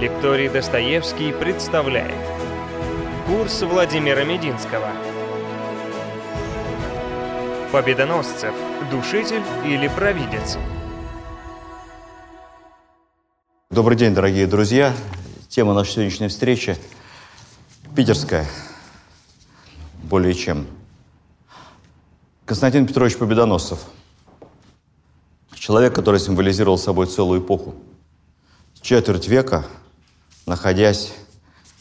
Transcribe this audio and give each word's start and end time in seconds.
Лекторий 0.00 0.48
Достоевский 0.48 1.30
представляет 1.30 2.14
Курс 3.26 3.60
Владимира 3.60 4.24
Мединского 4.24 4.90
Победоносцев. 7.70 8.54
Душитель 8.90 9.42
или 9.62 9.88
провидец? 9.88 10.56
Добрый 13.68 13.94
день, 13.98 14.14
дорогие 14.14 14.46
друзья. 14.46 14.94
Тема 15.50 15.74
нашей 15.74 15.90
сегодняшней 15.90 16.28
встречи 16.28 16.78
питерская. 17.94 18.46
Более 20.04 20.32
чем. 20.32 20.66
Константин 22.46 22.86
Петрович 22.86 23.18
Победоносцев. 23.18 23.80
Человек, 25.52 25.94
который 25.94 26.20
символизировал 26.20 26.78
собой 26.78 27.06
целую 27.06 27.42
эпоху. 27.42 27.74
Четверть 28.80 29.28
века, 29.28 29.66
находясь 30.50 31.12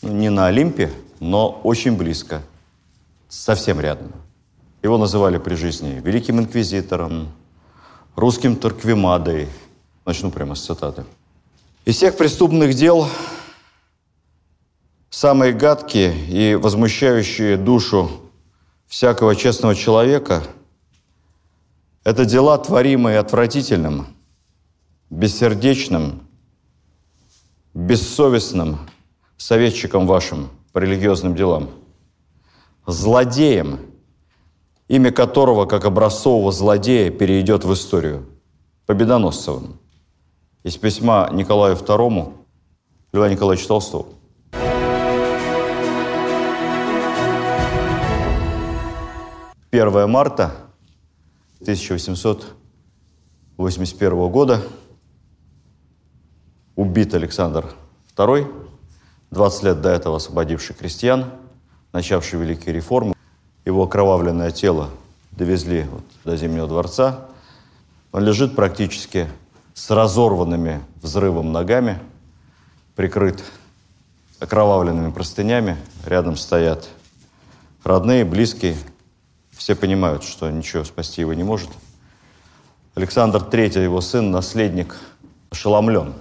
ну, 0.04 0.12
не 0.14 0.30
на 0.30 0.46
Олимпе, 0.46 0.92
но 1.20 1.50
очень 1.64 1.98
близко, 1.98 2.44
совсем 3.28 3.80
рядом. 3.80 4.14
Его 4.84 5.00
называли 5.00 5.40
при 5.40 5.56
жизни 5.56 6.00
великим 6.06 6.40
инквизитором, 6.40 7.32
русским 8.16 8.56
Торквемадой. 8.56 9.50
Начну 10.06 10.30
прямо 10.30 10.54
с 10.54 10.66
цитаты. 10.66 11.04
Из 11.86 11.96
всех 11.96 12.16
преступных 12.16 12.76
дел 12.76 13.08
самые 15.10 15.52
гадкие 15.52 16.14
и 16.28 16.56
возмущающие 16.56 17.58
душу 17.58 18.12
всякого 18.86 19.36
честного 19.36 19.74
человека– 19.74 20.44
это 22.04 22.24
дела, 22.24 22.58
творимые 22.60 23.18
отвратительным, 23.18 24.08
бессердечным, 25.10 26.29
бессовестным 27.74 28.80
советчиком 29.38 30.06
вашим 30.08 30.50
по 30.74 30.80
религиозным 30.80 31.36
делам, 31.36 31.70
злодеем, 32.86 33.80
имя 34.88 35.12
которого, 35.12 35.66
как 35.66 35.86
образцового 35.86 36.52
злодея, 36.52 37.10
перейдет 37.12 37.64
в 37.64 37.74
историю, 37.74 38.26
Победоносцевым. 38.86 39.80
Из 40.64 40.78
письма 40.78 41.30
Николаю 41.32 41.76
II 41.76 42.34
Льва 43.14 43.30
Николаевича 43.30 43.68
Толстого. 43.68 44.08
Первое 49.70 50.08
марта 50.08 50.56
1881 51.62 54.30
года 54.30 54.64
убит 56.80 57.14
Александр 57.14 57.76
II, 58.16 58.50
20 59.32 59.64
лет 59.64 59.82
до 59.82 59.90
этого 59.90 60.16
освободивший 60.16 60.74
крестьян, 60.74 61.26
начавший 61.92 62.40
великие 62.40 62.74
реформы. 62.74 63.14
Его 63.66 63.84
окровавленное 63.84 64.52
тело 64.52 64.90
довезли 65.32 65.84
вот 65.92 66.04
до 66.24 66.38
Зимнего 66.38 66.70
дворца. 66.70 67.26
Он 68.14 68.24
лежит 68.24 68.56
практически 68.56 69.28
с 69.74 69.90
разорванными 69.90 70.82
взрывом 71.02 71.52
ногами, 71.52 72.00
прикрыт 72.96 73.44
окровавленными 74.40 75.12
простынями. 75.12 75.76
Рядом 76.06 76.38
стоят 76.38 76.88
родные, 77.84 78.24
близкие. 78.24 78.78
Все 79.52 79.76
понимают, 79.76 80.24
что 80.24 80.50
ничего 80.50 80.86
спасти 80.86 81.20
его 81.20 81.34
не 81.34 81.44
может. 81.44 81.72
Александр 82.96 83.40
III, 83.40 83.84
его 83.84 84.00
сын, 84.00 84.32
наследник, 84.32 84.96
ошеломлен. 85.50 86.14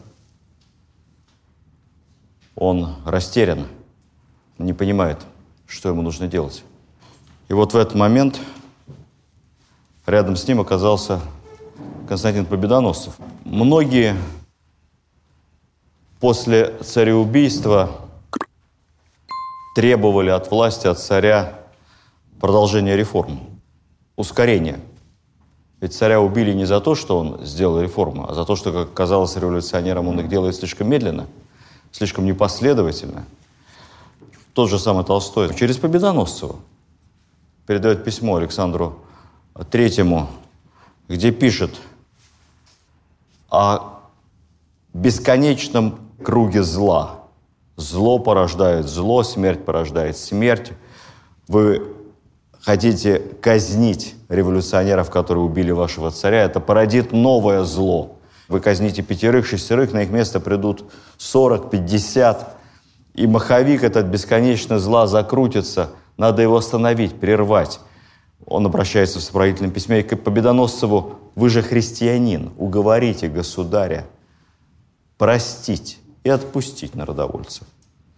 Он 2.60 2.96
растерян, 3.04 3.68
не 4.58 4.72
понимает, 4.72 5.18
что 5.68 5.90
ему 5.90 6.02
нужно 6.02 6.26
делать. 6.26 6.64
И 7.48 7.52
вот 7.52 7.72
в 7.72 7.76
этот 7.76 7.94
момент 7.94 8.40
рядом 10.06 10.34
с 10.34 10.48
ним 10.48 10.60
оказался 10.60 11.20
Константин 12.08 12.46
Победоносцев. 12.46 13.14
Многие 13.44 14.16
после 16.18 16.76
цареубийства 16.82 17.90
требовали 19.76 20.30
от 20.30 20.50
власти, 20.50 20.88
от 20.88 20.98
царя 20.98 21.60
продолжения 22.40 22.96
реформ, 22.96 23.38
ускорения. 24.16 24.80
Ведь 25.80 25.94
царя 25.94 26.20
убили 26.20 26.52
не 26.52 26.64
за 26.64 26.80
то, 26.80 26.96
что 26.96 27.20
он 27.20 27.46
сделал 27.46 27.80
реформы, 27.80 28.26
а 28.28 28.34
за 28.34 28.44
то, 28.44 28.56
что, 28.56 28.72
как 28.72 28.92
казалось 28.92 29.36
революционерам, 29.36 30.08
он 30.08 30.18
их 30.18 30.28
делает 30.28 30.56
слишком 30.56 30.90
медленно, 30.90 31.28
слишком 31.92 32.24
непоследовательно. 32.24 33.24
Тот 34.54 34.70
же 34.70 34.78
самый 34.78 35.04
Толстой 35.04 35.54
через 35.54 35.76
Победоносцева 35.76 36.56
передает 37.66 38.04
письмо 38.04 38.36
Александру 38.36 38.98
Третьему, 39.70 40.28
где 41.08 41.30
пишет– 41.30 41.70
о 43.50 44.00
бесконечном 44.92 45.98
круге 46.22 46.62
зла. 46.62 47.24
Зло 47.76 48.18
порождает 48.18 48.88
зло, 48.88 49.22
смерть 49.22 49.64
порождает 49.64 50.16
смерть. 50.16 50.72
Вы 51.46 51.94
хотите 52.60 53.20
казнить 53.40 54.14
революционеров, 54.28 55.10
которые 55.10 55.44
убили 55.44 55.70
вашего 55.70 56.10
царя, 56.10 56.42
это 56.42 56.60
породит 56.60 57.12
новое 57.12 57.64
зло. 57.64 58.17
Вы 58.48 58.60
казните 58.60 59.02
пятерых, 59.02 59.46
шестерых, 59.46 59.92
на 59.92 60.02
их 60.02 60.10
место 60.10 60.40
придут 60.40 60.84
40, 61.18 61.70
50, 61.70 62.56
и 63.14 63.26
маховик 63.26 63.84
этот 63.84 64.06
бесконечно 64.06 64.78
зла 64.78 65.06
закрутится. 65.06 65.90
Надо 66.16 66.42
его 66.42 66.56
остановить, 66.56 67.20
прервать. 67.20 67.80
Он 68.46 68.64
обращается 68.64 69.18
в 69.18 69.22
сопроводительном 69.22 69.70
письме 69.70 70.02
к 70.02 70.16
Победоносцеву. 70.16 71.16
«Вы 71.34 71.50
же 71.50 71.62
христианин, 71.62 72.50
уговорите 72.56 73.28
государя 73.28 74.06
простить 75.18 75.98
и 76.24 76.30
отпустить 76.30 76.94
народовольцев». 76.94 77.66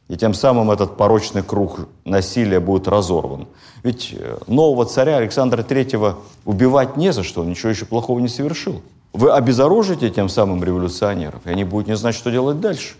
И 0.09 0.17
тем 0.17 0.35
самым 0.35 0.71
этот 0.71 0.97
порочный 0.97 1.43
круг 1.43 1.89
насилия 2.05 2.61
будет 2.61 2.89
разорван. 2.89 3.47
Ведь 3.83 4.15
э, 4.19 4.39
нового 4.49 4.85
царя 4.85 5.19
Александра 5.19 5.62
III 5.62 6.17
убивать 6.45 6.97
не 6.97 7.12
за 7.12 7.23
что, 7.23 7.43
он 7.43 7.51
ничего 7.51 7.71
еще 7.71 7.85
плохого 7.85 8.19
не 8.19 8.29
совершил. 8.29 8.83
Вы 9.12 9.32
обезоружите 9.32 10.10
тем 10.10 10.28
самым 10.28 10.62
революционеров, 10.62 11.47
и 11.47 11.50
они 11.50 11.65
будут 11.65 11.88
не 11.88 11.97
знать, 11.97 12.15
что 12.15 12.31
делать 12.31 12.60
дальше. 12.60 12.94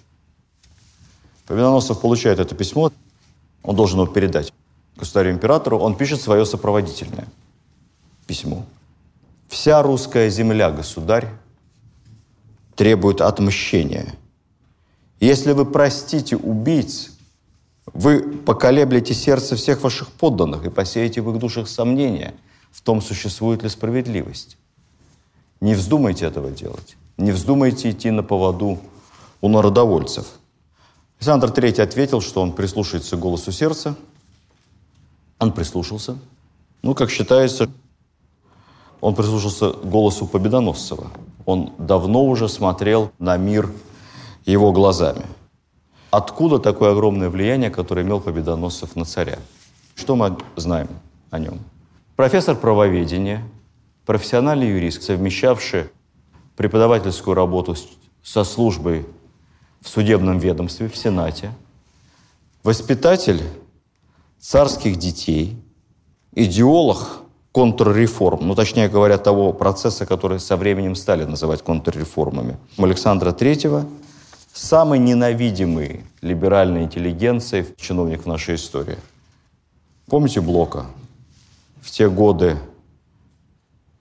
Победоносцев 1.47 2.01
получает 2.01 2.39
это 2.39 2.55
письмо, 2.55 2.93
он 3.63 3.77
должен 3.77 4.01
его 4.01 4.13
передать 4.13 4.53
государю-императору, 4.97 5.79
он 5.79 5.97
пишет 5.97 6.21
свое 6.21 6.45
сопроводительное 6.45 7.27
письмо. 8.27 8.65
«Вся 9.49 9.83
русская 9.83 10.31
земля, 10.31 10.71
государь, 10.71 11.29
требует 12.77 13.21
отмщения. 13.21 14.15
Если 15.19 15.53
вы 15.53 15.67
простите 15.67 16.37
убийц, 16.37 17.11
вы 17.93 18.23
поколеблете 18.23 19.15
сердце 19.15 19.57
всех 19.57 19.83
ваших 19.83 20.09
подданных 20.13 20.65
и 20.65 20.71
посеете 20.71 21.21
в 21.21 21.31
их 21.31 21.39
душах 21.39 21.69
сомнения 21.69 22.35
в 22.71 22.81
том, 22.81 23.03
существует 23.03 23.63
ли 23.63 23.69
справедливость. 23.69 24.57
Не 25.61 25.75
вздумайте 25.75 26.27
этого 26.27 26.51
делать. 26.51 26.97
Не 27.17 27.33
вздумайте 27.33 27.91
идти 27.91 28.11
на 28.11 28.23
поводу 28.23 28.79
у 29.41 29.49
народовольцев. 29.49 30.27
Александр 31.19 31.49
III 31.49 31.83
ответил, 31.83 32.21
что 32.21 32.41
он 32.41 32.53
прислушается 32.53 33.17
к 33.17 33.21
голосу 33.21 33.53
сердца– 33.53 33.97
он 35.41 35.53
прислушался. 35.53 36.19
Ну, 36.83 36.95
как 36.95 37.11
считается, 37.11 37.71
он 39.01 39.15
прислушался 39.15 39.73
к 39.73 39.85
голосу 39.85 40.27
Победоносцева. 40.27 41.11
Он 41.47 41.73
давно 41.79 42.25
уже 42.25 42.49
смотрел 42.49 43.11
на 43.19 43.37
мир 43.39 43.71
его 44.45 44.71
глазами. 44.73 45.25
Откуда 46.11 46.59
такое 46.59 46.93
огромное 46.93 47.31
влияние, 47.31 47.71
которое 47.71 48.03
имел 48.03 48.21
Победоносцев 48.21 48.95
на 48.97 49.05
царя? 49.05 49.39
Что 49.95 50.15
мы 50.15 50.37
знаем 50.57 50.89
о 51.31 51.39
нем? 51.39 51.59
Профессор 52.17 52.55
правоведения, 52.55 53.43
профессиональный 54.11 54.67
юрист, 54.67 55.05
совмещавший 55.05 55.85
преподавательскую 56.57 57.37
работу 57.37 57.77
со 58.25 58.43
службой 58.43 59.07
в 59.81 59.89
судебном 59.89 60.41
ведомстве, 60.41 60.89
в 60.89 60.97
Сенате, 60.97 61.53
воспитатель 62.65 63.41
царских 64.41 64.97
детей, 64.97 65.57
идеолог 66.35 67.21
контрреформ, 67.53 68.49
ну, 68.49 68.57
точнее 68.57 68.89
говоря, 68.89 69.17
того 69.17 69.53
процесса, 69.53 70.07
который 70.07 70.41
со 70.41 70.57
временем 70.57 70.97
стали 70.97 71.23
называть 71.23 71.63
контрреформами, 71.63 72.57
Александра 72.79 73.31
Третьего, 73.31 73.87
самый 74.53 74.99
ненавидимый 74.99 76.03
либеральной 76.21 76.83
интеллигенцией 76.83 77.65
чиновник 77.77 78.25
в 78.25 78.27
нашей 78.27 78.57
истории. 78.57 78.99
Помните 80.07 80.41
Блока? 80.41 80.87
В 81.81 81.93
те 81.93 82.11
годы 82.11 82.59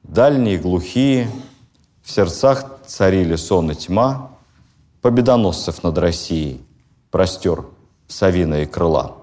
дальние, 0.10 0.58
глухие, 0.58 1.30
в 2.04 2.12
сердцах 2.12 2.80
царили 2.86 3.36
сон 3.36 3.72
и 3.72 3.76
тьма, 3.76 4.32
победоносцев 5.02 5.84
над 5.84 5.98
Россией 5.98 6.62
простер 7.12 7.66
совиные 8.08 8.66
крыла. 8.66 9.18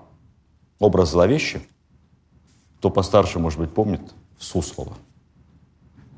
Образ 0.79 1.11
зловещий. 1.11 1.67
Кто 2.79 2.91
постарше, 2.91 3.39
может 3.39 3.59
быть, 3.59 3.73
помнит 3.73 4.01
Суслова, 4.39 4.95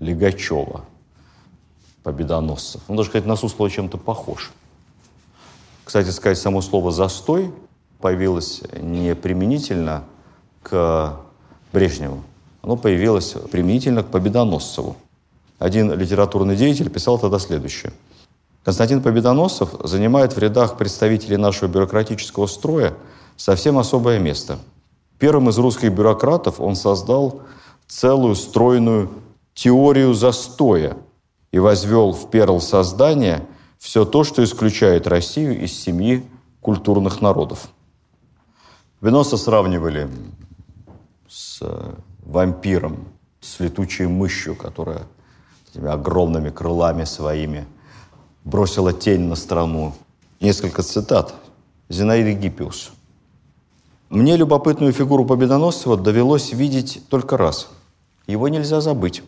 Легачева, 0.00 0.84
победоносцев. 2.02 2.82
Он 2.88 2.96
даже, 2.96 3.08
сказать, 3.08 3.26
на 3.26 3.36
Суслова 3.36 3.70
чем-то 3.70 3.96
похож. 3.96 4.52
Кстати 5.84 6.10
сказать, 6.10 6.38
само 6.38 6.60
слово 6.60 6.90
«застой» 6.90 7.52
появилось 8.00 8.62
не 8.80 9.14
применительно 9.14 10.04
к 10.62 11.18
Брежневу, 11.72 12.22
оно 12.62 12.76
появилось 12.76 13.34
применительно 13.50 14.02
к 14.02 14.08
Победоносцеву. 14.08 14.96
Один 15.58 15.92
литературный 15.92 16.56
деятель 16.56 16.90
писал 16.90 17.18
тогда 17.18 17.38
следующее. 17.38 17.92
Константин 18.64 19.02
Победоносцев 19.02 19.70
занимает 19.84 20.34
в 20.34 20.38
рядах 20.38 20.76
представителей 20.76 21.36
нашего 21.36 21.68
бюрократического 21.68 22.46
строя 22.46 22.94
совсем 23.36 23.78
особое 23.78 24.18
место. 24.18 24.58
Первым 25.18 25.48
из 25.48 25.58
русских 25.58 25.92
бюрократов 25.92 26.60
он 26.60 26.76
создал 26.76 27.42
целую 27.86 28.34
стройную 28.34 29.10
теорию 29.54 30.14
застоя 30.14 30.96
и 31.50 31.58
возвел 31.58 32.12
в 32.12 32.30
перл 32.30 32.60
создания 32.60 33.44
все 33.78 34.04
то, 34.04 34.22
что 34.22 34.44
исключает 34.44 35.06
Россию 35.06 35.60
из 35.62 35.72
семьи 35.72 36.24
культурных 36.60 37.20
народов. 37.20 37.68
Виноса 39.00 39.36
сравнивали 39.36 40.10
с 41.28 41.62
вампиром, 42.28 43.08
с 43.40 43.58
летучей 43.58 44.06
мышью, 44.06 44.54
которая 44.54 45.02
этими 45.70 45.88
огромными 45.88 46.50
крылами 46.50 47.04
своими 47.04 47.66
бросила 48.44 48.92
тень 48.92 49.22
на 49.22 49.34
страну. 49.34 49.94
Несколько 50.40 50.82
цитат. 50.82 51.34
Зинаиды 51.88 52.34
Гиппиус. 52.34 52.92
Мне 54.10 54.36
любопытную 54.36 54.92
фигуру 54.92 55.24
Победоносцева 55.24 55.96
довелось 55.96 56.52
видеть 56.52 57.02
только 57.08 57.38
раз. 57.38 57.68
Его 58.26 58.48
нельзя 58.48 58.82
забыть. 58.82 59.22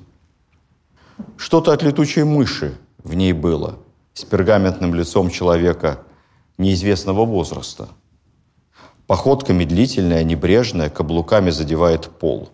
Что-то 1.36 1.72
от 1.72 1.82
летучей 1.82 2.24
мыши 2.24 2.76
в 3.02 3.14
ней 3.14 3.32
было, 3.32 3.78
с 4.12 4.24
пергаментным 4.24 4.94
лицом 4.94 5.30
человека 5.30 6.02
неизвестного 6.58 7.24
возраста. 7.24 7.88
Походка 9.06 9.54
медлительная, 9.54 10.22
небрежная, 10.22 10.90
каблуками 10.90 11.48
задевает 11.50 12.10
пол. 12.10 12.50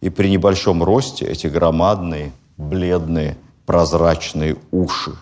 И 0.00 0.10
при 0.10 0.28
небольшом 0.28 0.82
росте 0.82 1.26
эти 1.26 1.46
громадные, 1.48 2.32
бледные, 2.56 3.36
прозрачные 3.66 4.56
уши. 4.70 5.16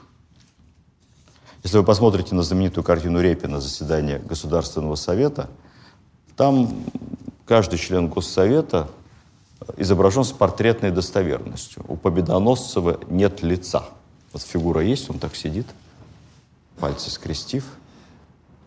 Если 1.62 1.78
вы 1.78 1.84
посмотрите 1.84 2.34
на 2.34 2.42
знаменитую 2.42 2.84
картину 2.84 3.20
Репина 3.20 3.60
«Заседание 3.60 4.18
Государственного 4.18 4.94
совета», 4.94 5.48
там 6.36 6.84
каждый 7.46 7.78
член 7.78 8.08
Госсовета 8.08 8.88
изображен 9.76 10.24
с 10.24 10.32
портретной 10.32 10.90
достоверностью. 10.90 11.84
У 11.88 11.96
Победоносцева 11.96 13.00
нет 13.08 13.42
лица. 13.42 13.84
Вот 14.32 14.42
фигура 14.42 14.82
есть, 14.82 15.08
он 15.10 15.18
так 15.18 15.34
сидит, 15.34 15.66
пальцы 16.78 17.10
скрестив. 17.10 17.64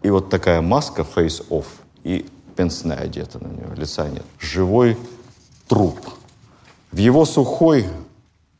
И 0.01 0.09
вот 0.09 0.29
такая 0.29 0.61
маска 0.61 1.03
face-off, 1.03 1.65
и 2.03 2.25
пенсне 2.55 2.93
одета 2.93 3.37
на 3.39 3.47
него, 3.47 3.73
лица 3.75 4.09
нет. 4.09 4.25
Живой 4.39 4.97
труп. 5.69 5.99
В 6.91 6.97
его 6.97 7.23
сухой, 7.23 7.85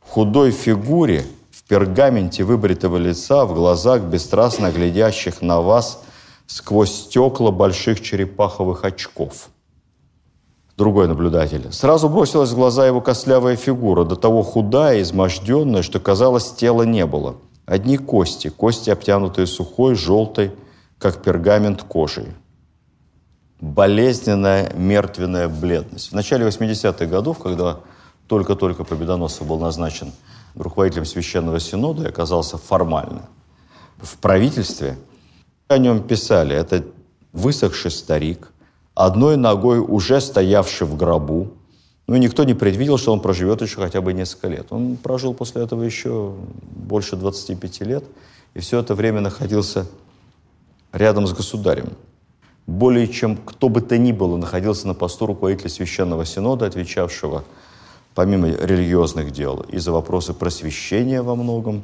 худой 0.00 0.52
фигуре, 0.52 1.26
в 1.50 1.64
пергаменте 1.64 2.44
выбритого 2.44 2.96
лица, 2.96 3.44
в 3.44 3.54
глазах, 3.54 4.02
бесстрастно 4.02 4.70
глядящих 4.70 5.42
на 5.42 5.60
вас 5.60 6.02
сквозь 6.46 6.92
стекла 6.92 7.50
больших 7.50 8.00
черепаховых 8.00 8.84
очков– 8.84 9.50
другой 10.80 11.08
наблюдатель. 11.08 11.70
Сразу 11.72 12.08
бросилась 12.08 12.52
в 12.52 12.54
глаза 12.54 12.86
его 12.86 13.02
костлявая 13.02 13.54
фигура, 13.54 14.04
до 14.04 14.16
того 14.16 14.42
худая, 14.42 15.02
изможденная, 15.02 15.82
что, 15.82 16.00
казалось, 16.00 16.52
тела 16.52 16.84
не 16.84 17.04
было. 17.04 17.36
Одни 17.66 17.98
кости, 17.98 18.48
кости, 18.48 18.88
обтянутые 18.88 19.46
сухой, 19.46 19.94
желтой, 19.94 20.52
как 20.98 21.22
пергамент 21.22 21.82
кожей. 21.82 22.28
Болезненная, 23.60 24.72
мертвенная 24.74 25.48
бледность. 25.48 26.10
В 26.10 26.14
начале 26.14 26.46
80-х 26.46 27.06
годов, 27.06 27.38
когда 27.38 27.80
только-только 28.26 28.84
Победоносцев 28.84 29.46
был 29.46 29.58
назначен 29.58 30.12
руководителем 30.54 31.04
Священного 31.04 31.60
Синода 31.60 32.04
и 32.04 32.08
оказался 32.08 32.58
формально 32.58 33.28
в 33.98 34.16
правительстве, 34.18 34.96
о 35.68 35.78
нем 35.78 36.02
писали, 36.02 36.56
это 36.56 36.84
высохший 37.32 37.90
старик– 37.90 38.52
одной 38.94 39.36
ногой 39.36 39.78
уже 39.78 40.20
стоявший 40.20 40.86
в 40.86 40.96
гробу. 40.96 41.52
Ну, 42.06 42.16
никто 42.16 42.44
не 42.44 42.54
предвидел, 42.54 42.98
что 42.98 43.12
он 43.12 43.20
проживет 43.20 43.62
еще 43.62 43.76
хотя 43.76 44.00
бы 44.00 44.12
несколько 44.12 44.48
лет. 44.48 44.66
Он 44.70 44.96
прожил 44.96 45.32
после 45.32 45.62
этого 45.62 45.82
еще 45.82 46.34
больше 46.60 47.16
25 47.16 47.80
лет, 47.82 48.04
и 48.54 48.58
все 48.58 48.80
это 48.80 48.94
время 48.94 49.20
находился 49.20 49.86
рядом 50.92 51.26
с 51.26 51.32
государем. 51.32 51.90
Более 52.70 53.08
чем 53.08 53.36
кто 53.36 53.68
бы 53.68 53.80
то 53.80 53.98
ни 53.98 54.12
было 54.12 54.36
находился 54.36 54.86
на 54.86 54.94
посту 54.94 55.26
руководителя 55.26 55.68
Священного 55.68 56.24
Синода, 56.24 56.66
отвечавшего 56.66 57.42
помимо 58.14 58.46
религиозных 58.46 59.32
дел 59.32 59.66
и 59.68 59.78
за 59.78 59.90
вопросы 59.90 60.34
просвещения 60.34 61.20
во 61.20 61.34
многом, 61.34 61.82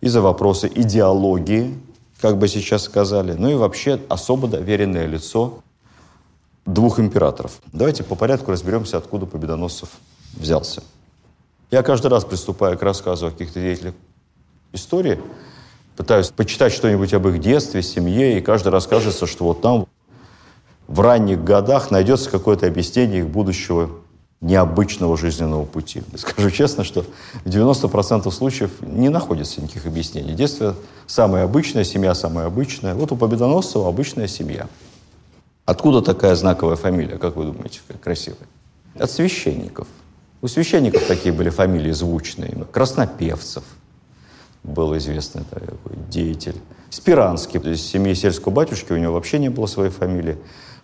и 0.00 0.06
за 0.06 0.20
вопросы 0.20 0.70
идеологии, 0.72 1.76
как 2.20 2.38
бы 2.38 2.46
сейчас 2.46 2.84
сказали, 2.84 3.32
ну 3.32 3.48
и 3.48 3.54
вообще 3.54 4.00
особо 4.08 4.46
доверенное 4.46 5.06
лицо 5.06 5.64
двух 6.64 7.00
императоров. 7.00 7.60
Давайте 7.72 8.04
по 8.04 8.14
порядку 8.14 8.52
разберемся, 8.52 8.98
откуда 8.98 9.26
Победоносцев 9.26 9.88
взялся. 10.34 10.84
Я 11.72 11.82
каждый 11.82 12.06
раз 12.06 12.24
приступая 12.24 12.76
к 12.76 12.82
рассказу 12.82 13.26
о 13.26 13.30
каких-то 13.32 13.60
деятелях 13.60 13.94
истории, 14.72 15.18
пытаюсь 15.96 16.28
почитать 16.28 16.72
что-нибудь 16.72 17.12
об 17.14 17.26
их 17.26 17.40
детстве, 17.40 17.82
семье, 17.82 18.38
и 18.38 18.40
каждый 18.40 18.68
раз 18.68 18.86
кажется, 18.86 19.26
что 19.26 19.46
вот 19.46 19.60
там 19.60 19.88
в 20.90 21.00
ранних 21.00 21.42
годах 21.42 21.90
найдется 21.90 22.28
какое-то 22.28 22.66
объяснение 22.66 23.20
их 23.20 23.28
будущего 23.28 23.90
необычного 24.42 25.16
жизненного 25.16 25.64
пути. 25.64 26.02
Скажу 26.16 26.50
честно, 26.50 26.84
что 26.84 27.06
в 27.44 27.48
90% 27.48 28.30
случаев 28.30 28.70
не 28.82 29.08
находится 29.08 29.62
никаких 29.62 29.86
объяснений. 29.86 30.34
Детство 30.34 30.74
самое 31.06 31.44
обычное, 31.44 31.84
семья 31.84 32.14
самая 32.14 32.46
обычная. 32.46 32.94
Вот 32.94 33.12
у 33.12 33.16
Победоносцева 33.16 33.88
обычная 33.88 34.28
семья– 34.28 34.68
Откуда 35.70 36.02
такая 36.02 36.34
знаковая 36.34 36.74
фамилия, 36.74 37.16
как 37.16 37.36
вы 37.36 37.44
думаете, 37.44 37.78
красивая? 38.02 38.48
От 38.98 39.08
священников. 39.08 39.86
У 40.42 40.48
священников 40.48 41.04
такие 41.06 41.32
были 41.32 41.48
фамилии 41.48 41.92
звучные. 41.92 42.66
Краснопевцев 42.72 43.62
был 44.64 44.96
известный 44.98 45.44
такой 45.44 45.96
деятель. 46.08 46.56
Спиранский, 46.90 47.60
из 47.60 47.82
семьи 47.82 48.14
сельского 48.14 48.52
батюшки, 48.52 48.92
у 48.92 48.96
него 48.96 49.12
вообще 49.14 49.38
не 49.38 49.48
было 49.48 49.66
своей 49.66 49.92
фамилии. 49.92 50.38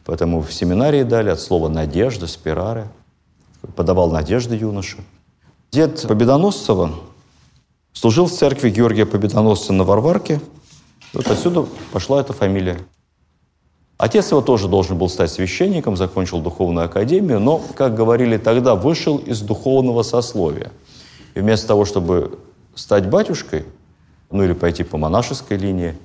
Поэтому 0.06 0.40
в 0.40 0.52
семинарии 0.52 1.02
дали 1.02 1.30
от 1.30 1.40
слова 1.40 1.68
«надежда», 1.68 2.28
«спирары». 2.28 2.88
Подавал 3.74 4.12
надежды 4.12 4.54
юноша. 4.54 4.98
Дед 5.72 6.06
Победоносцева 6.06 6.92
служил 7.92 8.26
в 8.26 8.32
церкви 8.32 8.70
Георгия 8.70 9.04
Победоносца 9.04 9.72
на 9.72 9.82
Варварке. 9.82 10.40
Вот 11.12 11.26
отсюда 11.26 11.66
пошла 11.92 12.20
эта 12.20 12.32
фамилия. 12.32 12.78
Отец 13.98 14.30
его 14.30 14.42
тоже 14.42 14.68
должен 14.68 14.96
был 14.96 15.08
стать 15.08 15.32
священником, 15.32 15.96
закончил 15.96 16.40
духовную 16.40 16.86
академию, 16.86 17.40
но, 17.40 17.58
как 17.58 17.96
говорили 17.96 18.36
тогда, 18.36 18.76
вышел 18.76 19.16
из 19.16 19.40
духовного 19.40 20.04
сословия. 20.04 20.70
И 21.34 21.40
вместо 21.40 21.66
того, 21.66 21.84
чтобы 21.84 22.38
стать 22.76 23.08
батюшкой, 23.08 23.64
ну 24.30 24.44
или 24.44 24.52
пойти 24.52 24.84
по 24.84 24.98
монашеской 24.98 25.56
линии, 25.56 25.96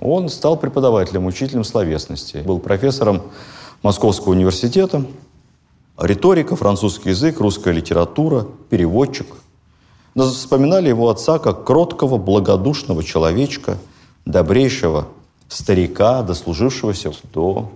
он 0.00 0.28
стал 0.28 0.56
преподавателем, 0.56 1.26
учителем 1.26 1.64
словесности. 1.64 2.38
Был 2.44 2.58
профессором 2.58 3.22
Московского 3.82 4.32
университета, 4.32 5.04
риторика, 5.98 6.56
французский 6.56 7.10
язык, 7.10 7.40
русская 7.40 7.72
литература, 7.72 8.46
переводчик. 8.70 9.26
Но 10.14 10.24
вспоминали 10.24 10.88
его 10.88 11.10
отца 11.10 11.38
как 11.38 11.64
кроткого, 11.64 12.18
благодушного 12.18 13.02
человечка, 13.02 13.78
добрейшего 14.24 15.08
старика, 15.48 16.22
дослужившегося 16.22 17.12
до 17.32 17.70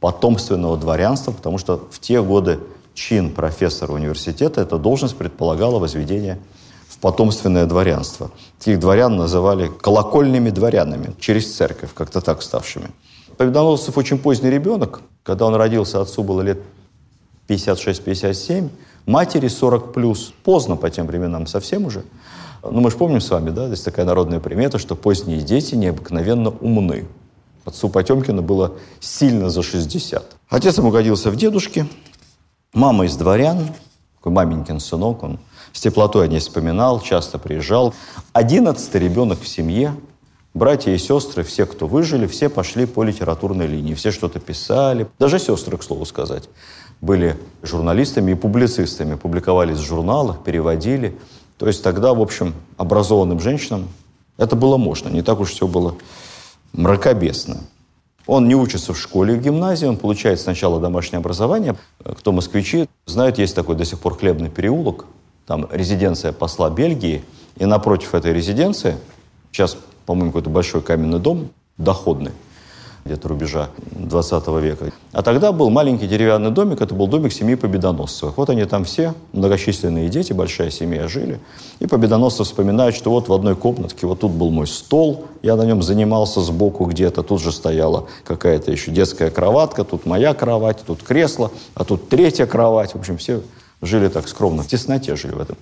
потомственного 0.00 0.76
дворянства, 0.76 1.32
потому 1.32 1.58
что 1.58 1.88
в 1.90 2.00
те 2.00 2.22
годы 2.22 2.60
чин 2.94 3.30
профессора 3.30 3.92
университета, 3.92 4.60
эта 4.60 4.78
должность 4.78 5.16
предполагала 5.16 5.78
возведение 5.78 6.38
потомственное 7.00 7.66
дворянство. 7.66 8.30
Таких 8.58 8.80
дворян 8.80 9.16
называли 9.16 9.68
колокольными 9.68 10.50
дворянами, 10.50 11.14
через 11.20 11.54
церковь, 11.54 11.90
как-то 11.94 12.20
так 12.20 12.42
ставшими. 12.42 12.90
Победоносцев 13.36 13.98
очень 13.98 14.18
поздний 14.18 14.50
ребенок. 14.50 15.00
Когда 15.22 15.46
он 15.46 15.54
родился, 15.54 16.00
отцу 16.00 16.22
было 16.22 16.40
лет 16.40 16.58
56-57, 17.48 18.70
матери 19.06 19.48
40 19.48 19.92
плюс. 19.92 20.32
Поздно 20.42 20.76
по 20.76 20.90
тем 20.90 21.06
временам 21.06 21.46
совсем 21.46 21.84
уже. 21.86 22.04
Ну, 22.62 22.80
мы 22.80 22.90
же 22.90 22.96
помним 22.96 23.20
с 23.20 23.30
вами, 23.30 23.50
да, 23.50 23.68
есть 23.68 23.84
такая 23.84 24.06
народная 24.06 24.40
примета, 24.40 24.78
что 24.78 24.96
поздние 24.96 25.40
дети 25.40 25.74
необыкновенно 25.74 26.50
умны. 26.50 27.06
Отцу 27.64 27.88
Потемкину 27.88 28.42
было 28.42 28.74
сильно 29.00 29.50
за 29.50 29.62
60. 29.62 30.36
Отец 30.48 30.78
ему 30.78 30.90
годился 30.90 31.30
в 31.30 31.36
дедушке, 31.36 31.86
мама 32.72 33.06
из 33.06 33.16
дворян, 33.16 33.68
такой 34.16 34.32
маменькин 34.32 34.80
сынок, 34.80 35.22
он 35.22 35.38
с 35.76 35.80
теплотой 35.80 36.24
о 36.24 36.26
ней 36.26 36.38
вспоминал, 36.38 37.00
часто 37.00 37.38
приезжал. 37.38 37.92
Одиннадцатый 38.32 38.98
ребенок 38.98 39.38
в 39.42 39.46
семье, 39.46 39.94
братья 40.54 40.90
и 40.90 40.96
сестры, 40.96 41.42
все, 41.42 41.66
кто 41.66 41.86
выжили, 41.86 42.26
все 42.26 42.48
пошли 42.48 42.86
по 42.86 43.02
литературной 43.02 43.66
линии, 43.66 43.92
все 43.92 44.10
что-то 44.10 44.40
писали. 44.40 45.06
Даже 45.18 45.38
сестры, 45.38 45.76
к 45.76 45.82
слову 45.82 46.06
сказать, 46.06 46.48
были 47.02 47.36
журналистами 47.62 48.32
и 48.32 48.34
публицистами, 48.34 49.16
публиковались 49.16 49.76
в 49.76 49.84
журналах, 49.84 50.42
переводили. 50.42 51.18
То 51.58 51.66
есть 51.66 51.82
тогда, 51.82 52.14
в 52.14 52.22
общем, 52.22 52.54
образованным 52.78 53.38
женщинам 53.38 53.90
это 54.38 54.56
было 54.56 54.78
можно, 54.78 55.10
не 55.10 55.20
так 55.20 55.40
уж 55.40 55.50
все 55.50 55.66
было 55.66 55.94
мракобесно. 56.72 57.58
Он 58.26 58.48
не 58.48 58.54
учится 58.54 58.94
в 58.94 58.98
школе, 58.98 59.34
в 59.34 59.42
гимназии, 59.42 59.84
он 59.84 59.98
получает 59.98 60.40
сначала 60.40 60.80
домашнее 60.80 61.18
образование. 61.18 61.76
Кто 62.02 62.32
москвичи, 62.32 62.88
знают, 63.04 63.36
есть 63.36 63.54
такой 63.54 63.76
до 63.76 63.84
сих 63.84 64.00
пор 64.00 64.16
хлебный 64.16 64.48
переулок, 64.48 65.04
там 65.46 65.68
резиденция 65.70 66.32
посла 66.32 66.70
Бельгии, 66.70 67.22
и 67.56 67.64
напротив 67.64 68.14
этой 68.14 68.32
резиденции, 68.32 68.96
сейчас, 69.50 69.76
по-моему, 70.04 70.30
какой-то 70.30 70.50
большой 70.50 70.82
каменный 70.82 71.18
дом, 71.18 71.48
доходный, 71.78 72.32
где-то 73.06 73.28
рубежа 73.28 73.68
20 73.92 74.48
века. 74.60 74.92
А 75.12 75.22
тогда 75.22 75.52
был 75.52 75.70
маленький 75.70 76.06
деревянный 76.06 76.50
домик, 76.50 76.82
это 76.82 76.94
был 76.94 77.06
домик 77.06 77.32
семьи 77.32 77.54
Победоносцевых. 77.54 78.36
Вот 78.36 78.50
они 78.50 78.64
там 78.64 78.84
все, 78.84 79.14
многочисленные 79.32 80.08
дети, 80.08 80.32
большая 80.32 80.70
семья 80.70 81.08
жили. 81.08 81.40
И 81.78 81.86
Победоносцы 81.86 82.44
вспоминают, 82.44 82.94
что 82.94 83.10
вот 83.10 83.28
в 83.28 83.32
одной 83.32 83.56
комнатке, 83.56 84.06
вот 84.06 84.20
тут 84.20 84.32
был 84.32 84.50
мой 84.50 84.66
стол, 84.66 85.26
я 85.42 85.56
на 85.56 85.62
нем 85.62 85.82
занимался 85.82 86.40
сбоку 86.40 86.84
где-то, 86.84 87.22
тут 87.22 87.40
же 87.40 87.52
стояла 87.52 88.06
какая-то 88.24 88.70
еще 88.72 88.90
детская 88.90 89.30
кроватка, 89.30 89.84
тут 89.84 90.04
моя 90.04 90.34
кровать, 90.34 90.78
тут 90.86 91.02
кресло, 91.02 91.52
а 91.74 91.84
тут 91.84 92.08
третья 92.08 92.46
кровать. 92.46 92.92
В 92.92 92.98
общем, 92.98 93.16
все 93.16 93.40
жили 93.82 94.08
так 94.08 94.28
скромно, 94.28 94.62
в 94.62 94.66
тесноте 94.66 95.16
жили 95.16 95.32
в 95.32 95.40
этом 95.40 95.56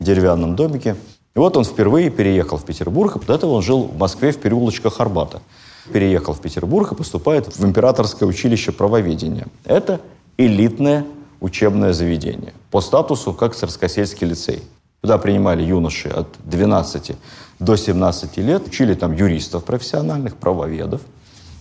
деревянном 0.00 0.56
домике. 0.56 0.96
И 1.34 1.38
вот 1.38 1.56
он 1.56 1.64
впервые 1.64 2.10
переехал 2.10 2.56
в 2.56 2.64
Петербург, 2.64 3.16
а 3.16 3.18
до 3.18 3.34
этого 3.34 3.52
он 3.52 3.62
жил 3.62 3.84
в 3.84 3.98
Москве 3.98 4.32
в 4.32 4.38
переулочках 4.38 5.00
Арбата 5.00 5.40
переехал 5.88 6.34
в 6.34 6.40
Петербург 6.40 6.92
и 6.92 6.94
поступает 6.94 7.56
в 7.56 7.64
Императорское 7.64 8.28
училище 8.28 8.72
правоведения. 8.72 9.46
Это 9.64 10.00
элитное 10.36 11.06
учебное 11.40 11.92
заведение. 11.92 12.52
По 12.70 12.80
статусу, 12.80 13.32
как 13.32 13.54
Царскосельский 13.54 14.26
лицей. 14.26 14.62
Туда 15.00 15.18
принимали 15.18 15.62
юноши 15.62 16.08
от 16.08 16.26
12 16.44 17.12
до 17.60 17.76
17 17.76 18.36
лет, 18.38 18.66
учили 18.66 18.94
там 18.94 19.14
юристов 19.14 19.64
профессиональных, 19.64 20.36
правоведов. 20.36 21.00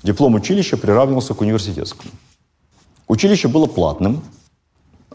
Диплом 0.02 0.34
училища 0.36 0.76
приравнивался 0.76 1.36
к 1.36 1.42
университетскому. 1.42 2.10
Училище 3.08 3.48
было 3.48 3.68
платным, 3.68 4.24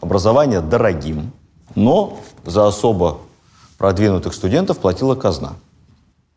образование 0.03 0.61
дорогим, 0.61 1.31
но 1.75 2.19
за 2.45 2.67
особо 2.67 3.19
продвинутых 3.77 4.33
студентов 4.33 4.77
платила 4.77 5.15
казна. 5.15 5.53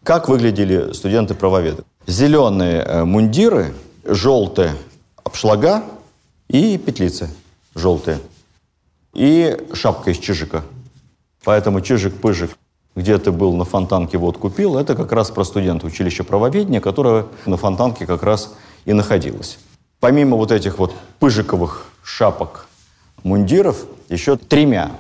Как 0.03 0.29
выглядели 0.29 0.93
студенты-правоведы? 0.93 1.85
зеленые 2.07 2.83
э, 2.83 3.05
мундиры, 3.05 3.75
желтые 4.05 4.75
обшлага 5.25 5.83
и 6.49 6.79
петлицы 6.79 7.29
желтые. 7.75 8.21
И 9.13 9.57
шапка 9.73 10.11
из 10.11 10.19
чижика. 10.19 10.63
Поэтому 11.45 11.81
чижик-пыжик 11.81 12.51
где 12.95 13.19
ты 13.19 13.31
был 13.31 13.55
на 13.55 13.67
фонтанке, 13.67 14.17
вот 14.17 14.39
купил, 14.39 14.79
это 14.79 14.95
как 14.95 15.13
раз 15.13 15.31
про 15.31 15.45
студента 15.45 15.87
училища 15.87 16.25
правоведения, 16.25 16.81
которое 16.81 17.27
на 17.45 17.59
фонтанке 17.59 18.07
как 18.07 18.23
раз 18.23 18.55
и 18.87 18.95
находилось. 18.95 19.59
Помимо 20.01 20.39
вот 20.39 20.51
этих 20.51 20.79
вот 20.79 20.95
пыжиковых 21.19 21.85
шапок, 22.03 22.66
мундиров, 23.25 23.87
еще 24.09 24.37
тремя 24.37 24.93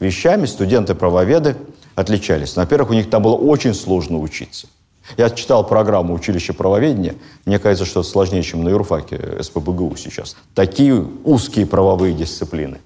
вещами 0.00 0.46
студенты-правоведы 0.46 1.56
отличались. 1.94 2.56
Во-первых, 2.56 2.90
у 2.90 2.94
них 2.94 3.10
там 3.10 3.22
было 3.22 3.34
очень 3.34 3.74
сложно 3.74 4.18
учиться. 4.18 4.68
Я 5.16 5.30
читал 5.30 5.64
программу 5.66 6.14
училища 6.14 6.52
правоведения. 6.52 7.14
Мне 7.44 7.58
кажется, 7.58 7.84
что 7.84 8.00
это 8.00 8.08
сложнее, 8.08 8.42
чем 8.42 8.64
на 8.64 8.70
юрфаке 8.70 9.42
СПБГУ 9.42 9.96
сейчас. 9.96 10.36
Такие 10.54 11.06
узкие 11.24 11.64
правовые 11.64 12.12
дисциплины. 12.12 12.80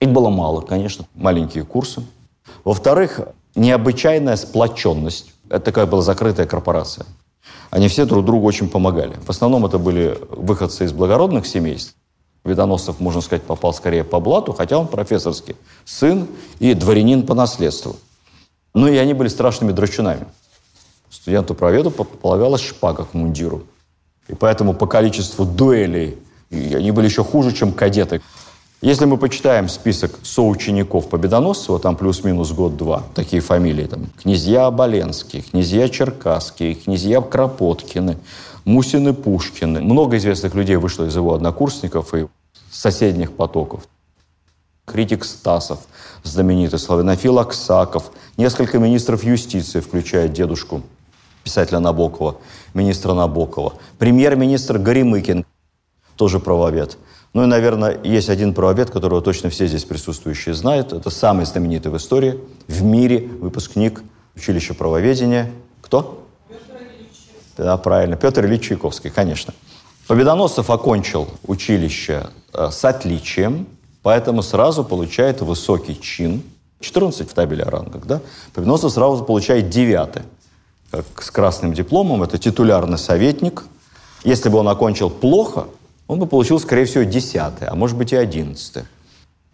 Их 0.00 0.08
было 0.08 0.30
мало, 0.30 0.62
конечно, 0.62 1.04
маленькие 1.14 1.64
курсы. 1.64 2.02
Во-вторых, 2.64 3.20
необычайная 3.54 4.36
сплоченность. 4.36 5.32
Это 5.48 5.66
такая 5.66 5.86
была 5.86 6.02
закрытая 6.02 6.46
корпорация. 6.46 7.06
Они 7.70 7.88
все 7.88 8.06
друг 8.06 8.24
другу 8.24 8.46
очень 8.46 8.68
помогали. 8.68 9.16
В 9.24 9.30
основном 9.30 9.66
это 9.66 9.78
были 9.78 10.18
выходцы 10.30 10.84
из 10.84 10.92
благородных 10.92 11.46
семейств. 11.46 11.94
Видоносцев, 12.44 13.00
можно 13.00 13.20
сказать, 13.20 13.42
попал 13.42 13.72
скорее 13.72 14.04
по 14.04 14.20
блату, 14.20 14.52
хотя 14.52 14.78
он 14.78 14.86
профессорский 14.86 15.56
сын 15.84 16.28
и 16.58 16.74
дворянин 16.74 17.24
по 17.24 17.34
наследству. 17.34 17.96
Ну 18.74 18.86
и 18.86 18.96
они 18.96 19.14
были 19.14 19.28
страшными 19.28 19.72
драчунами 19.72 20.26
студенту-проведу 21.24 21.90
полагалась 21.90 22.60
шпага 22.60 23.04
к 23.04 23.14
мундиру. 23.14 23.62
И 24.28 24.34
поэтому 24.34 24.74
по 24.74 24.86
количеству 24.86 25.46
дуэлей 25.46 26.18
они 26.50 26.90
были 26.90 27.06
еще 27.06 27.24
хуже, 27.24 27.52
чем 27.52 27.72
кадеты. 27.72 28.20
Если 28.82 29.06
мы 29.06 29.16
почитаем 29.16 29.70
список 29.70 30.18
соучеников 30.22 31.08
Победоносцева, 31.08 31.78
там 31.78 31.96
плюс-минус 31.96 32.52
год-два, 32.52 33.04
такие 33.14 33.40
фамилии, 33.40 33.86
там, 33.86 34.06
князья 34.20 34.66
Оболенские, 34.66 35.40
князья 35.40 35.88
Черкасские, 35.88 36.74
князья 36.74 37.22
Кропоткины, 37.22 38.18
Мусины 38.64 39.12
Пушкины. 39.12 39.80
Много 39.80 40.16
известных 40.16 40.54
людей 40.54 40.76
вышло 40.76 41.04
из 41.04 41.14
его 41.14 41.34
однокурсников 41.34 42.14
и 42.14 42.26
соседних 42.70 43.32
потоков. 43.32 43.86
Критик 44.86 45.24
Стасов, 45.24 45.80
знаменитый 46.22 46.78
славянофил 46.78 47.38
Аксаков, 47.38 48.10
несколько 48.36 48.78
министров 48.78 49.24
юстиции, 49.24 49.80
включая 49.80 50.28
дедушку 50.28 50.82
писателя 51.42 51.78
Набокова, 51.78 52.38
министра 52.74 53.12
Набокова, 53.12 53.74
премьер-министр 53.98 54.78
Горемыкин, 54.78 55.44
тоже 56.16 56.40
правовед. 56.40 56.96
Ну 57.34 57.42
и, 57.42 57.46
наверное, 57.46 57.98
есть 58.02 58.28
один 58.30 58.54
правовед, 58.54 58.90
которого 58.90 59.20
точно 59.20 59.50
все 59.50 59.66
здесь 59.66 59.84
присутствующие 59.84 60.54
знают. 60.54 60.92
Это 60.92 61.10
самый 61.10 61.46
знаменитый 61.46 61.90
в 61.90 61.96
истории, 61.96 62.40
в 62.68 62.82
мире 62.82 63.28
выпускник 63.40 64.02
училища 64.36 64.74
правоведения. 64.74 65.50
Кто? 65.80 66.23
Да, 67.56 67.76
правильно. 67.76 68.16
Петр 68.16 68.44
Ильич 68.44 68.68
Чайковский, 68.68 69.10
конечно. 69.10 69.54
Победоносцев 70.06 70.68
окончил 70.70 71.28
училище 71.46 72.26
э, 72.52 72.70
с 72.70 72.84
отличием, 72.84 73.66
поэтому 74.02 74.42
сразу 74.42 74.84
получает 74.84 75.40
высокий 75.40 75.98
чин. 76.00 76.42
14 76.80 77.30
в 77.30 77.32
табеле 77.32 77.64
о 77.64 77.70
рангах, 77.70 78.04
да? 78.06 78.20
Победоносцев 78.52 78.92
сразу 78.92 79.24
получает 79.24 79.70
девятый 79.70 80.22
с 81.18 81.30
красным 81.30 81.72
дипломом, 81.72 82.22
это 82.22 82.38
титулярный 82.38 82.98
советник. 82.98 83.64
Если 84.22 84.48
бы 84.48 84.58
он 84.58 84.68
окончил 84.68 85.10
плохо, 85.10 85.66
он 86.06 86.18
бы 86.18 86.26
получил, 86.26 86.60
скорее 86.60 86.84
всего, 86.84 87.04
десятый, 87.04 87.68
а 87.68 87.74
может 87.74 87.96
быть 87.96 88.12
и 88.12 88.16
одиннадцатый. 88.16 88.84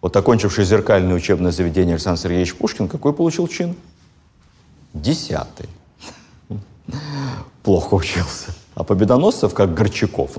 Вот 0.01 0.17
окончивший 0.17 0.65
зеркальное 0.65 1.15
учебное 1.15 1.53
заведение 1.53 1.95
Александр 1.95 2.21
Сергеевич 2.21 2.55
Пушкин, 2.57 2.89
какой 2.89 3.13
получил 3.13 3.47
чин? 3.49 3.77
Десятый. 4.95 5.69
Плохо 7.63 7.95
учился. 7.95 8.53
А 8.75 8.85
Победоносцев, 8.85 9.53
как 9.55 9.75
Горчаков, 9.75 10.33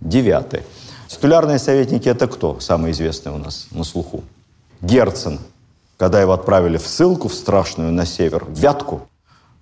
девятый. 0.00 0.62
Титулярные 1.08 1.58
советники– 1.58 2.08
это 2.10 2.26
кто 2.26 2.58
самый 2.60 2.92
известный 2.92 3.32
у 3.32 3.38
нас 3.38 3.66
на 3.70 3.84
слуху? 3.84 4.24
Герцен. 4.80 5.38
Когда 5.98 6.20
его 6.20 6.32
отправили 6.32 6.78
в 6.78 6.86
ссылку 6.86 7.28
в 7.28 7.34
страшную 7.34 7.92
на 7.92 8.06
север, 8.06 8.44
в 8.46 8.58
Вятку, 8.58 9.02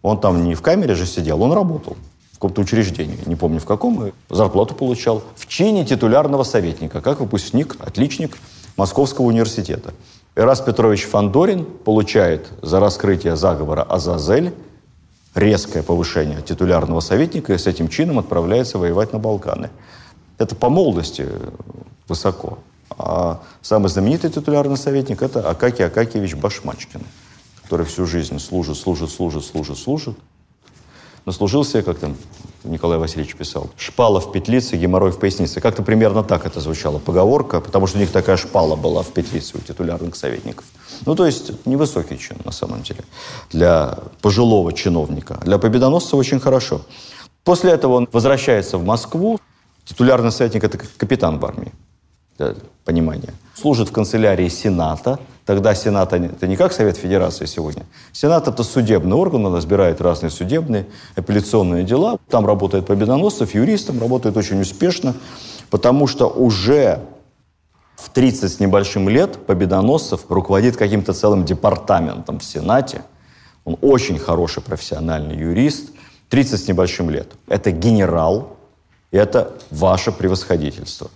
он 0.00 0.20
там 0.20 0.44
не 0.44 0.54
в 0.54 0.62
камере 0.62 0.94
же 0.94 1.06
сидел, 1.06 1.42
он 1.42 1.52
работал 1.52 1.96
в 2.30 2.34
каком-то 2.34 2.62
учреждении, 2.62 3.18
не 3.26 3.34
помню 3.34 3.60
в 3.60 3.66
каком, 3.66 4.06
и 4.06 4.12
зарплату 4.30 4.74
получал 4.74 5.22
в 5.36 5.46
чине 5.46 5.84
титулярного 5.84 6.44
советника, 6.44 7.00
как 7.00 7.20
выпускник, 7.20 7.76
отличник 7.80 8.38
Московского 8.76 9.26
университета. 9.26 9.92
Ирас 10.36 10.60
Петрович 10.60 11.04
Фандорин 11.04 11.64
получает 11.64 12.48
за 12.62 12.80
раскрытие 12.80 13.36
заговора 13.36 13.82
Азазель 13.82 14.54
резкое 15.34 15.82
повышение 15.82 16.42
титулярного 16.42 17.00
советника 17.00 17.52
и 17.52 17.58
с 17.58 17.66
этим 17.66 17.88
чином 17.88 18.18
отправляется 18.18 18.78
воевать 18.78 19.12
на 19.12 19.18
Балканы. 19.18 19.70
Это 20.38 20.54
по 20.56 20.68
молодости 20.68 21.28
высоко. 22.08 22.58
А 22.90 23.40
самый 23.62 23.88
знаменитый 23.88 24.30
титулярный 24.30 24.76
советник– 24.76 25.22
это 25.22 25.48
Акакий 25.48 25.86
Акакиевич 25.86 26.34
Башмачкин– 26.34 27.02
который 27.70 27.86
всю 27.86 28.04
жизнь 28.04 28.40
служит, 28.40 28.76
служит, 28.76 29.10
служит, 29.10 29.44
служит, 29.44 29.78
служит. 29.78 30.18
Но 31.26 31.32
служил 31.32 31.64
себе, 31.64 31.82
как 31.82 31.98
там 31.98 32.16
Николай 32.64 32.98
Васильевич 32.98 33.34
писал, 33.36 33.70
шпала 33.76 34.20
в 34.20 34.32
петлице, 34.32 34.76
геморрой 34.76 35.12
в 35.12 35.18
пояснице. 35.18 35.60
Как-то 35.60 35.82
примерно 35.82 36.22
так 36.22 36.46
это 36.46 36.60
звучало, 36.60 36.98
поговорка, 36.98 37.60
потому 37.60 37.86
что 37.86 37.98
у 37.98 38.00
них 38.00 38.10
такая 38.10 38.36
шпала 38.36 38.76
была 38.76 39.02
в 39.02 39.12
петлице 39.12 39.56
у 39.56 39.60
титулярных 39.60 40.16
советников. 40.16 40.64
Ну, 41.06 41.14
то 41.14 41.26
есть 41.26 41.66
невысокий 41.66 42.18
чин, 42.18 42.36
на 42.44 42.52
самом 42.52 42.82
деле, 42.82 43.04
для 43.50 43.98
пожилого 44.20 44.72
чиновника. 44.72 45.40
Для 45.44 45.58
победоносца 45.58 46.16
очень 46.16 46.40
хорошо. 46.40 46.82
После 47.44 47.70
этого 47.70 47.94
он 47.94 48.08
возвращается 48.12 48.76
в 48.78 48.84
Москву. 48.84 49.38
Титулярный 49.84 50.30
советник– 50.30 50.64
это 50.64 50.78
капитан 50.78 51.38
в 51.38 51.44
армии. 51.46 51.72
Для 52.38 52.54
понимания. 52.84 53.32
Служит 53.54 53.88
в 53.88 53.92
канцелярии 53.92 54.48
Сената. 54.48 55.18
Тогда 55.50 55.74
Сенат– 55.74 56.12
это 56.12 56.46
не 56.46 56.54
как 56.54 56.72
Совет 56.72 56.96
Федерации 56.96 57.44
сегодня. 57.44 57.84
Сенат– 58.12 58.46
это 58.46 58.62
судебный 58.62 59.16
орган, 59.16 59.46
он 59.46 59.56
разбирает 59.56 60.00
разные 60.00 60.30
судебные, 60.30 60.86
апелляционные 61.16 61.82
дела. 61.82 62.18
Там 62.28 62.46
работает 62.46 62.86
победоносцев, 62.86 63.52
юристом, 63.52 63.98
работает 63.98 64.36
очень 64.36 64.60
успешно, 64.60 65.12
потому 65.68 66.06
что 66.06 66.28
уже 66.28 67.00
в 67.96 68.10
30 68.10 68.52
с 68.52 68.60
небольшим 68.60 69.08
лет 69.08 69.44
Победоносцев 69.44 70.20
руководит 70.28 70.76
каким-то 70.76 71.14
целым 71.14 71.44
департаментом 71.44 72.38
в 72.38 72.44
Сенате. 72.44 73.02
Он 73.64 73.76
очень 73.80 74.20
хороший 74.20 74.62
профессиональный 74.62 75.36
юрист, 75.36 75.90
30 76.28 76.64
с 76.64 76.68
небольшим 76.68 77.10
лет. 77.10 77.32
Это 77.48 77.72
генерал, 77.72 78.56
и 79.10 79.16
это 79.16 79.52
ваше 79.72 80.12
превосходительство. 80.12 81.10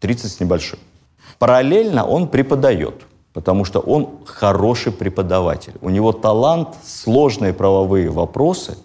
30 0.00 0.32
с 0.32 0.40
небольшим. 0.40 0.80
Параллельно 1.38 2.04
он 2.04 2.26
преподает, 2.26 3.05
потому 3.36 3.66
что 3.66 3.80
он 3.80 4.08
хороший 4.24 4.92
преподаватель. 4.92 5.74
У 5.82 5.90
него 5.90 6.12
талант 6.12 6.68
сложные 6.82 7.52
правовые 7.52 8.08
вопросы, 8.08 8.78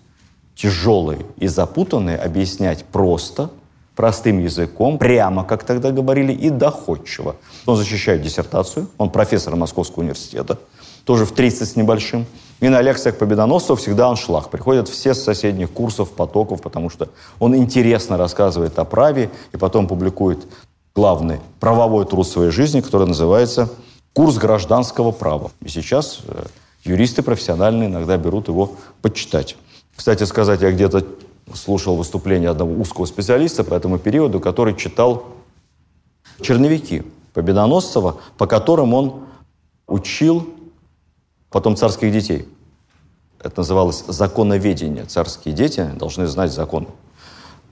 тяжелые 0.55 1.19
и 1.37 1.47
запутанные, 1.47 2.17
объяснять 2.17 2.83
просто– 2.83 3.49
простым 3.95 4.39
языком, 4.39 4.97
прямо, 4.97 5.45
как 5.45 5.63
тогда 5.63 5.91
говорили, 5.91 6.33
и 6.33 6.49
доходчиво. 6.49 7.37
Он 7.65 7.77
защищает 7.77 8.21
диссертацию, 8.21 8.87
он 8.97 9.09
профессор 9.09 9.55
Московского 9.55 10.01
университета, 10.01 10.59
тоже 11.05 11.25
в 11.25 11.31
30 11.31 11.69
с 11.69 11.75
небольшим. 11.77 12.25
И 12.59 12.67
на 12.67 12.81
лекциях 12.81 13.17
победоносцев 13.17 13.79
всегда 13.79 14.09
аншлаг. 14.09 14.49
Приходят 14.49 14.89
все 14.89 15.13
с 15.13 15.23
соседних 15.23 15.71
курсов, 15.71 16.11
потоков, 16.11 16.61
потому 16.61 16.89
что 16.89 17.07
он 17.39 17.55
интересно 17.55 18.17
рассказывает 18.17 18.77
о 18.79 18.83
праве 18.83 19.29
и 19.53 19.57
потом 19.57 19.87
публикует 19.87 20.45
главный 20.93 21.39
правовой 21.61 22.05
труд 22.05 22.27
своей 22.27 22.51
жизни, 22.51 22.81
который 22.81 23.07
называется 23.07 23.69
«Курс 24.13 24.37
гражданского 24.37 25.11
права». 25.11 25.51
И 25.61 25.69
сейчас 25.69 26.21
э, 26.27 26.45
юристы 26.83 27.21
профессиональные 27.21 27.89
иногда 27.89 28.17
берут 28.17 28.47
его 28.47 28.75
почитать. 29.01 29.57
Кстати 29.95 30.23
сказать, 30.23 30.61
я 30.61 30.71
где-то 30.71 31.05
слушал 31.53 31.95
выступление 31.95 32.49
одного 32.49 32.73
узкого 32.73 33.05
специалиста 33.05 33.63
по 33.63 33.73
этому 33.73 33.99
периоду, 33.99 34.39
который 34.39 34.75
читал 34.75 35.25
черновики 36.41 37.03
Победоносцева, 37.33 38.17
по 38.37 38.47
которым 38.47 38.93
он 38.93 39.25
учил 39.87 40.49
потом 41.49 41.75
царских 41.75 42.11
детей. 42.11 42.47
Это 43.39 43.61
называлось 43.61 44.03
законоведение. 44.07 45.05
Царские 45.05 45.53
дети 45.53 45.89
должны 45.95 46.27
знать 46.27 46.51
законы. 46.51 46.87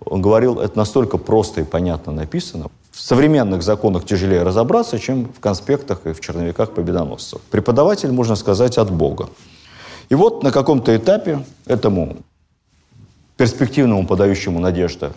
Он 0.05 0.21
говорил, 0.21 0.59
это 0.59 0.77
настолько 0.77 1.17
просто 1.17 1.61
и 1.61 1.63
понятно 1.63 2.11
написано. 2.11 2.67
В 2.91 3.01
современных 3.01 3.63
законах 3.63 4.05
тяжелее 4.05 4.43
разобраться, 4.43 4.99
чем 4.99 5.31
в 5.31 5.39
конспектах 5.39 6.05
и 6.05 6.13
в 6.13 6.19
черновиках 6.19 6.71
победоносцев. 6.73 7.41
Преподаватель, 7.51 8.11
можно 8.11 8.35
сказать, 8.35 8.77
от 8.77 8.91
Бога. 8.91 9.29
И 10.09 10.15
вот 10.15 10.43
на 10.43 10.51
каком-то 10.51 10.95
этапе 10.95 11.45
этому 11.65 12.17
перспективному 13.37 14.05
подающему 14.07 14.59
надежды 14.59 15.11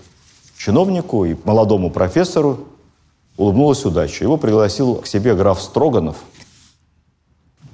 чиновнику 0.57 1.25
и 1.25 1.37
молодому 1.45 1.91
профессору 1.91 2.69
улыбнулась 3.37 3.85
удача. 3.85 4.23
Его 4.23 4.37
пригласил 4.37 4.97
к 4.97 5.07
себе 5.07 5.35
граф 5.35 5.61
Строганов 5.61 6.19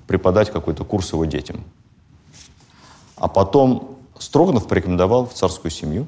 преподать 0.07 0.51
какой-то 0.51 0.85
курс 0.85 1.13
его 1.13 1.27
детям. 1.27 1.65
А 3.17 3.29
потом 3.29 3.99
Строганов 4.19 4.67
порекомендовал 4.69 5.27
в 5.27 5.35
царскую 5.35 5.71
семью. 5.71 6.07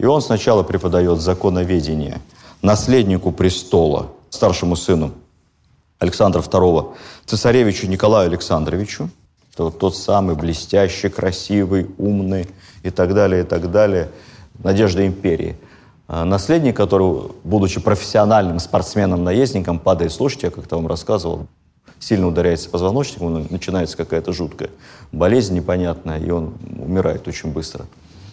И 0.00 0.06
он 0.06 0.22
сначала 0.22 0.62
преподает 0.62 1.20
законоведение 1.20 2.22
наследнику 2.62 3.32
престола, 3.32 4.06
старшему 4.30 4.74
сыну 4.74 5.12
Александра 5.98 6.40
II, 6.40 6.94
цесаревичу 7.26 7.86
Николаю 7.86 8.28
Александровичу. 8.30 9.10
Это 9.52 9.64
вот 9.64 9.78
тот 9.78 9.94
самый 9.94 10.36
блестящий, 10.36 11.10
красивый, 11.10 11.90
умный, 11.98 12.48
и 12.82 12.88
так 12.88 13.12
далее, 13.12 13.42
и 13.42 13.44
так 13.44 13.70
далее. 13.70 14.08
Надежда 14.64 15.06
империи. 15.06 15.54
А 16.08 16.24
наследник, 16.24 16.74
который, 16.76 17.30
будучи 17.44 17.78
профессиональным 17.78 18.58
спортсменом-наездником, 18.58 19.78
падает 19.78 20.12
с 20.12 20.18
лошади, 20.18 20.46
я 20.46 20.50
как-то 20.50 20.76
вам 20.76 20.86
рассказывал, 20.86 21.46
сильно 21.98 22.26
ударяется 22.26 22.70
позвоночником, 22.70 23.46
начинается 23.50 23.98
какая-то 23.98 24.32
жуткая 24.32 24.70
болезнь 25.12 25.54
непонятная, 25.54 26.18
и 26.18 26.30
он 26.30 26.54
умирает 26.78 27.28
очень 27.28 27.52
быстро. 27.52 27.84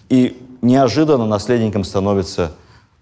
И 0.10 0.42
неожиданно 0.62 1.26
наследником 1.26 1.84
становится 1.84 2.52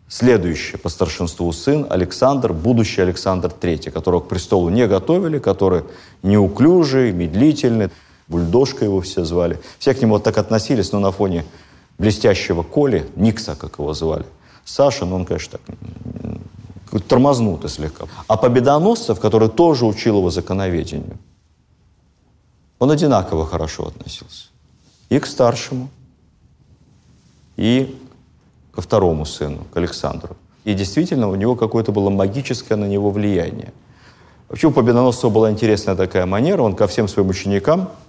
следующий 0.08 0.78
по 0.78 0.90
старшинству 0.90 1.52
сын 1.52 1.86
Александр, 1.90 2.54
будущий 2.54 3.02
Александр 3.02 3.50
III, 3.50 3.92
которого 3.92 4.22
к 4.22 4.28
престолу 4.28 4.70
не 4.70 4.88
готовили, 4.88 5.40
который 5.40 5.84
неуклюжий, 6.24 7.12
медлительный, 7.12 7.90
бульдожка 8.28 8.86
его 8.86 9.02
все 9.02 9.24
звали. 9.26 9.60
Все 9.80 9.94
к 9.94 10.02
нему 10.02 10.14
вот 10.14 10.24
так 10.24 10.38
относились, 10.38 10.92
но 10.92 11.00
на 11.00 11.12
фоне 11.12 11.46
блестящего 11.98 12.64
Коли, 12.64 13.08
Никса, 13.16 13.56
как 13.56 13.80
его 13.80 13.94
звали, 13.94 14.26
Саша, 14.64 15.06
ну 15.06 15.16
он, 15.16 15.26
конечно, 15.26 15.60
так 15.60 15.76
тормознутый 17.08 17.70
слегка. 17.70 18.06
А 18.28 18.38
Победоносцев, 18.38 19.20
который 19.20 19.50
тоже 19.50 19.86
учил 19.86 20.18
его 20.18 20.30
законоведению, 20.30 21.18
он 22.80 22.92
одинаково 22.92 23.46
хорошо 23.46 23.88
относился. 23.88 24.48
И 25.10 25.20
к 25.20 25.26
старшему, 25.26 25.90
и 27.58 27.96
ко 28.72 28.82
второму 28.82 29.26
сыну, 29.26 29.60
к 29.74 29.78
Александру. 29.78 30.36
И 30.64 30.74
действительно, 30.74 31.30
у 31.30 31.36
него 31.36 31.56
какое-то 31.56 31.92
было 31.92 32.10
магическое 32.10 32.76
на 32.76 32.86
него 32.86 33.12
влияние. 33.12 33.72
Вообще 34.50 34.68
у 34.68 34.72
Победоносцева 34.72 35.30
была 35.30 35.52
интересная 35.52 35.96
такая 35.96 36.26
манера, 36.26 36.62
он 36.62 36.76
ко 36.76 36.88
всем 36.88 37.08
своим 37.08 37.30
ученикам– 37.30 37.90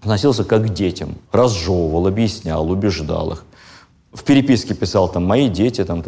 относился 0.00 0.44
как 0.44 0.66
к 0.66 0.68
детям, 0.68 1.16
разжевывал, 1.32 2.06
объяснял, 2.06 2.70
убеждал 2.70 3.32
их. 3.32 3.44
В 4.12 4.24
переписке 4.24 4.74
писал 4.74 5.08
там 5.10 5.26
«мои 5.26 5.48
дети», 5.48 5.84
там 5.84 6.02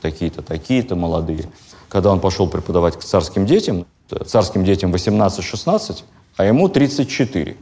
такие-то, 0.00 0.42
такие-то 0.42 0.96
молодые. 0.96 1.48
Когда 1.88 2.12
он 2.12 2.20
пошел 2.20 2.46
преподавать 2.48 2.96
к 2.96 3.02
царским 3.02 3.46
детям, 3.46 3.86
царским 4.26 4.64
детям 4.64 4.94
18-16, 4.94 6.02
а 6.36 6.44
ему 6.44 6.68
34. 6.68 7.56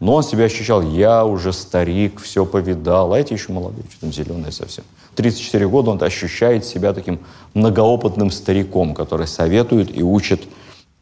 Но 0.00 0.14
он 0.14 0.22
себя 0.22 0.44
ощущал, 0.44 0.82
я 0.82 1.24
уже 1.24 1.52
старик, 1.52 2.20
все 2.20 2.44
повидал, 2.44 3.12
а 3.12 3.18
эти 3.18 3.32
еще 3.32 3.52
молодые, 3.52 3.84
что 3.90 4.00
там 4.02 4.12
зеленые 4.12 4.52
совсем. 4.52 4.84
34 5.14 5.68
года 5.68 5.90
он 5.90 6.02
ощущает 6.02 6.64
себя 6.64 6.92
таким 6.92 7.20
многоопытным 7.54 8.30
стариком, 8.30 8.94
который 8.94 9.26
советует 9.26 9.96
и 9.96 10.02
учит 10.02 10.42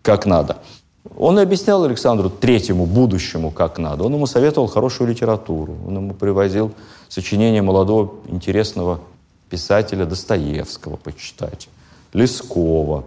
как 0.02 0.26
надо. 0.26 0.58
Он 1.16 1.38
объяснял 1.38 1.82
Александру 1.84 2.30
Третьему, 2.30 2.86
будущему, 2.86 3.50
как 3.50 3.78
надо. 3.78 4.04
Он 4.04 4.14
ему 4.14 4.26
советовал 4.26 4.68
хорошую 4.68 5.10
литературу. 5.10 5.76
Он 5.86 5.96
ему 5.96 6.14
привозил 6.14 6.72
сочинения 7.08 7.60
молодого 7.62 8.14
интересного 8.28 9.00
писателя 9.50 10.06
Достоевского 10.06 10.96
почитать, 10.96 11.68
Лескова, 12.12 13.04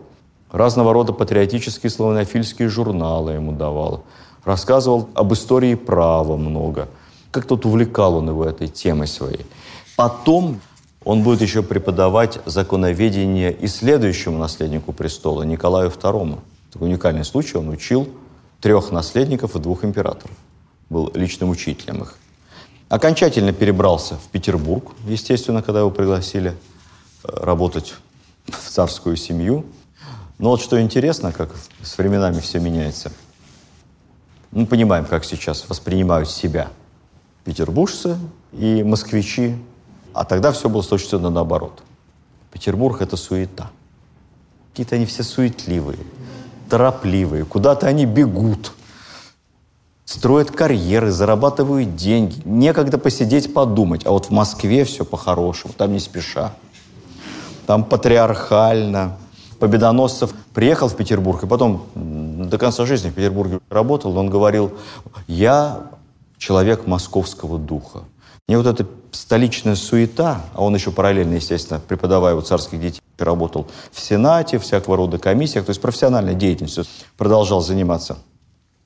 разного 0.51 0.93
рода 0.93 1.13
патриотические 1.13 1.89
славянофильские 1.89 2.69
журналы 2.69 3.33
ему 3.33 3.51
давал. 3.51 4.03
Рассказывал 4.45 5.09
об 5.15 5.33
истории 5.33 5.73
права 5.73 6.37
много. 6.37 6.87
Как 7.31 7.45
тут 7.45 7.65
увлекал 7.65 8.15
он 8.15 8.29
его 8.29 8.45
этой 8.45 8.67
темой 8.67 9.07
своей. 9.07 9.45
Потом 9.95 10.61
он 11.03 11.23
будет 11.23 11.41
еще 11.41 11.63
преподавать 11.63 12.39
законоведение 12.45 13.51
и 13.51 13.67
следующему 13.67 14.37
наследнику 14.37 14.93
престола, 14.93 15.43
Николаю 15.43 15.89
II. 15.89 16.39
Такой 16.71 16.87
уникальный 16.87 17.25
случай. 17.25 17.57
Он 17.57 17.69
учил 17.69 18.07
трех 18.61 18.91
наследников 18.91 19.55
и 19.55 19.59
двух 19.59 19.83
императоров. 19.83 20.35
Был 20.89 21.11
личным 21.15 21.49
учителем 21.49 22.03
их. 22.03 22.15
Окончательно 22.87 23.51
перебрался 23.51 24.15
в 24.15 24.27
Петербург, 24.31 24.91
естественно, 25.07 25.63
когда 25.63 25.79
его 25.79 25.89
пригласили 25.89 26.51
э, 26.51 27.27
работать 27.43 27.95
в 28.47 28.69
царскую 28.69 29.15
семью. 29.15 29.65
Но 30.37 30.49
вот 30.49 30.61
что 30.61 30.79
интересно, 30.79 31.31
как 31.31 31.49
с 31.81 31.97
временами 31.97 32.39
все 32.39 32.59
меняется. 32.59 33.11
Мы 34.55 34.65
понимаем, 34.65 35.05
как 35.05 35.23
сейчас 35.23 35.69
воспринимают 35.69 36.31
себя 36.31 36.69
петербуржцы 37.43 38.17
и 38.51 38.81
москвичи, 38.81 39.55
а 40.13 40.25
тогда 40.25 40.51
все 40.51 40.67
было 40.67 40.81
точно 40.81 41.29
наоборот. 41.29 41.83
Петербург— 42.51 42.99
это 43.01 43.17
суета. 43.17 43.69
Какие-то 44.71 44.95
они 44.95 45.05
все 45.05 45.21
суетливые 45.21 45.99
торопливые, 46.69 47.45
куда-то 47.45 47.87
они 47.87 48.05
бегут, 48.05 48.73
строят 50.05 50.51
карьеры, 50.51 51.11
зарабатывают 51.11 51.95
деньги. 51.95 52.41
Некогда 52.45 52.97
посидеть, 52.97 53.53
подумать. 53.53 54.05
А 54.05 54.11
вот 54.11 54.27
в 54.27 54.31
Москве 54.31 54.83
все 54.85 55.05
по-хорошему, 55.05 55.73
там 55.77 55.93
не 55.93 55.99
спеша. 55.99 56.53
Там 57.65 57.83
патриархально. 57.83 59.17
Победоносцев 59.65 60.31
приехал 60.53 60.89
в 60.89 60.95
Петербург, 60.95 61.43
и 61.43 61.47
потом 61.47 61.87
до 61.95 62.59
конца 62.59 62.85
жизни 62.85 63.09
в 63.09 63.15
Петербурге 63.15 63.59
работал, 63.71 64.15
он 64.15 64.29
говорил, 64.29 64.77
я 65.25 65.87
человек 66.37 66.85
московского 66.85 67.57
духа. 67.57 68.01
Мне 68.47 68.59
вот 68.59 68.67
эта 68.67 68.85
столичная 69.09 69.73
суета, 69.73 70.43
а 70.53 70.63
он 70.63 70.75
еще 70.75 70.91
параллельно, 70.91 71.33
естественно, 71.33 71.79
преподавая 71.79 72.35
у 72.35 72.41
царских 72.41 72.79
детей, 72.79 73.01
работал 73.17 73.65
в 73.91 73.99
Сенате, 73.99 74.59
всякого 74.59 74.97
рода 74.97 75.17
комиссиях, 75.17 75.65
то 75.65 75.71
есть 75.71 75.81
профессиональной 75.81 76.35
деятельностью 76.35 76.85
продолжал 77.17 77.61
заниматься 77.61 78.19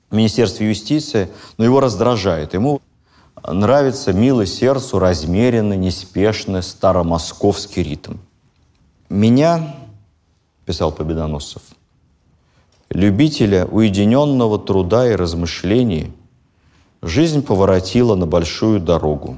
в 0.08 0.14
Министерстве 0.14 0.66
юстиции, 0.66 1.28
но 1.58 1.64
его 1.66 1.80
раздражает. 1.80 2.54
Ему 2.54 2.80
нравится 3.46 4.14
милый 4.14 4.46
сердцу 4.46 4.98
размеренный, 4.98 5.76
неспешный 5.76 6.62
старомосковский 6.62 7.82
ритм. 7.82 8.14
Меня, 9.10 9.74
писал 10.70 10.92
Победоносцев, 10.92 11.62
любителя 12.90 13.66
уединенного 13.66 14.56
труда 14.56 15.10
и 15.10 15.16
размышлений, 15.16 16.12
жизнь 17.02 17.42
поворотила 17.42 18.14
на 18.14 18.24
большую 18.24 18.78
дорогу. 18.78 19.36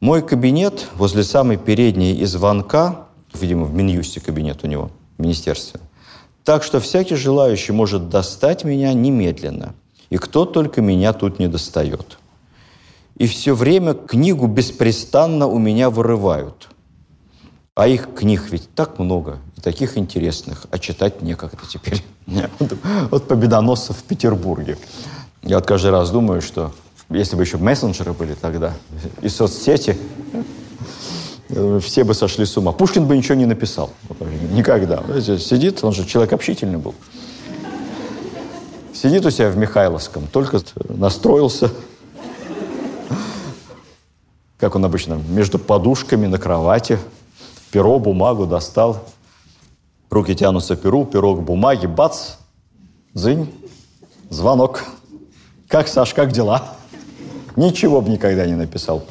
Мой 0.00 0.22
кабинет 0.26 0.88
возле 0.96 1.22
самой 1.22 1.56
передней 1.56 2.14
и 2.14 2.24
звонка, 2.24 3.06
видимо, 3.32 3.64
в 3.64 3.74
Минюсте 3.74 4.20
кабинет 4.20 4.64
у 4.64 4.66
него, 4.66 4.90
в 5.18 5.22
министерстве, 5.22 5.78
так 6.42 6.64
что 6.64 6.80
всякий 6.80 7.14
желающий 7.14 7.70
может 7.70 8.08
достать 8.08 8.64
меня 8.64 8.92
немедленно. 8.92 9.72
И 10.10 10.16
кто 10.16 10.46
только 10.46 10.82
меня 10.82 11.12
тут 11.12 11.38
не 11.38 11.46
достает. 11.46 12.18
И 13.14 13.28
все 13.28 13.54
время 13.54 13.94
книгу 13.94 14.48
беспрестанно 14.48 15.46
у 15.46 15.60
меня 15.60 15.90
вырывают. 15.90 16.70
А 17.76 17.86
их 17.86 18.14
книг 18.14 18.44
ведь 18.50 18.74
так 18.74 18.98
много, 18.98 19.38
и 19.54 19.60
таких 19.60 19.98
интересных, 19.98 20.64
а 20.70 20.78
читать 20.78 21.20
некогда 21.20 21.58
теперь. 21.68 22.02
Вот 23.10 23.28
победоносцев 23.28 23.98
в 23.98 24.02
Петербурге. 24.02 24.78
Я 25.42 25.56
вот 25.56 25.66
каждый 25.66 25.90
раз 25.90 26.10
думаю, 26.10 26.40
что 26.40 26.72
если 27.10 27.36
бы 27.36 27.42
еще 27.42 27.58
мессенджеры 27.58 28.14
были 28.14 28.32
тогда, 28.32 28.72
и 29.20 29.28
соцсети, 29.28 29.94
все 31.82 32.04
бы 32.04 32.14
сошли 32.14 32.46
с 32.46 32.56
ума. 32.56 32.72
Пушкин 32.72 33.06
бы 33.06 33.14
ничего 33.14 33.34
не 33.34 33.44
написал. 33.44 33.90
Никогда. 34.52 35.02
Сидит, 35.20 35.84
он 35.84 35.92
же 35.92 36.06
человек 36.06 36.32
общительный 36.32 36.78
был. 36.78 36.94
Сидит 38.94 39.26
у 39.26 39.30
себя 39.30 39.50
в 39.50 39.58
Михайловском, 39.58 40.26
только 40.28 40.62
настроился, 40.88 41.70
как 44.58 44.74
он 44.74 44.84
обычно, 44.86 45.20
между 45.28 45.58
подушками 45.58 46.26
на 46.26 46.38
кровати, 46.38 46.98
перо, 47.76 47.98
бумагу 47.98 48.46
достал, 48.46 49.04
руки 50.08 50.34
тянутся 50.34 50.76
к 50.76 50.80
перу, 50.80 51.04
перо 51.04 51.34
к 51.34 51.42
бумаге, 51.42 51.86
бац, 51.86 52.36
дзынь, 53.12 53.52
звонок. 54.30 54.84
Как, 55.68 55.86
Саш, 55.86 56.14
как 56.14 56.32
дела? 56.32 56.72
Ничего 57.54 58.00
бы 58.00 58.08
никогда 58.08 58.46
не 58.46 58.54
написал. 58.54 59.04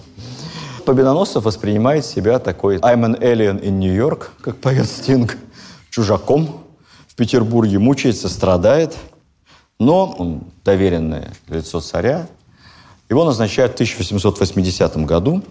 Победоносцев 0.84 1.44
воспринимает 1.44 2.08
себя 2.08 2.40
такой 2.40 2.78
«I'm 2.78 3.06
an 3.06 3.22
alien 3.22 3.62
in 3.62 3.78
New 3.78 3.94
York», 3.94 4.32
как 4.42 4.58
поет 4.58 4.88
Стинг, 4.88 5.38
чужаком 5.92 6.64
в 7.08 7.14
Петербурге, 7.14 7.78
мучается, 7.78 8.30
страдает. 8.30 8.98
Но 9.78 10.16
он 10.18 10.42
доверенное 10.64 11.36
лицо 11.50 11.82
царя. 11.82 12.26
Его 13.10 13.26
назначают 13.26 13.74
в 13.74 13.76
1880 13.76 15.06
году 15.06 15.44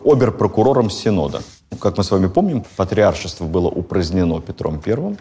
обер-прокурором 0.00 0.90
Синода. 0.90 1.42
Как 1.80 1.96
мы 1.98 2.04
с 2.04 2.10
вами 2.10 2.26
помним, 2.26 2.64
патриаршество 2.76 3.44
было 3.44 3.68
упразднено 3.68 4.40
Петром 4.40 4.80
I. 4.84 5.16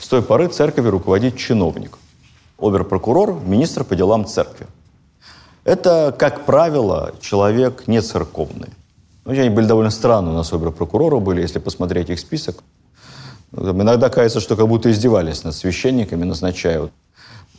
С 0.00 0.08
той 0.08 0.22
поры 0.22 0.48
церковью 0.48 0.90
руководит 0.90 1.36
чиновник. 1.36 1.98
Обер-прокурор– 2.58 3.40
министр 3.46 3.84
по 3.84 3.94
делам 3.94 4.26
церкви. 4.26 4.66
Это, 5.64 6.14
как 6.16 6.46
правило, 6.46 7.14
человек 7.20 7.88
не 7.88 8.00
церковный. 8.00 8.68
Ну, 9.24 9.32
они 9.32 9.50
были 9.50 9.66
довольно 9.66 9.90
странные 9.90 10.32
у 10.32 10.36
нас 10.36 10.52
обер-прокуроры 10.52 11.18
были, 11.18 11.40
если 11.40 11.58
посмотреть 11.58 12.10
их 12.10 12.20
список. 12.20 12.62
Иногда 13.52 14.08
кажется, 14.08 14.40
что 14.40 14.56
как 14.56 14.68
будто 14.68 14.90
издевались 14.90 15.44
над 15.44 15.54
священниками, 15.54 16.24
назначают. 16.24 16.92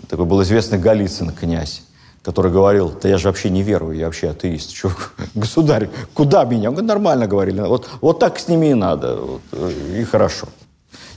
Такой 0.08 0.26
был 0.26 0.41
известный 0.43 0.78
Голицын 0.80 1.32
князь, 1.32 1.82
который 2.23 2.51
говорил, 2.51 2.91
да 3.01 3.10
я 3.10 3.17
же 3.17 3.27
вообще 3.27 3.49
не 3.49 3.63
верую, 3.63 3.97
я 3.97 4.06
вообще 4.06 4.30
атеист. 4.30 4.73
Чё, 4.73 4.91
государь, 5.36 5.89
куда 6.13 6.43
меня? 6.43 6.69
Он 6.69 6.75
говорит, 6.75 6.89
нормально 6.89 7.27
говорили. 7.27 7.62
Вот, 7.62 7.89
вот 8.01 8.19
так 8.19 8.39
с 8.39 8.47
ними 8.47 8.67
и 8.67 8.73
надо, 8.73 9.15
вот, 9.15 9.41
и 9.93 10.03
хорошо. 10.03 10.47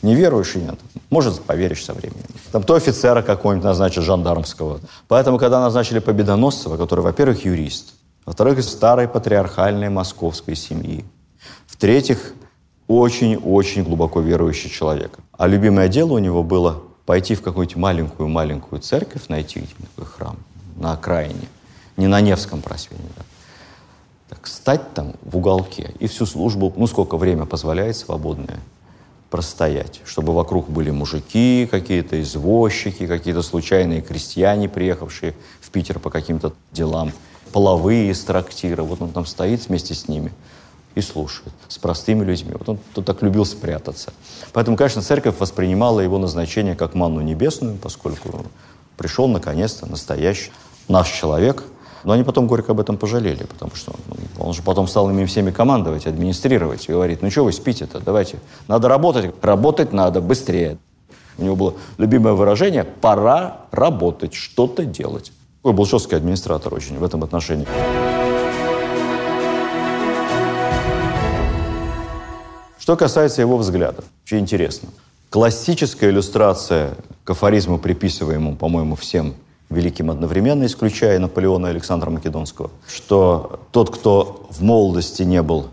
Не 0.03 0.15
веруешь 0.15 0.57
и 0.57 0.61
нет. 0.61 0.79
Может, 1.11 1.41
поверишь 1.43 1.85
со 1.85 1.93
временем. 1.93 2.25
Там 2.53 2.63
то 2.63 2.75
офицера 2.75 3.23
какого-нибудь 3.23 3.65
назначат, 3.65 4.05
жандармского. 4.05 4.81
Поэтому, 5.09 5.39
когда 5.39 5.61
назначили 5.61 5.99
Победоносцева, 5.99 6.77
который, 6.77 7.01
во-первых, 7.01 7.45
юрист, 7.45 7.93
во-вторых, 8.25 8.59
из 8.59 8.69
старой 8.69 9.09
патриархальной 9.09 9.91
московской 9.91 10.57
семьи, 10.57 11.05
в-третьих, 11.67 12.35
очень-очень 12.87 13.85
глубоко 13.85 14.21
верующий 14.21 14.71
человек. 14.71 15.19
А 15.37 15.47
любимое 15.47 15.89
дело 15.89 16.15
у 16.15 16.19
него 16.19 16.43
было 16.43 16.83
пойти 17.05 17.35
в 17.35 17.43
какую-нибудь 17.43 17.77
маленькую-маленькую 17.77 18.81
церковь, 18.81 19.29
найти 19.29 19.65
такой 19.97 20.11
храм 20.11 20.37
на 20.81 20.93
окраине, 20.93 21.49
не 21.97 22.07
на 22.07 22.21
Невском 22.21 22.63
просвете, 22.63 23.03
да. 23.17 23.23
так, 24.31 24.47
стать 24.47 24.95
там 24.95 25.15
в 25.23 25.37
уголке 25.37 25.95
и 26.01 26.09
всю 26.09 26.27
службу, 26.27 26.73
ну 26.77 26.87
сколько 26.87 27.17
время 27.17 27.47
позволяет 27.47 27.97
свободное, 27.97 28.59
простоять, 29.31 30.01
чтобы 30.05 30.35
вокруг 30.35 30.69
были 30.69 30.91
мужики 30.91 31.69
какие-то, 31.71 32.21
извозчики, 32.21 33.07
какие-то 33.07 33.43
случайные 33.43 34.03
крестьяне, 34.03 34.69
приехавшие 34.69 35.35
в 35.61 35.71
Питер 35.71 36.01
по 36.01 36.11
каким-то 36.11 36.53
делам, 36.73 37.13
половые 37.53 38.11
из 38.11 38.23
трактира. 38.25 38.83
Вот 38.83 39.01
он 39.01 39.11
там 39.11 39.27
стоит 39.27 39.69
вместе 39.69 39.95
с 39.95 40.09
ними 40.09 40.33
и 40.97 41.01
слушает, 41.01 41.53
с 41.69 41.79
простыми 41.79 42.25
людьми. 42.25 42.53
Вот 42.59 42.69
он 42.69 42.79
тут 42.93 43.07
так 43.07 43.23
любил 43.23 43.45
спрятаться. 43.45 44.13
Поэтому, 44.53 44.77
конечно, 44.77 45.01
церковь 45.01 45.39
воспринимала 45.39 46.01
его 46.01 46.19
назначение 46.19 46.75
как 46.75 46.95
манну 46.95 47.21
небесную, 47.21 47.77
поскольку 47.77 48.45
пришел, 48.97 49.29
наконец-то, 49.29 49.87
настоящий 49.87 50.51
наш 50.91 51.09
человек– 51.11 51.65
но 52.05 52.13
они 52.13 52.25
потом 52.25 52.47
горько 52.47 52.73
об 52.73 52.81
этом 52.81 52.97
пожалели, 52.97 53.45
потому 53.45 53.75
что 53.75 53.93
ну, 54.09 54.47
он 54.47 54.55
же 54.55 54.63
потом 54.63 54.89
стал 54.89 55.11
ими 55.11 55.25
всеми 55.27 55.51
командовать, 55.51 56.07
администрировать 56.07 56.89
и 56.89 56.93
говорит, 56.93 57.23
ну 57.23 57.31
что 57.31 57.45
вы 57.45 57.53
спите-то, 57.53 58.01
давайте, 58.01 58.39
надо 58.69 58.89
работать, 58.89 59.35
работать 59.43 59.93
надо 59.93 60.21
быстрее. 60.21 60.79
У 61.39 61.45
него 61.45 61.57
было 61.57 61.75
любимое 61.99 62.35
выражение 62.35 62.85
«пора 62.85 63.63
работать, 63.71 64.35
что-то 64.35 64.85
делать». 64.85 65.33
Он 65.63 65.77
был 65.77 65.85
жесткий 65.85 66.17
администратор 66.17 66.73
очень 66.75 66.99
в 66.99 67.05
этом 67.05 67.23
отношении. 67.23 67.67
Что 72.79 72.97
касается 72.97 73.43
его 73.43 73.57
взглядов, 73.59 74.05
очень 74.25 74.41
интересно. 74.41 74.89
Классическая 75.29 76.11
иллюстрация 76.11 76.95
к 77.25 77.31
афоризму, 77.31 77.79
приписываемому, 77.79 78.57
по-моему, 78.57 78.97
всем 78.97 79.35
великим 79.71 80.11
одновременно, 80.11 80.67
исключая 80.67 81.19
Наполеона 81.19 81.69
и 81.69 81.71
Александра 81.71 82.11
Македонского, 82.11 82.71
что 82.89 83.61
тот, 83.71 83.91
кто 83.91 84.47
в 84.51 84.63
молодости 84.63 85.23
не 85.23 85.43
был 85.43 85.69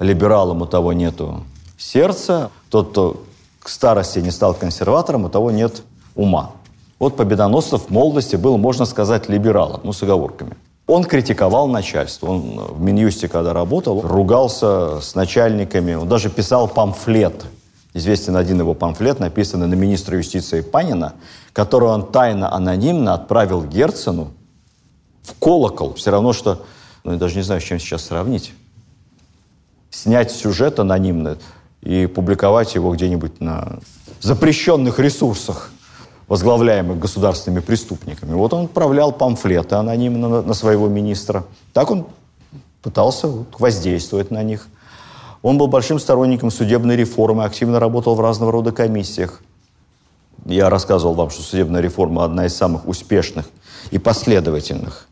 либералом, 0.00 0.62
у 0.62 0.66
того 0.66 0.92
нету 0.92 1.44
сердца, 1.78 2.50
тот, 2.70 2.90
кто 2.90 3.22
к 3.60 3.68
старости 3.68 4.18
не 4.18 4.30
стал 4.30 4.54
консерватором, 4.54 5.26
у 5.26 5.28
того 5.28 5.50
нет 5.50 5.82
ума. 6.14 6.52
Вот 6.98 7.16
Победоносцев 7.16 7.86
в 7.86 7.90
молодости 7.90 8.36
был, 8.36 8.56
можно 8.58 8.86
сказать, 8.86 9.28
либералом, 9.28 9.80
ну, 9.84 9.92
с 9.92 10.02
оговорками. 10.02 10.56
Он 10.86 11.04
критиковал 11.04 11.68
начальство. 11.68 12.28
Он 12.28 12.74
в 12.74 12.80
Минюсте, 12.80 13.28
когда 13.28 13.52
работал, 13.52 14.02
ругался 14.02 15.00
с 15.00 15.14
начальниками. 15.14 15.94
Он 15.94 16.08
даже 16.08 16.28
писал 16.28 16.68
памфлет. 16.68 17.44
Известен 17.94 18.36
один 18.36 18.58
его 18.60 18.74
памфлет, 18.74 19.20
написанный 19.20 19.66
на 19.66 19.74
министра 19.74 20.16
юстиции 20.16 20.60
Панина, 20.60 21.14
который 21.52 21.88
он 21.88 22.10
тайно, 22.10 22.52
анонимно 22.52 23.14
отправил 23.14 23.64
Герцену 23.64 24.32
в 25.22 25.38
колокол. 25.38 25.94
Все 25.94 26.10
равно, 26.10 26.32
что, 26.32 26.64
ну, 27.04 27.12
я 27.12 27.18
даже 27.18 27.36
не 27.36 27.42
знаю, 27.42 27.60
с 27.60 27.64
чем 27.64 27.78
сейчас 27.78 28.04
сравнить. 28.04 28.52
Снять 29.90 30.32
сюжет 30.32 30.78
анонимно 30.78 31.36
и 31.82 32.06
публиковать 32.06 32.74
его 32.74 32.94
где-нибудь 32.94 33.40
на 33.40 33.78
запрещенных 34.20 34.98
ресурсах, 34.98 35.70
возглавляемых 36.28 36.98
государственными 36.98 37.60
преступниками. 37.60 38.32
Вот 38.32 38.54
он 38.54 38.64
отправлял 38.64 39.12
памфлеты 39.12 39.74
анонимно 39.74 40.42
на 40.42 40.54
своего 40.54 40.88
министра. 40.88 41.44
Так 41.72 41.90
он 41.90 42.06
пытался 42.80 43.28
воздействовать 43.58 44.30
на 44.30 44.42
них. 44.42 44.68
Он 45.42 45.58
был 45.58 45.66
большим 45.66 45.98
сторонником 45.98 46.50
судебной 46.50 46.96
реформы, 46.96 47.44
активно 47.44 47.80
работал 47.80 48.14
в 48.14 48.20
разного 48.20 48.52
рода 48.52 48.72
комиссиях. 48.72 49.42
Я 50.44 50.70
рассказывал 50.70 51.14
вам, 51.14 51.30
что 51.30 51.42
судебная 51.42 51.80
реформа 51.80 52.24
одна 52.24 52.46
из 52.46 52.56
самых 52.56 52.86
успешных 52.88 53.48
и 53.90 53.98
последовательных. 53.98 55.08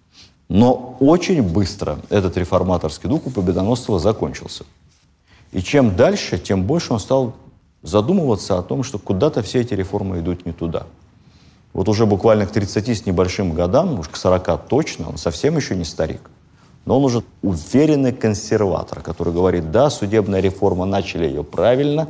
Но 0.48 0.96
очень 0.98 1.42
быстро 1.42 1.98
этот 2.08 2.36
реформаторский 2.36 3.08
дух 3.08 3.26
у 3.26 3.30
Победоносцева 3.30 4.00
закончился. 4.00 4.64
И 5.52 5.62
чем 5.62 5.94
дальше, 5.94 6.38
тем 6.38 6.64
больше 6.64 6.92
он 6.92 7.00
стал 7.00 7.34
задумываться 7.82 8.58
о 8.58 8.62
том, 8.62 8.82
что 8.82 8.98
куда-то 8.98 9.42
все 9.42 9.60
эти 9.60 9.74
реформы 9.74 10.18
идут 10.18 10.46
не 10.46 10.52
туда. 10.52 10.86
Вот 11.72 11.88
уже 11.88 12.04
буквально 12.04 12.46
к 12.46 12.50
30 12.50 12.88
с 12.88 13.06
небольшим 13.06 13.52
годам, 13.52 13.98
уж 14.00 14.08
к 14.08 14.16
40 14.16 14.66
точно, 14.66 15.08
он 15.08 15.18
совсем 15.18 15.56
еще 15.56 15.76
не 15.76 15.84
старик. 15.84 16.30
Но 16.84 16.98
он 16.98 17.04
уже 17.04 17.22
уверенный 17.42 18.12
консерватор, 18.12 19.00
который 19.00 19.32
говорит, 19.32 19.70
да, 19.70 19.90
судебная 19.90 20.40
реформа, 20.40 20.84
начали 20.84 21.26
ее 21.26 21.44
правильно, 21.44 22.08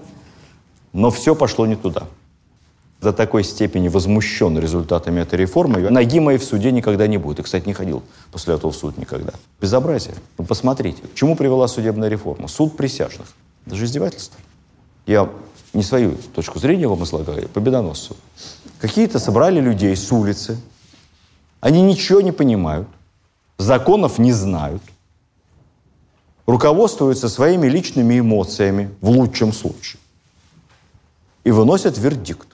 но 0.92 1.10
все 1.10 1.34
пошло 1.34 1.66
не 1.66 1.76
туда. 1.76 2.04
До 3.00 3.14
такой 3.14 3.44
степени 3.44 3.88
возмущен 3.88 4.58
результатами 4.58 5.20
этой 5.20 5.38
реформы, 5.38 5.88
ноги 5.88 6.20
моей 6.20 6.38
в 6.38 6.44
суде 6.44 6.70
никогда 6.70 7.06
не 7.06 7.16
будет. 7.16 7.38
И, 7.38 7.42
кстати, 7.42 7.66
не 7.66 7.72
ходил 7.72 8.02
после 8.30 8.54
этого 8.54 8.72
в 8.72 8.76
суд 8.76 8.98
никогда. 8.98 9.32
Безобразие. 9.60 10.14
Ну, 10.36 10.44
посмотрите, 10.44 11.02
к 11.02 11.14
чему 11.14 11.34
привела 11.34 11.66
судебная 11.66 12.10
реформа? 12.10 12.46
Суд 12.46 12.76
присяжных. 12.76 13.26
Это 13.66 13.76
же 13.76 13.86
издевательство. 13.86 14.38
Я 15.06 15.30
не 15.72 15.82
свою 15.82 16.16
точку 16.34 16.58
зрения 16.58 16.88
вам 16.88 17.04
излагаю, 17.04 17.48
победоносцу. 17.48 18.16
Какие-то 18.80 19.18
собрали 19.18 19.60
людей 19.60 19.96
с 19.96 20.12
улицы. 20.12 20.58
Они 21.60 21.80
ничего 21.80 22.20
не 22.20 22.32
понимают, 22.32 22.88
законов 23.56 24.18
не 24.18 24.32
знают, 24.32 24.82
руководствуются 26.46 27.28
своими 27.28 27.66
личными 27.66 28.18
эмоциями, 28.18 28.90
в 29.00 29.10
лучшем 29.10 29.52
случае, 29.52 30.00
и 31.44 31.50
выносят 31.50 31.96
вердикт. 31.98 32.48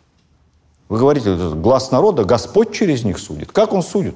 Вы 0.88 0.99
говорите, 0.99 1.35
глаз 1.37 1.90
народа, 1.90 2.25
Господь 2.25 2.72
через 2.72 3.05
них 3.05 3.18
судит. 3.18 3.51
Как 3.53 3.72
он 3.72 3.83
судит? 3.83 4.14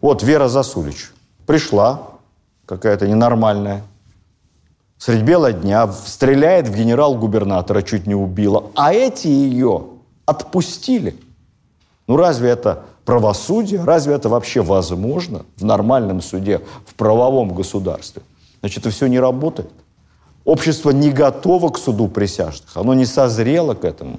Вот 0.00 0.22
Вера 0.22 0.48
Засулич 0.48 1.12
пришла, 1.46 2.08
какая-то 2.66 3.06
ненормальная, 3.06 3.84
средь 4.98 5.22
бела 5.22 5.52
дня, 5.52 5.90
стреляет 5.92 6.66
в 6.66 6.74
генерал-губернатора, 6.74 7.82
чуть 7.82 8.06
не 8.06 8.14
убила, 8.14 8.70
а 8.74 8.92
эти 8.92 9.28
ее 9.28 9.84
отпустили. 10.26 11.16
Ну 12.08 12.16
разве 12.16 12.50
это 12.50 12.84
правосудие? 13.04 13.84
Разве 13.84 14.14
это 14.14 14.28
вообще 14.28 14.60
возможно 14.60 15.44
в 15.56 15.64
нормальном 15.64 16.20
суде, 16.20 16.60
в 16.84 16.94
правовом 16.94 17.54
государстве? 17.54 18.22
Значит, 18.60 18.78
это 18.78 18.90
все 18.90 19.06
не 19.06 19.20
работает. 19.20 19.70
Общество 20.44 20.90
не 20.90 21.10
готово 21.10 21.68
к 21.68 21.78
суду 21.78 22.08
присяжных, 22.08 22.76
оно 22.76 22.94
не 22.94 23.06
созрело 23.06 23.74
к 23.74 23.84
этому. 23.84 24.18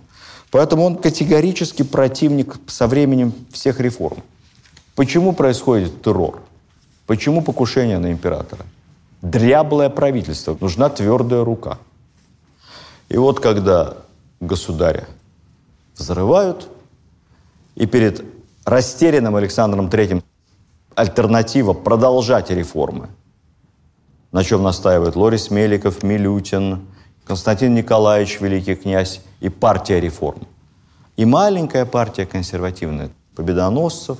Поэтому 0.53 0.85
он 0.85 0.97
категорически 0.97 1.81
противник 1.81 2.59
со 2.67 2.85
временем 2.85 3.33
всех 3.51 3.79
реформ. 3.79 4.21
Почему 4.93 5.33
происходит 5.33 6.03
террор? 6.03 6.43
Почему 7.07 7.41
покушение 7.41 7.97
на 7.97 8.11
императора? 8.11 8.63
Дряблое 9.23 9.89
правительство, 9.89 10.55
нужна 10.61 10.89
твердая 10.89 11.43
рука. 11.43 11.79
И 13.09 13.17
вот 13.17 13.39
когда 13.39 13.95
государя 14.41 15.07
взрывают, 15.97 16.69
и 17.73 17.87
перед 17.87 18.23
растерянным 18.63 19.35
Александром 19.35 19.87
III 19.87 20.23
альтернатива 20.93 21.73
продолжать 21.73 22.51
реформы, 22.51 23.09
на 24.31 24.43
чем 24.43 24.61
настаивают 24.61 25.15
Лорис 25.15 25.49
Меликов, 25.49 26.03
Милютин, 26.03 26.81
Константин 27.25 27.73
Николаевич, 27.73 28.39
великий 28.39 28.75
князь, 28.75 29.21
и 29.39 29.49
партия 29.49 29.99
реформ. 29.99 30.47
И 31.15 31.25
маленькая 31.25 31.85
партия 31.85 32.25
консервативная, 32.25 33.09
победоносцев, 33.35 34.17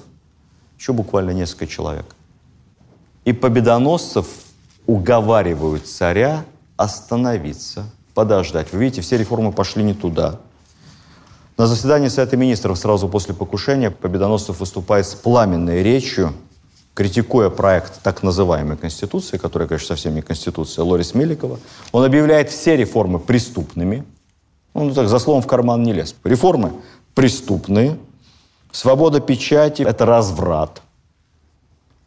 еще 0.78 0.94
буквально 0.94 1.32
несколько 1.32 1.68
человек. 1.68 2.16
И 3.26 3.34
победоносцев 3.34 4.28
уговаривают 4.86 5.88
царя 5.88 6.46
остановиться, 6.78 7.86
подождать. 8.14 8.72
Вы 8.74 8.80
видите, 8.80 9.02
все 9.02 9.18
реформы 9.18 9.52
пошли 9.52 9.84
не 9.84 9.94
туда– 9.94 10.40
на 11.56 11.68
заседании 11.68 12.08
Совета 12.08 12.36
Министров 12.36 12.80
сразу 12.80 13.08
после 13.08 13.36
покушения 13.36 13.92
Победоносцев 13.92 14.60
выступает 14.60 15.06
с 15.06 15.14
пламенной 15.14 15.84
речью, 15.84 16.34
критикуя 16.94 17.50
проект 17.50 18.02
так 18.02 18.24
называемой 18.24 18.78
Конституции, 18.78 19.38
которая, 19.38 19.68
конечно, 19.68 19.88
совсем 19.88 20.16
не 20.16 20.22
Конституция, 20.22 20.84
Лорис 20.84 21.14
Меликова. 21.14 21.60
Он 21.92 22.04
объявляет 22.04 22.50
все 22.50 22.76
реформы 22.76 23.20
преступными. 23.20 24.04
Он 24.74 24.94
так 24.94 25.08
за 25.08 25.20
словом 25.20 25.42
в 25.42 25.48
карман 25.48 25.84
не 25.84 25.94
лез. 25.94 26.16
Реформы 26.24 26.74
преступные. 27.14 27.98
Свобода 28.72 29.20
печати– 29.20 29.82
это 29.84 30.06
разврат. 30.06 30.82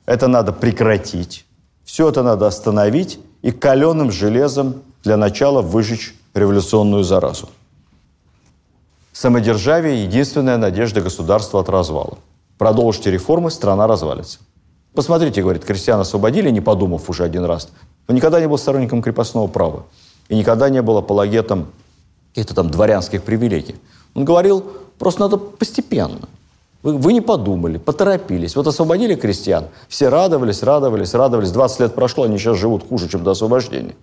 Это 0.05 0.29
надо 0.29 0.53
прекратить. 0.53 1.44
Все 1.85 2.09
это 2.09 2.22
надо 2.22 2.46
остановить 2.46 3.20
и 3.42 3.53
каленым 3.53 4.11
железом 4.11 4.83
для 5.05 5.16
начала 5.16 5.62
выжечь 5.62 6.14
революционную 6.35 7.05
заразу. 7.05 7.49
Самодержавие– 9.12 10.03
единственная 10.05 10.59
надежда 10.59 11.01
государства 11.01 11.61
от 11.61 11.68
развала. 11.68 12.18
Продолжите 12.59 13.11
реформы, 13.11 13.51
страна 13.51 13.87
развалится. 13.87 14.40
Посмотрите, 14.97 15.43
говорит, 15.43 15.65
крестьян 15.65 16.01
освободили, 16.01 16.51
не 16.51 16.61
подумав 16.61 17.09
уже 17.09 17.23
один 17.23 17.45
раз. 17.45 17.69
Он 18.09 18.17
никогда 18.17 18.41
не 18.41 18.49
был 18.49 18.59
сторонником 18.59 19.03
крепостного 19.03 19.47
права. 19.47 19.85
И 20.29 20.35
никогда 20.35 20.71
не 20.71 20.83
был 20.83 20.97
апологетом 20.97 21.67
каких-то 22.31 22.55
там 22.55 22.71
дворянских 22.71 23.23
привилегий. 23.23 23.77
Он 24.15 24.25
говорил, 24.25 24.65
просто 24.99 25.21
надо 25.21 25.37
постепенно. 25.37 26.29
Вы, 26.83 26.97
вы 26.97 27.13
не 27.13 27.21
подумали, 27.21 27.79
поторопились. 27.79 28.57
Вот 28.57 28.67
освободили 28.67 29.15
крестьян, 29.15 29.67
все 29.89 30.09
радовались, 30.09 30.63
радовались, 30.63 31.15
радовались. 31.15 31.51
20 31.51 31.81
лет 31.81 31.95
прошло, 31.95 32.25
они 32.25 32.39
сейчас 32.39 32.57
живут 32.57 32.89
хуже, 32.89 33.09
чем 33.09 33.23
до 33.23 33.33
освобождения. 33.33 33.95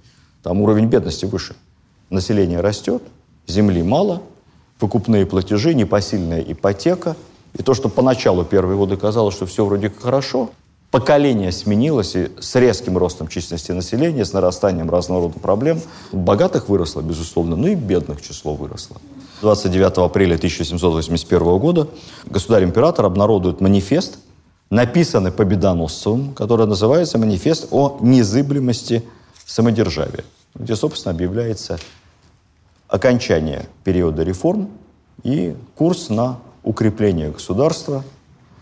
Там 0.44 0.62
уровень 0.62 0.86
бедности 0.86 1.26
выше. 1.26 1.56
Население 2.10 2.62
растет, 2.62 3.02
земли 3.48 3.82
мало– 3.82 4.22
выкупные 4.80 5.26
платежи, 5.26 5.74
непосильная 5.74 6.42
ипотека. 6.42 7.16
И 7.58 7.64
то, 7.64 7.74
что 7.74 7.90
поначалу 7.90 8.44
первые 8.44 8.78
годы 8.78 8.98
казалось, 8.98 9.34
что 9.34 9.46
все 9.46 9.66
вроде 9.66 9.90
как 9.90 10.02
хорошо, 10.02 10.50
поколение 10.94 11.52
сменилось, 11.52 12.16
и 12.16 12.30
с 12.40 12.54
резким 12.54 13.00
ростом 13.00 13.28
численности 13.28 13.72
населения, 13.72 14.24
с 14.24 14.32
нарастанием 14.32 14.92
разного 14.92 15.24
рода 15.24 15.40
проблем, 15.40 15.82
богатых 16.12 16.70
выросло, 16.70 17.02
безусловно, 17.02 17.56
но 17.56 17.68
и 17.70 17.74
бедных 17.74 18.22
число 18.22 18.54
выросло. 18.54 18.98
29 19.42 19.98
апреля 19.98 20.36
1781 20.36 21.58
года 21.58 21.88
государь-император 22.28 23.06
обнародует 23.06 23.60
манифест, 23.60 24.20
написанный 24.70 25.32
Победоносцевым, 25.32 26.36
который 26.36 26.68
называется 26.68 27.18
«Манифест 27.18 27.70
о 27.72 27.98
незыблемости 28.00 29.04
самодержавия», 29.48 30.26
где, 30.54 30.76
собственно, 30.76 31.16
объявляется 31.16 31.80
окончание 32.88 33.66
периода 33.84 34.22
реформ 34.22 34.70
и 35.24 35.56
курс 35.74 36.10
на 36.10 36.38
укрепление 36.62 37.32
государства, 37.32 38.04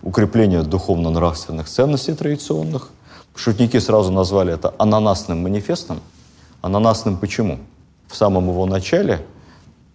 укрепление 0.01 0.63
духовно-нравственных 0.63 1.67
ценностей 1.67 2.13
традиционных. 2.13 2.89
Шутники 3.35 3.79
сразу 3.79 4.11
назвали 4.11 4.53
это 4.53 4.73
ананасным 4.77 5.43
манифестом. 5.43 6.01
Ананасным 6.61 7.17
почему? 7.17 7.59
В 8.07 8.15
самом 8.15 8.49
его 8.49 8.65
начале 8.65 9.25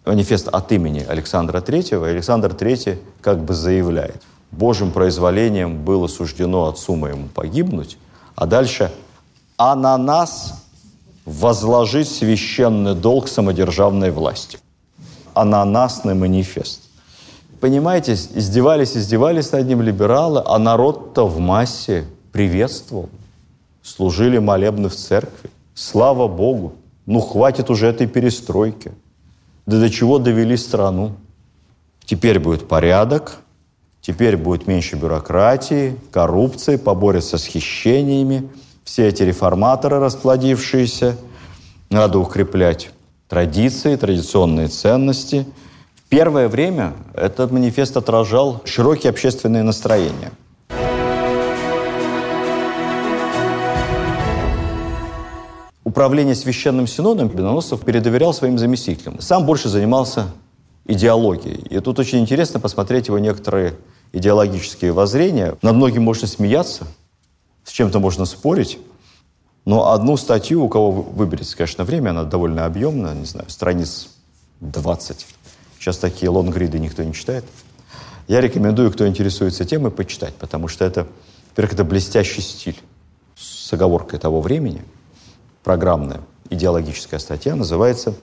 манифест 0.05 0.49
от 0.49 0.73
имени 0.73 1.05
Александра 1.07 1.61
III, 1.61 2.09
Александр 2.09 2.53
III 2.53 2.99
как 3.21 3.45
бы 3.45 3.55
заявляет, 3.55 4.23
Божьим 4.53 4.92
произволением 4.92 5.85
было 5.85 6.07
суждено 6.07 6.66
отцу 6.66 6.95
моему 6.95 7.29
погибнуть, 7.29 7.99
а 8.37 8.47
дальше 8.47 8.92
ананас 9.57 10.64
возложить 11.25 12.09
священный 12.09 12.95
долг 12.95 13.29
самодержавной 13.29 14.11
власти. 14.11 14.59
Ананасный 15.35 16.14
манифест. 16.14 16.86
Понимаете, 17.61 18.14
издевались, 18.14 18.97
издевались 18.97 19.53
над 19.53 19.66
ним 19.66 19.83
либералы, 19.83 20.42
а 20.45 20.59
народ-то 20.59 21.27
в 21.27 21.38
массе 21.38 22.05
приветствовал. 22.33 23.09
Служили 23.83 24.38
молебны 24.38 24.88
в 24.88 24.97
церкви. 24.97 25.51
Слава 25.75 26.29
Богу! 26.29 26.75
Ну, 27.07 27.21
хватит 27.21 27.71
уже 27.71 27.87
этой 27.87 28.07
перестройки. 28.07 28.92
Да 29.64 29.79
до 29.79 29.88
чего 29.90 30.19
довели 30.19 30.57
страну? 30.57 31.12
Теперь 32.05 32.38
будет 32.38 32.69
порядок, 32.69 33.37
теперь 34.01 34.37
будет 34.37 34.66
меньше 34.66 34.97
бюрократии, 34.97 35.97
коррупции, 36.11 36.77
поборется 36.77 37.38
с 37.38 37.45
хищениями– 37.45 38.49
все 38.87 39.09
эти 39.09 39.25
реформаторы 39.25 39.99
расплодившиеся. 39.99 41.16
Надо 41.90 42.21
укреплять 42.21 42.90
традиции, 43.29 43.97
традиционные 43.97 44.69
ценности. 44.69 45.45
Первое 46.09 46.49
время 46.49 46.95
этот 47.14 47.51
манифест 47.51 47.97
отражал 47.97 48.62
широкие 48.64 49.11
общественные 49.11 49.64
настроения. 49.64 50.31
Управление 55.83 56.37
Священным 56.37 56.87
Синодом 56.87 57.29
Беноносцев 57.29 57.81
передоверял 57.81 58.33
своим 58.33 58.57
заместителям. 58.57 59.21
Сам 59.21 59.47
больше 59.47 59.69
занимался 59.69 60.27
идеологией. 60.85 61.66
И 61.71 61.81
тут 61.81 61.99
очень 61.99 62.21
интересно 62.21 62.61
посмотреть 62.61 63.09
его 63.09 63.19
некоторые 63.19 63.75
идеологические 64.12 64.92
воззрения. 64.92 65.57
Над 65.62 65.75
многим 65.75 66.05
можно 66.05 66.29
смеяться, 66.29 66.87
с 67.64 67.73
чем-то 67.73 67.99
можно 67.99 68.27
спорить. 68.27 68.79
Но 69.64 69.90
одну 69.90 70.16
статью, 70.16 70.64
у 70.64 70.69
кого 70.69 70.92
выберется, 70.92 71.57
конечно, 71.57 71.83
время, 71.83 72.11
она 72.11 72.23
довольно 72.23 72.64
объемная, 72.64 73.14
не 73.14 73.25
знаю, 73.25 73.51
страниц 73.51 74.09
20. 74.61 75.27
Сейчас 75.87 75.99
такие 75.99 76.31
лонгриды 76.31 76.81
никто 76.81 77.05
не 77.05 77.12
читает. 77.14 77.44
Я 78.27 78.40
рекомендую, 78.40 78.90
кто 78.90 79.07
интересуется 79.07 79.64
темой, 79.64 79.92
почитать, 79.92 80.35
потому 80.35 80.66
что 80.66 80.85
это, 80.85 81.07
во-первых, 81.51 81.75
это 81.75 81.85
блестящий 81.85 82.40
стиль. 82.40 82.77
с 83.37 83.72
оговоркой 83.72 84.18
того 84.18 84.40
времени, 84.40 84.83
программная 85.62 86.22
идеологическая 86.51 87.20
статья, 87.20 87.55
называется 87.55 88.16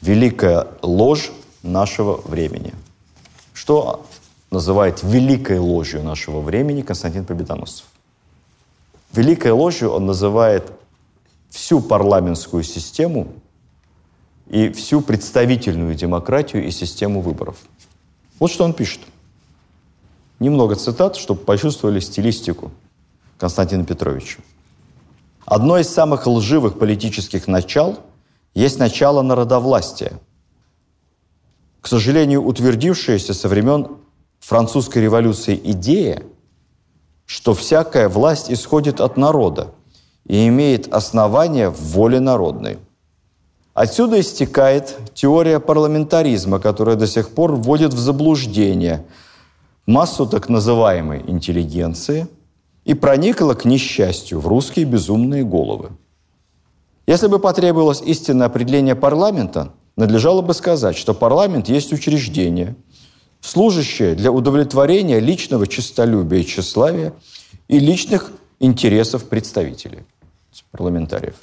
«Великая 0.00 0.68
ложь 0.80 1.32
нашего 1.62 2.16
времени». 2.22 2.72
Что 3.52 4.06
называет 4.50 5.02
великой 5.02 5.58
ложью 5.58 6.02
нашего 6.02 6.40
времени 6.40 6.80
Константин 6.80 7.26
Победоносцев? 7.26 7.84
Великой 9.12 9.50
ложью 9.50 9.90
он 9.90 10.06
называет 10.06 10.72
всю 11.50 11.82
парламентскую 11.82 12.62
систему 12.62 13.28
и 14.48 14.70
всю 14.70 15.00
представительную 15.00 15.94
демократию 15.94 16.66
и 16.66 16.70
систему 16.70 17.20
выборов. 17.20 17.56
Вот 18.38 18.50
что 18.50 18.64
он 18.64 18.72
пишет. 18.72 19.00
Немного 20.38 20.74
цитат, 20.74 21.16
чтобы 21.16 21.40
почувствовали 21.40 22.00
стилистику 22.00 22.72
Константина 23.38 23.84
Петровича. 23.84 24.40
Одно 25.46 25.78
из 25.78 25.88
самых 25.88 26.26
лживых 26.26 26.78
политических 26.78 27.46
начал 27.46 27.98
есть 28.54 28.78
начало 28.78 29.22
народовластия. 29.22 30.20
К 31.80 31.88
сожалению, 31.88 32.44
утвердившаяся 32.44 33.34
со 33.34 33.48
времен 33.48 33.88
французской 34.38 35.02
революции 35.02 35.60
идея, 35.64 36.22
что 37.26 37.54
всякая 37.54 38.08
власть 38.08 38.50
исходит 38.50 39.00
от 39.00 39.16
народа 39.16 39.72
и 40.26 40.46
имеет 40.48 40.92
основание 40.92 41.70
в 41.70 41.80
воле 41.92 42.20
народной. 42.20 42.78
Отсюда 43.74 44.20
истекает 44.20 44.98
теория 45.14 45.60
парламентаризма, 45.60 46.58
которая 46.58 46.96
до 46.96 47.06
сих 47.06 47.30
пор 47.30 47.52
вводит 47.52 47.94
в 47.94 47.98
заблуждение 47.98 49.04
массу 49.86 50.26
так 50.26 50.48
называемой 50.48 51.22
интеллигенции– 51.26 52.28
и 52.84 52.94
проникла, 52.94 53.54
к 53.54 53.64
несчастью, 53.64 54.40
в 54.40 54.48
русские 54.48 54.84
безумные 54.84 55.44
головы. 55.44 55.90
Если 57.06 57.26
бы 57.26 57.38
потребовалось 57.38 58.02
истинное 58.02 58.46
определение 58.46 58.94
парламента, 58.94 59.72
надлежало 59.96 60.42
бы 60.42 60.54
сказать, 60.54 60.96
что 60.96 61.14
парламент 61.14 61.68
есть 61.68 61.92
учреждение, 61.92 62.76
служащее 63.40 64.14
для 64.14 64.30
удовлетворения 64.30 65.20
личного 65.20 65.66
честолюбия 65.66 66.40
и 66.40 66.46
тщеславия 66.46 67.12
и 67.68 67.78
личных 67.78 68.32
интересов 68.60 69.28
представителей, 69.28 70.04
парламентариев. 70.70 71.34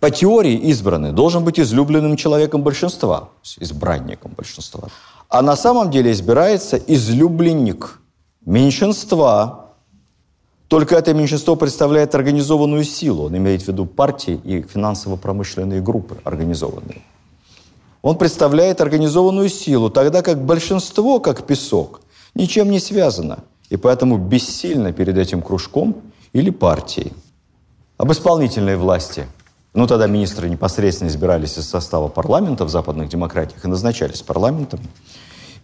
По 0.00 0.10
теории 0.10 0.54
избранный 0.54 1.12
должен 1.12 1.44
быть 1.44 1.60
излюбленным 1.60 2.16
человеком 2.16 2.62
большинства, 2.62 3.28
избранником 3.58 4.32
большинства. 4.34 4.88
А 5.28 5.42
на 5.42 5.56
самом 5.56 5.90
деле 5.90 6.10
избирается 6.10 6.78
излюбленник 6.78 8.00
меньшинства, 8.46 9.66
только 10.68 10.96
это 10.96 11.12
меньшинство 11.12 11.54
представляет 11.54 12.14
организованную 12.14 12.84
силу. 12.84 13.24
Он 13.24 13.36
имеет 13.36 13.62
в 13.62 13.68
виду 13.68 13.84
партии 13.84 14.40
и 14.42 14.62
финансово-промышленные 14.62 15.82
группы 15.82 16.16
организованные. 16.24 17.02
Он 18.02 18.16
представляет 18.16 18.80
организованную 18.80 19.50
силу, 19.50 19.90
тогда 19.90 20.22
как 20.22 20.42
большинство, 20.42 21.20
как 21.20 21.46
песок, 21.46 22.00
ничем 22.34 22.70
не 22.70 22.80
связано, 22.80 23.40
и 23.68 23.76
поэтому 23.76 24.16
бессильно 24.16 24.92
перед 24.92 25.18
этим 25.18 25.42
кружком 25.42 25.96
или 26.32 26.48
партией. 26.48 27.12
Об 27.98 28.10
исполнительной 28.12 28.76
власти. 28.76 29.26
Ну, 29.72 29.86
тогда 29.86 30.06
министры 30.06 30.48
непосредственно 30.48 31.08
избирались 31.08 31.58
из 31.58 31.68
состава 31.68 32.08
парламента 32.08 32.64
в 32.64 32.70
западных 32.70 33.08
демократиях 33.08 33.64
и 33.64 33.68
назначались 33.68 34.22
парламентом. 34.22 34.80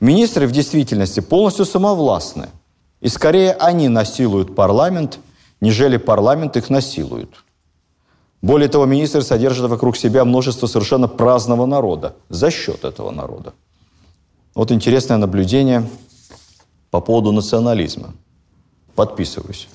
Министры 0.00 0.46
в 0.46 0.52
действительности 0.52 1.20
полностью 1.20 1.64
самовластны– 1.64 2.48
и 3.00 3.08
скорее 3.08 3.52
они 3.52 3.88
насилуют 3.88 4.54
парламент, 4.54 5.18
нежели 5.60 5.96
парламент 5.96 6.56
их 6.56 6.70
насилует. 6.70 7.30
Более 8.42 8.68
того, 8.68 8.86
министр 8.86 9.22
содержит 9.22 9.68
вокруг 9.68 9.96
себя 9.96 10.24
множество 10.24 10.66
совершенно 10.66 11.08
праздного 11.08 11.66
народа 11.66 12.16
за 12.28 12.50
счет 12.50 12.84
этого 12.84 13.10
народа. 13.10 13.54
Вот 14.54 14.72
интересное 14.72 15.18
наблюдение 15.18 15.88
по 16.90 17.00
поводу 17.00 17.32
национализма. 17.32 18.14
Подписываюсь. 18.94 19.68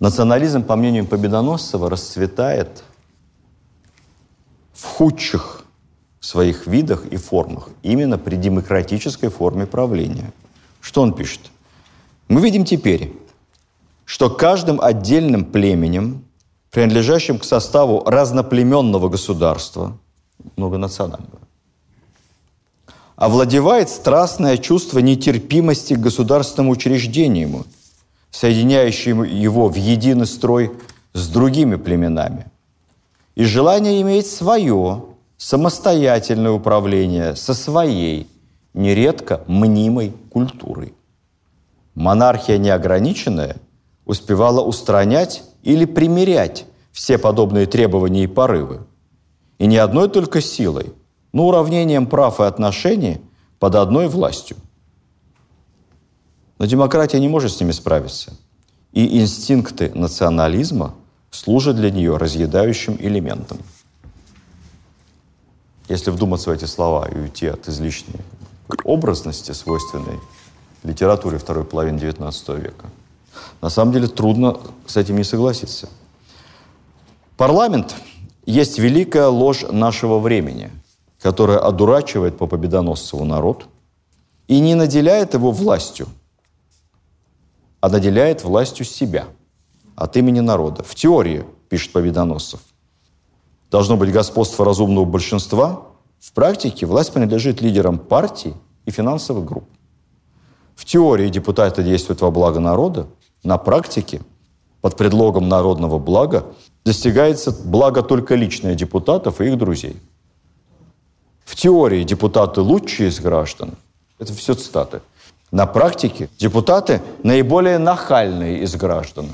Национализм, 0.00 0.62
по 0.62 0.76
мнению 0.76 1.06
Победоносцева, 1.06 1.90
расцветает 1.90 2.84
в 4.78 4.84
худших 4.84 5.64
своих 6.20 6.68
видах 6.68 7.04
и 7.06 7.16
формах, 7.16 7.68
именно 7.82 8.16
при 8.16 8.36
демократической 8.36 9.28
форме 9.28 9.66
правления. 9.66 10.32
Что 10.80 11.02
он 11.02 11.12
пишет? 11.14 11.40
Мы 12.28 12.40
видим 12.40 12.64
теперь, 12.64 13.12
что 14.04 14.30
каждым 14.30 14.80
отдельным 14.80 15.44
племенем, 15.44 16.24
принадлежащим 16.70 17.38
к 17.38 17.44
составу 17.44 18.04
разноплеменного 18.04 19.08
государства, 19.08 19.98
многонационального, 20.56 21.40
овладевает 23.16 23.90
страстное 23.90 24.58
чувство 24.58 25.00
нетерпимости 25.00 25.94
к 25.94 26.00
государственному 26.00 26.72
учреждению, 26.72 27.66
соединяющему 28.30 29.24
его 29.24 29.68
в 29.68 29.74
единый 29.74 30.26
строй 30.26 30.70
с 31.14 31.26
другими 31.28 31.74
племенами, 31.74 32.46
и 33.38 33.44
желание 33.44 34.02
иметь 34.02 34.26
свое 34.26 35.04
самостоятельное 35.36 36.50
управление 36.50 37.36
со 37.36 37.54
своей, 37.54 38.28
нередко 38.74 39.44
мнимой 39.46 40.12
культурой. 40.32 40.92
Монархия 41.94 42.58
неограниченная 42.58 43.58
успевала 44.04 44.60
устранять 44.60 45.44
или 45.62 45.84
примирять 45.84 46.66
все 46.90 47.16
подобные 47.16 47.66
требования 47.66 48.24
и 48.24 48.26
порывы. 48.26 48.80
И 49.58 49.66
не 49.68 49.76
одной 49.76 50.08
только 50.08 50.40
силой, 50.40 50.92
но 51.32 51.46
уравнением 51.46 52.08
прав 52.08 52.40
и 52.40 52.42
отношений 52.42 53.20
под 53.60 53.76
одной 53.76 54.08
властью. 54.08 54.56
Но 56.58 56.66
демократия 56.66 57.20
не 57.20 57.28
может 57.28 57.52
с 57.52 57.60
ними 57.60 57.70
справиться. 57.70 58.32
И 58.90 59.20
инстинкты 59.20 59.92
национализма 59.94 60.96
служат 61.30 61.76
для 61.76 61.90
нее 61.90 62.16
разъедающим 62.16 62.96
элементом. 62.98 63.58
Если 65.88 66.10
вдуматься 66.10 66.50
в 66.50 66.52
эти 66.52 66.64
слова 66.64 67.08
и 67.08 67.16
уйти 67.16 67.46
от 67.46 67.68
излишней 67.68 68.20
образности, 68.84 69.52
свойственной 69.52 70.20
литературе 70.82 71.38
второй 71.38 71.64
половины 71.64 71.98
XIX 71.98 72.60
века. 72.60 72.86
На 73.60 73.70
самом 73.70 73.92
деле 73.92 74.06
трудно 74.06 74.58
с 74.86 74.96
этим 74.96 75.16
не 75.16 75.24
согласиться. 75.24 75.88
Парламент 77.36 77.94
есть 78.46 78.78
великая 78.78 79.28
ложь 79.28 79.64
нашего 79.70 80.18
времени, 80.18 80.70
которая 81.20 81.58
одурачивает 81.58 82.36
по 82.38 82.46
Победоносцеву 82.46 83.24
народ 83.24 83.66
и 84.46 84.60
не 84.60 84.74
наделяет 84.74 85.34
его 85.34 85.50
властью, 85.50 86.08
а 87.80 87.88
наделяет 87.88 88.44
властью 88.44 88.86
себя 88.86 89.26
от 89.98 90.16
имени 90.16 90.40
народа. 90.40 90.84
В 90.84 90.94
теории, 90.94 91.44
пишет 91.68 91.92
Победоносцев, 91.92 92.60
должно 93.70 93.96
быть 93.96 94.12
господство 94.12 94.64
разумного 94.64 95.04
большинства, 95.04 95.82
в 96.20 96.32
практике 96.32 96.86
власть 96.86 97.12
принадлежит 97.12 97.60
лидерам 97.60 97.98
партий 97.98 98.54
и 98.86 98.92
финансовых 98.92 99.44
групп. 99.44 99.64
В 100.76 100.84
теории 100.84 101.28
депутаты 101.28 101.82
действуют 101.82 102.20
во 102.20 102.30
благо 102.30 102.60
народа, 102.60 103.08
на 103.42 103.58
практике 103.58 104.20
под 104.80 104.96
предлогом 104.96 105.48
народного 105.48 105.98
блага 105.98 106.44
достигается 106.84 107.50
благо 107.50 108.02
только 108.02 108.36
личное 108.36 108.76
депутатов 108.76 109.40
и 109.40 109.46
их 109.46 109.58
друзей. 109.58 109.96
В 111.44 111.56
теории 111.56 112.04
депутаты 112.04 112.60
лучшие 112.60 113.08
из 113.08 113.18
граждан. 113.18 113.72
Это 114.20 114.32
все 114.32 114.54
цитаты. 114.54 115.00
На 115.50 115.66
практике 115.66 116.28
депутаты 116.38 117.02
наиболее 117.24 117.78
нахальные 117.78 118.62
из 118.62 118.76
граждан. 118.76 119.30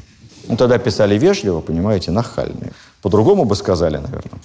Ну, 0.48 0.56
тогда 0.56 0.78
писали 0.78 1.18
вежливо, 1.18 1.60
понимаете, 1.60 2.10
нахальные. 2.10 2.72
По-другому 3.02 3.44
бы 3.44 3.56
сказали, 3.56 3.96
наверное. 3.96 4.40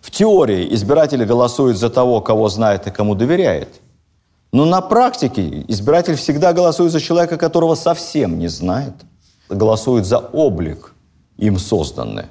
В 0.00 0.10
теории 0.10 0.72
избиратели 0.74 1.24
голосуют 1.24 1.78
за 1.78 1.90
того, 1.90 2.20
кого 2.20 2.48
знает 2.48 2.86
и 2.86 2.90
кому 2.90 3.14
доверяет. 3.14 3.80
Но 4.52 4.64
на 4.64 4.80
практике 4.80 5.64
избиратель 5.66 6.14
всегда 6.14 6.52
голосует 6.52 6.92
за 6.92 7.00
человека, 7.00 7.36
которого 7.36 7.74
совсем 7.74 8.38
не 8.38 8.48
знает. 8.48 8.94
Голосует 9.48 10.06
за 10.06 10.18
облик, 10.18 10.92
им 11.38 11.58
созданный. 11.58 12.26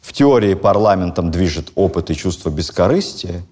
В 0.00 0.12
теории 0.12 0.54
парламентом 0.54 1.30
движет 1.30 1.70
опыт 1.74 2.10
и 2.10 2.14
чувство 2.14 2.48
бескорыстия. 2.48 3.42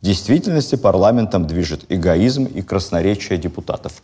В 0.00 0.04
действительности 0.04 0.74
парламентом 0.74 1.46
движет 1.46 1.84
эгоизм 1.88 2.44
и 2.46 2.62
красноречие 2.62 3.38
депутатов. 3.38 4.02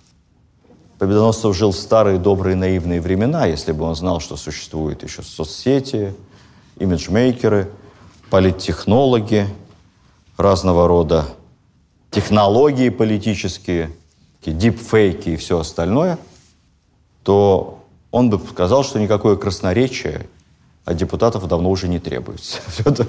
Победоносцев 0.98 1.56
жил 1.56 1.70
в 1.70 1.76
старые 1.76 2.18
добрые 2.18 2.56
наивные 2.56 3.00
времена, 3.00 3.46
если 3.46 3.72
бы 3.72 3.84
он 3.84 3.94
знал, 3.94 4.20
что 4.20 4.36
существуют 4.36 5.02
еще 5.04 5.22
соцсети, 5.22 6.14
имиджмейкеры, 6.78 7.70
политтехнологи, 8.30 9.46
разного 10.36 10.88
рода 10.88 11.26
технологии 12.10 12.88
политические, 12.88 13.90
дипфейки 14.44 15.30
и 15.30 15.36
все 15.36 15.58
остальное, 15.58 16.18
то 17.22 17.84
он 18.10 18.30
бы 18.30 18.40
сказал, 18.48 18.82
что 18.82 18.98
никакое 18.98 19.36
красноречие 19.36 20.26
от 20.84 20.96
депутатов 20.96 21.46
давно 21.46 21.70
уже 21.70 21.86
не 21.86 21.98
требуется. 21.98 22.60
Все 22.68 22.82
это 22.84 23.06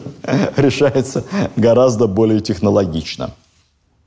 решается 0.57 1.23
гораздо 1.55 2.07
более 2.07 2.41
технологично. 2.41 3.31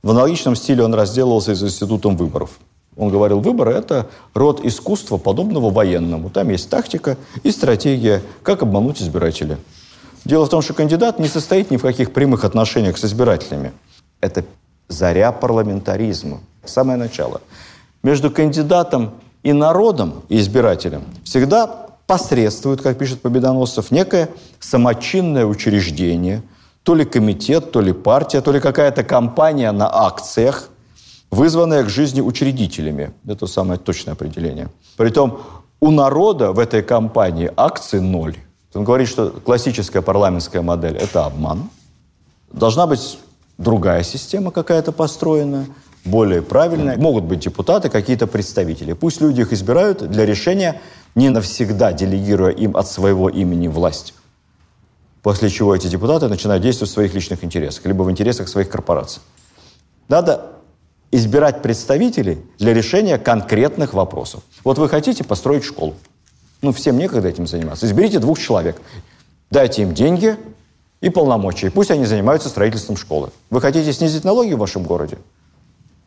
В 0.03 0.11
аналогичном 0.11 0.55
стиле 0.55 0.83
он 0.83 0.93
разделывался 0.93 1.55
с 1.55 1.63
институтом 1.63 2.15
выборов. 2.15 2.59
Он 2.95 3.09
говорил, 3.09 3.39
выборы– 3.39 3.71
это 3.73 4.07
род 4.33 4.63
искусства, 4.63 5.17
подобного 5.17 5.69
военному. 5.69 6.29
Там 6.29 6.49
есть 6.49 6.69
тактика 6.69 7.17
и 7.43 7.51
стратегия, 7.51 8.21
как 8.43 8.61
обмануть 8.61 9.01
избирателя. 9.01 9.57
Дело 10.25 10.45
в 10.45 10.49
том, 10.49 10.61
что 10.61 10.73
кандидат 10.73 11.19
не 11.19 11.27
состоит 11.27 11.71
ни 11.71 11.77
в 11.77 11.81
каких 11.81 12.13
прямых 12.13 12.45
отношениях 12.45 12.97
с 12.97 13.05
избирателями. 13.05 13.73
Это 14.21 14.45
заря 14.87 15.31
парламентаризма, 15.31 16.39
самое 16.63 16.97
начало. 16.97 17.41
Между 18.03 18.31
кандидатом 18.31 19.11
и 19.43 19.53
народом, 19.53 20.23
и 20.29 20.39
избирателем 20.39 21.03
всегда 21.23 21.67
посредствует, 22.07 22.81
как 22.81 22.97
пишет 22.97 23.21
Победоносцев, 23.21 23.91
некое 23.91 24.29
самочинное 24.59 25.45
учреждение, 25.45 26.41
то 26.83 26.95
ли 26.95 27.05
комитет, 27.05 27.71
то 27.71 27.81
ли 27.81 27.93
партия, 27.93 28.41
то 28.41 28.51
ли 28.51 28.59
какая-то 28.59 29.03
компания 29.03 29.71
на 29.71 29.89
акциях, 30.05 30.69
вызванная 31.33 31.83
к 31.83 31.89
жизни 31.89 32.21
учредителями. 32.21 33.11
Это 33.27 33.47
самое 33.47 33.79
точное 33.79 34.13
определение. 34.13 34.69
Притом 34.97 35.41
у 35.79 35.91
народа 35.91 36.51
в 36.51 36.59
этой 36.59 36.83
компании 36.83 37.51
акции 37.57 37.99
ноль. 37.99 38.35
Он 38.73 38.83
говорит, 38.83 39.09
что 39.09 39.29
классическая 39.29 40.01
парламентская 40.01 40.61
модель– 40.61 40.97
это 41.01 41.25
обман. 41.25 41.69
Должна 42.51 42.87
быть 42.87 43.19
другая 43.57 44.03
система 44.03 44.51
какая-то 44.51 44.91
построенная, 44.91 45.67
более 46.05 46.41
правильная. 46.41 46.97
Могут 46.97 47.23
быть 47.23 47.39
депутаты, 47.39 47.89
какие-то 47.89 48.27
представители. 48.27 48.93
Пусть 48.93 49.21
люди 49.21 49.41
их 49.41 49.53
избирают 49.53 50.09
для 50.09 50.25
решения, 50.25 50.81
не 51.15 51.29
навсегда 51.29 51.93
делегируя 51.93 52.51
им 52.51 52.75
от 52.77 52.87
своего 52.87 53.29
имени 53.29 53.67
власть. 53.67 54.13
После 55.21 55.49
чего 55.49 55.75
эти 55.75 55.87
депутаты 55.87 56.27
начинают 56.27 56.63
действовать 56.63 56.91
в 56.91 56.93
своих 56.93 57.13
личных 57.13 57.43
интересах, 57.43 57.85
либо 57.85 58.03
в 58.03 58.11
интересах 58.11 58.49
своих 58.49 58.69
корпораций. 58.69 59.21
Надо 60.09 60.52
избирать 61.13 61.61
представителей 61.61 62.39
для 62.57 62.73
решения 62.73 63.19
конкретных 63.19 63.93
вопросов. 63.93 64.41
Вот 64.63 64.79
вы 64.79 64.89
хотите 64.89 65.23
построить 65.23 65.63
школу. 65.63 65.93
Ну, 66.63 66.71
всем 66.71 66.97
некогда 66.97 67.27
этим 67.27 67.45
заниматься. 67.45 67.85
Изберите 67.85 68.17
двух 68.17 68.39
человек. 68.39 68.81
Дайте 69.51 69.83
им 69.83 69.93
деньги 69.93 70.35
и 71.01 71.09
полномочия. 71.11 71.69
Пусть 71.69 71.91
они 71.91 72.05
занимаются 72.05 72.49
строительством 72.49 72.97
школы. 72.97 73.29
Вы 73.51 73.61
хотите 73.61 73.93
снизить 73.93 74.23
налоги 74.23 74.53
в 74.53 74.57
вашем 74.57 74.83
городе? 74.83 75.19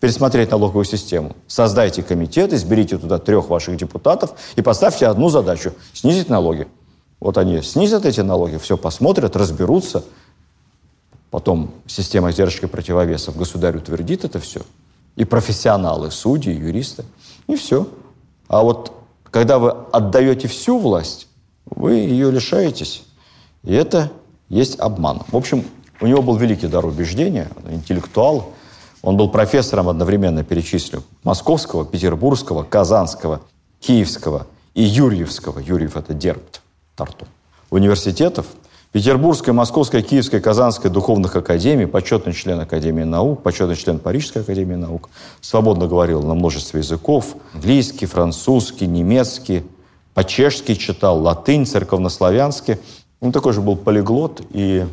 Пересмотреть 0.01 0.51
налоговую 0.51 0.85
систему. 0.85 1.37
Создайте 1.47 2.03
комитет, 2.03 2.53
изберите 2.53 2.99
туда 2.99 3.19
трех 3.19 3.49
ваших 3.49 3.77
депутатов 3.77 4.33
и 4.57 4.63
поставьте 4.63 5.07
одну 5.07 5.29
задачу– 5.29 5.73
снизить 5.93 6.29
налоги. 6.29 6.67
Вот 7.21 7.39
они 7.39 7.63
снизят 7.63 8.05
эти 8.05 8.23
налоги, 8.23 8.57
все 8.57 8.77
посмотрят, 8.77 9.37
разберутся. 9.37 10.03
Потом 11.31 11.71
система 11.87 12.33
сдержки 12.33 12.67
противовесов, 12.67 13.37
государь 13.37 13.77
утвердит 13.77 14.25
это 14.25 14.41
все. 14.41 14.63
И 15.17 15.25
профессионалы, 15.25 16.11
судьи, 16.11 16.55
юристы. 16.55 17.05
И 17.47 17.57
все. 17.57 17.89
А 18.49 18.63
вот 18.63 18.93
когда 19.31 19.59
вы 19.59 19.71
отдаете 19.93 20.47
всю 20.49 20.79
власть, 20.79 21.29
вы 21.67 21.95
ее 21.95 22.31
лишаетесь. 22.31 23.05
И 23.65 23.75
это 23.75 24.13
есть 24.49 24.79
обман. 24.79 25.23
В 25.29 25.37
общем, 25.37 25.65
у 26.01 26.07
него 26.07 26.23
был 26.23 26.37
великий 26.37 26.69
дар 26.69 26.85
убеждения, 26.85 27.49
интеллектуал. 27.69 28.53
Он 29.03 29.17
был 29.17 29.31
профессором 29.31 29.89
одновременно, 29.89 30.45
перечислю, 30.45 31.03
Московского, 31.25 31.85
Петербургского, 31.85 32.63
Казанского, 32.63 33.41
Киевского 33.81 34.47
и 34.75 34.83
Юрьевского. 34.83 35.59
Юрьев– 35.61 35.97
это 35.99 36.13
Дербт, 36.15 36.61
Тарту. 36.95 37.27
Университетов– 37.71 38.47
Петербургской, 38.97 39.53
Московской, 39.53 40.01
Киевской, 40.01 40.41
Казанской 40.41 40.91
духовных 40.91 41.37
академий, 41.37 41.87
почетный 41.87 42.33
член 42.33 42.59
Академии 42.61 43.03
наук, 43.03 43.43
почетный 43.43 43.77
член 43.77 43.99
Парижской 43.99 44.41
Академии 44.41 44.77
наук. 44.77 45.11
Свободно 45.43 45.87
говорил 45.87 46.23
на 46.23 46.33
множестве 46.33 46.81
языков. 46.81 47.37
Английский, 47.53 48.07
французский, 48.07 48.87
немецкий, 48.87 49.65
по-чешски 50.15 50.75
читал, 50.77 51.21
латынь, 51.21 51.67
церковнославянский. 51.67 52.79
Он 53.21 53.33
такой 53.33 53.53
же 53.53 53.61
был 53.61 53.77
полиглот 53.77 54.41
и 54.49 54.87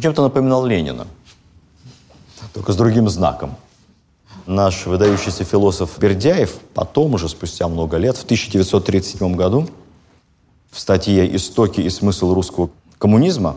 чем-то 0.00 0.22
напоминал 0.22 0.64
Ленина, 0.64 1.06
только 2.54 2.72
с 2.72 2.76
другим 2.76 3.10
знаком. 3.10 3.56
Наш 4.46 4.86
выдающийся 4.86 5.44
философ 5.44 5.98
Бердяев 5.98 6.54
потом, 6.72 7.12
уже 7.12 7.28
спустя 7.28 7.68
много 7.68 7.98
лет, 7.98 8.16
в 8.16 8.24
1937 8.24 9.36
году, 9.36 9.68
в 10.78 10.80
статье 10.80 11.34
«Истоки 11.34 11.80
и 11.80 11.90
смысл 11.90 12.32
русского 12.34 12.70
коммунизма» 12.98 13.56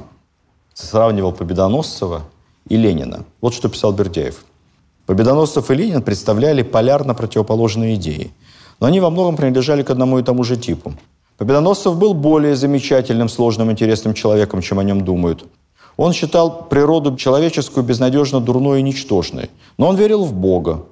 сравнивал 0.73 1.31
Победоносцева 1.31 2.23
и 2.67 2.75
Ленина. 2.75 3.25
Вот 3.41 3.53
что 3.53 3.69
писал 3.69 3.93
Бердяев. 3.93 4.43
Победоносцев 5.05 5.69
и 5.69 5.75
Ленин 5.75 6.01
представляли 6.01 6.63
полярно 6.63 7.13
противоположные 7.13 7.93
идеи, 7.93 8.31
но 8.79 8.87
они 8.87 8.99
во 8.99 9.11
многом 9.11 9.35
принадлежали 9.35 9.83
к 9.83 9.91
одному 9.91 10.17
и 10.17 10.23
тому 10.23 10.43
же 10.43 10.57
типу. 10.57 10.93
Победоносцев 11.37 11.95
был 11.95 12.15
более 12.15 12.55
замечательным, 12.55 13.29
сложным, 13.29 13.69
интересным 13.69 14.15
человеком, 14.15 14.63
чем 14.63 14.79
о 14.79 14.83
нем 14.83 15.05
думают. 15.05 15.45
Он 15.97 16.13
считал 16.13 16.69
природу 16.69 17.15
человеческую 17.17 17.83
безнадежно 17.83 18.39
дурной 18.39 18.79
и 18.79 18.83
ничтожной, 18.83 19.51
но 19.77 19.89
он 19.89 19.95
верил 19.95 20.25
в 20.25 20.33
Бога. 20.33 20.85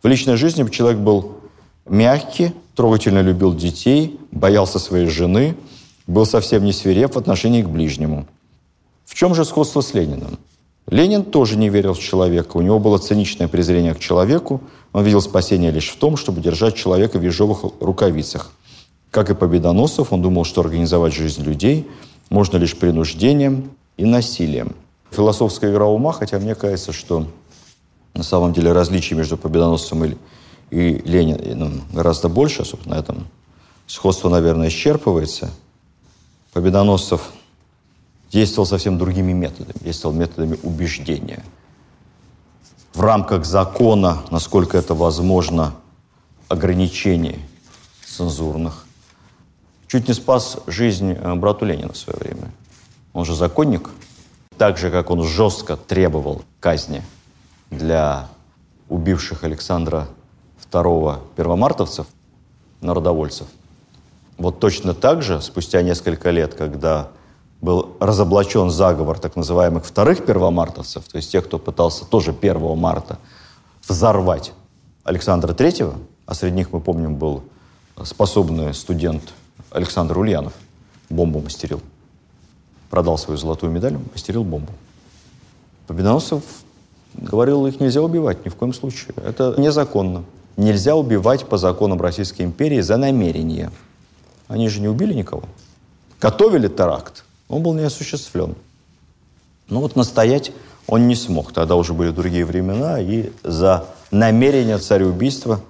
В 0.00 0.06
личной 0.06 0.36
жизни 0.36 0.64
человек 0.70 1.00
был 1.00 1.38
мягкий, 1.86 2.52
трогательно 2.76 3.22
любил 3.22 3.54
детей, 3.54 4.20
боялся 4.30 4.78
своей 4.78 5.06
жены, 5.06 5.56
был 6.06 6.26
совсем 6.26 6.64
не 6.64 6.72
свиреп 6.72 7.14
в 7.14 7.18
отношении 7.18 7.62
к 7.62 7.68
ближнему. 7.68 8.26
В 9.06 9.14
чем 9.14 9.34
же 9.34 9.44
сходство 9.44 9.80
с 9.80 9.94
Лениным? 9.94 10.38
Ленин 10.88 11.24
тоже 11.24 11.56
не 11.56 11.68
верил 11.68 11.94
в 11.94 11.98
человека. 11.98 12.56
У 12.58 12.60
него 12.60 12.78
было 12.78 12.98
циничное 12.98 13.48
презрение 13.48 13.94
к 13.94 13.98
человеку. 13.98 14.60
Он 14.92 15.02
видел 15.02 15.20
спасение 15.20 15.72
лишь 15.72 15.88
в 15.88 15.96
том, 15.96 16.16
чтобы 16.16 16.40
держать 16.40 16.76
человека 16.76 17.18
в 17.18 17.22
ежовых 17.22 17.64
рукавицах. 17.80 18.52
Как 19.10 19.30
и 19.30 19.34
Победоносцев, 19.34 20.12
он 20.12 20.22
думал, 20.22 20.44
что 20.44 20.60
организовать 20.60 21.14
жизнь 21.14 21.42
людей 21.42 21.88
можно 22.28 22.58
лишь 22.58 22.76
принуждением 22.76 23.70
и 23.96 24.04
насилием. 24.04 24.76
Философская 25.10 25.72
игра 25.72 25.86
ума, 25.86 26.12
хотя 26.12 26.38
мне 26.38 26.54
кажется, 26.54 26.92
что 26.92 27.26
на 28.14 28.22
самом 28.22 28.52
деле 28.52 28.72
различий 28.72 29.16
между 29.16 29.36
Победоносцем 29.36 30.04
и 30.04 30.16
и 30.70 30.98
Ленин 31.04 31.58
ну, 31.58 31.80
гораздо 31.92 32.28
больше, 32.28 32.64
собственно, 32.64 32.96
на 32.96 33.00
этом 33.00 33.26
сходство, 33.86 34.28
наверное, 34.28 34.68
исчерпывается. 34.68 35.50
Победоносцев 36.52 37.30
действовал 38.32 38.66
совсем 38.66 38.98
другими 38.98 39.32
методами, 39.32 39.78
действовал 39.80 40.14
методами 40.14 40.58
убеждения. 40.62 41.44
В 42.94 43.00
рамках 43.00 43.44
закона, 43.44 44.22
насколько 44.30 44.78
это 44.78 44.94
возможно, 44.94 45.74
ограничений 46.48 47.38
цензурных. 48.04 48.86
Чуть 49.86 50.08
не 50.08 50.14
спас 50.14 50.58
жизнь 50.66 51.12
э, 51.12 51.34
брату 51.34 51.64
Ленина 51.64 51.92
в 51.92 51.96
свое 51.96 52.18
время. 52.18 52.50
Он 53.12 53.24
же 53.24 53.34
законник. 53.34 53.90
Так 54.58 54.78
же, 54.78 54.90
как 54.90 55.10
он 55.10 55.22
жестко 55.22 55.76
требовал 55.76 56.42
казни 56.60 57.02
для 57.70 58.28
убивших 58.88 59.44
Александра 59.44 60.08
второго 60.68 61.20
первомартовцев, 61.36 62.06
народовольцев. 62.80 63.46
Вот 64.38 64.60
точно 64.60 64.94
так 64.94 65.22
же, 65.22 65.40
спустя 65.40 65.82
несколько 65.82 66.30
лет, 66.30 66.54
когда 66.54 67.08
был 67.62 67.96
разоблачен 68.00 68.70
заговор 68.70 69.18
так 69.18 69.36
называемых 69.36 69.84
вторых 69.84 70.26
первомартовцев, 70.26 71.04
то 71.04 71.16
есть 71.16 71.32
тех, 71.32 71.46
кто 71.46 71.58
пытался 71.58 72.04
тоже 72.04 72.34
1 72.38 72.76
марта 72.76 73.18
взорвать 73.88 74.52
Александра 75.04 75.54
Третьего, 75.54 75.94
а 76.26 76.34
среди 76.34 76.56
них, 76.56 76.72
мы 76.72 76.80
помним, 76.80 77.16
был 77.16 77.42
способный 78.04 78.74
студент 78.74 79.22
Александр 79.70 80.18
Ульянов, 80.18 80.52
бомбу 81.08 81.40
мастерил. 81.40 81.80
Продал 82.90 83.16
свою 83.16 83.38
золотую 83.38 83.72
медаль, 83.72 83.96
мастерил 84.12 84.44
бомбу. 84.44 84.72
Победоносцев 85.86 86.42
говорил, 87.14 87.66
их 87.66 87.80
нельзя 87.80 88.02
убивать 88.02 88.44
ни 88.44 88.50
в 88.50 88.56
коем 88.56 88.74
случае. 88.74 89.14
Это 89.24 89.54
незаконно 89.56 90.24
нельзя 90.56 90.94
убивать 90.96 91.46
по 91.46 91.58
законам 91.58 92.00
Российской 92.00 92.42
империи 92.42 92.80
за 92.80 92.96
намерение. 92.96 93.70
Они 94.48 94.68
же 94.68 94.80
не 94.80 94.88
убили 94.88 95.12
никого. 95.12 95.44
Готовили 96.20 96.68
теракт, 96.68 97.24
он 97.48 97.62
был 97.62 97.74
не 97.74 97.82
осуществлен. 97.82 98.54
Но 99.68 99.80
вот 99.80 99.96
настоять 99.96 100.52
он 100.86 101.08
не 101.08 101.14
смог. 101.14 101.52
Тогда 101.52 101.76
уже 101.76 101.92
были 101.92 102.10
другие 102.10 102.44
времена, 102.44 103.00
и 103.00 103.30
за 103.42 103.86
намерение 104.10 104.78
цареубийства 104.78 105.60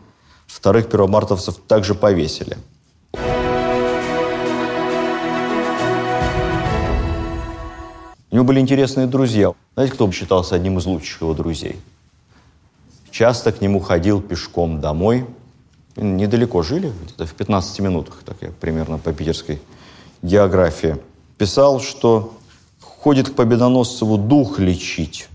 вторых 0.46 0.88
первомартовцев 0.88 1.56
также 1.66 1.94
повесили. 1.94 2.58
У 8.30 8.34
него 8.34 8.44
были 8.44 8.60
интересные 8.60 9.06
друзья. 9.06 9.54
Знаете, 9.74 9.94
кто 9.94 10.12
считался 10.12 10.56
одним 10.56 10.78
из 10.78 10.84
лучших 10.84 11.22
его 11.22 11.32
друзей? 11.32 11.76
Часто 13.16 13.50
к 13.50 13.62
нему 13.62 13.80
ходил 13.80 14.20
пешком 14.20 14.80
домой. 14.82 15.26
Недалеко 15.96 16.62
жили, 16.62 16.92
где-то 17.02 17.24
в 17.24 17.32
15 17.32 17.80
минутах, 17.80 18.22
так 18.26 18.36
я 18.42 18.50
примерно 18.50 18.98
по 18.98 19.10
питерской 19.14 19.58
географии, 20.20 20.98
писал, 21.38 21.80
что 21.80 22.34
ходит 22.78 23.30
к 23.30 23.34
Победоносцеву 23.34 24.18
дух 24.18 24.58
лечить, 24.58 25.30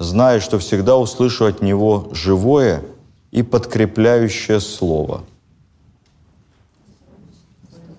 зная, 0.00 0.40
что 0.40 0.58
всегда 0.58 0.96
услышу 0.96 1.44
от 1.46 1.62
него 1.62 2.08
живое 2.10 2.82
и 3.30 3.44
подкрепляющее 3.44 4.58
слово. 4.58 5.22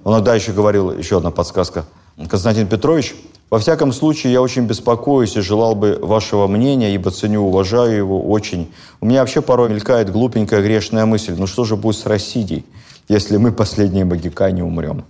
Он 0.04 0.16
иногда 0.16 0.36
еще 0.36 0.52
говорил, 0.52 0.92
еще 0.92 1.20
одна 1.20 1.32
подсказка, 1.32 1.86
Константин 2.18 2.68
Петрович, 2.68 3.16
во 3.50 3.60
всяком 3.60 3.92
случае, 3.92 4.34
я 4.34 4.42
очень 4.42 4.66
беспокоюсь 4.66 5.36
и 5.36 5.42
желал 5.42 5.76
бы 5.76 6.00
вашего 6.02 6.48
мнения, 6.48 6.94
ибо 6.94 7.12
ценю, 7.12 7.42
уважаю 7.42 7.96
его 7.96 8.22
очень. 8.30 8.72
У 9.00 9.06
меня 9.06 9.20
вообще 9.20 9.42
порой 9.42 9.70
мелькает 9.70 10.12
глупенькая 10.12 10.62
грешная 10.62 11.06
мысль, 11.06 11.36
ну 11.38 11.48
что 11.48 11.64
же 11.64 11.76
будет 11.76 11.98
с 11.98 12.06
Россией, 12.06 12.66
если 13.08 13.38
мы, 13.38 13.52
последние 13.52 14.06
магикане, 14.06 14.64
умрем? 14.64 15.06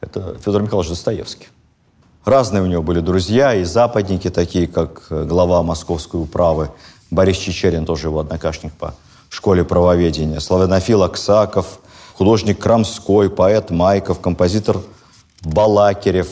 Это 0.00 0.36
Федор 0.44 0.62
Михайлович 0.62 0.90
Достоевский. 0.90 1.48
Разные 2.24 2.62
у 2.62 2.66
него 2.66 2.82
были 2.82 3.00
друзья 3.00 3.54
и 3.54 3.64
западники, 3.64 4.30
такие 4.30 4.66
как 4.66 5.06
глава 5.10 5.62
московской 5.62 6.20
управы 6.20 6.70
Борис 7.10 7.36
Чечерин, 7.36 7.86
тоже 7.86 8.08
его 8.08 8.20
однокашник 8.20 8.72
по 8.72 8.94
школе 9.28 9.64
правоведения, 9.64 10.40
славянофил 10.40 11.02
Аксаков, 11.02 11.80
художник 12.14 12.60
Крамской, 12.60 13.28
поэт 13.30 13.70
Майков, 13.70 14.20
композитор 14.20 14.78
Балакирев. 15.44 16.28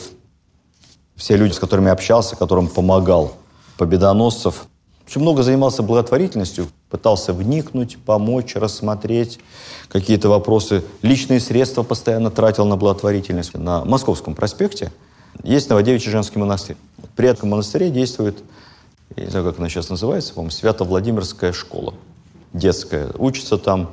Все 1.15 1.35
люди, 1.37 1.53
с 1.53 1.59
которыми 1.59 1.89
общался, 1.89 2.35
которым 2.35 2.67
помогал. 2.67 3.33
Победоносцев. 3.77 4.65
Очень 5.05 5.21
много 5.21 5.43
занимался 5.43 5.83
благотворительностью, 5.83 6.67
пытался 6.89 7.33
вникнуть, 7.33 7.97
помочь, 7.97 8.55
рассмотреть 8.55 9.39
какие-то 9.89 10.29
вопросы. 10.29 10.83
Личные 11.01 11.39
средства 11.39 11.83
постоянно 11.83 12.31
тратил 12.31 12.65
на 12.65 12.77
благотворительность. 12.77 13.53
На 13.55 13.83
Московском 13.83 14.33
проспекте 14.33 14.91
есть 15.43 15.69
Новодевичий 15.69 16.11
женский 16.11 16.39
монастырь. 16.39 16.77
При 17.15 17.27
этом 17.27 17.49
монастыре 17.49 17.89
действует, 17.89 18.43
я 19.15 19.25
не 19.25 19.29
знаю, 19.29 19.45
как 19.45 19.59
она 19.59 19.69
сейчас 19.69 19.89
называется, 19.89 20.33
по-моему, 20.33 20.51
Свято-Владимирская 20.51 21.51
школа 21.51 21.93
детская. 22.53 23.09
Учатся 23.17 23.57
там 23.57 23.91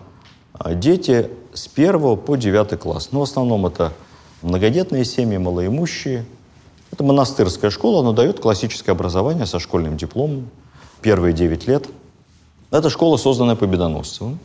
а, 0.52 0.74
дети 0.74 1.30
с 1.52 1.66
первого 1.66 2.16
по 2.16 2.36
девятый 2.36 2.78
класс. 2.78 3.08
Но 3.10 3.18
ну, 3.18 3.24
в 3.24 3.28
основном 3.28 3.66
это 3.66 3.92
многодетные 4.42 5.04
семьи, 5.04 5.38
малоимущие. 5.38 6.24
Это 6.92 7.04
монастырская 7.04 7.70
школа, 7.70 8.00
она 8.00 8.12
дает 8.12 8.40
классическое 8.40 8.94
образование 8.94 9.46
со 9.46 9.58
школьным 9.58 9.96
дипломом. 9.96 10.50
Первые 11.02 11.32
девять 11.32 11.66
лет. 11.66 11.88
Это 12.70 12.90
школа, 12.90 13.16
созданная 13.16 13.56
Победоносцевым. 13.56 14.38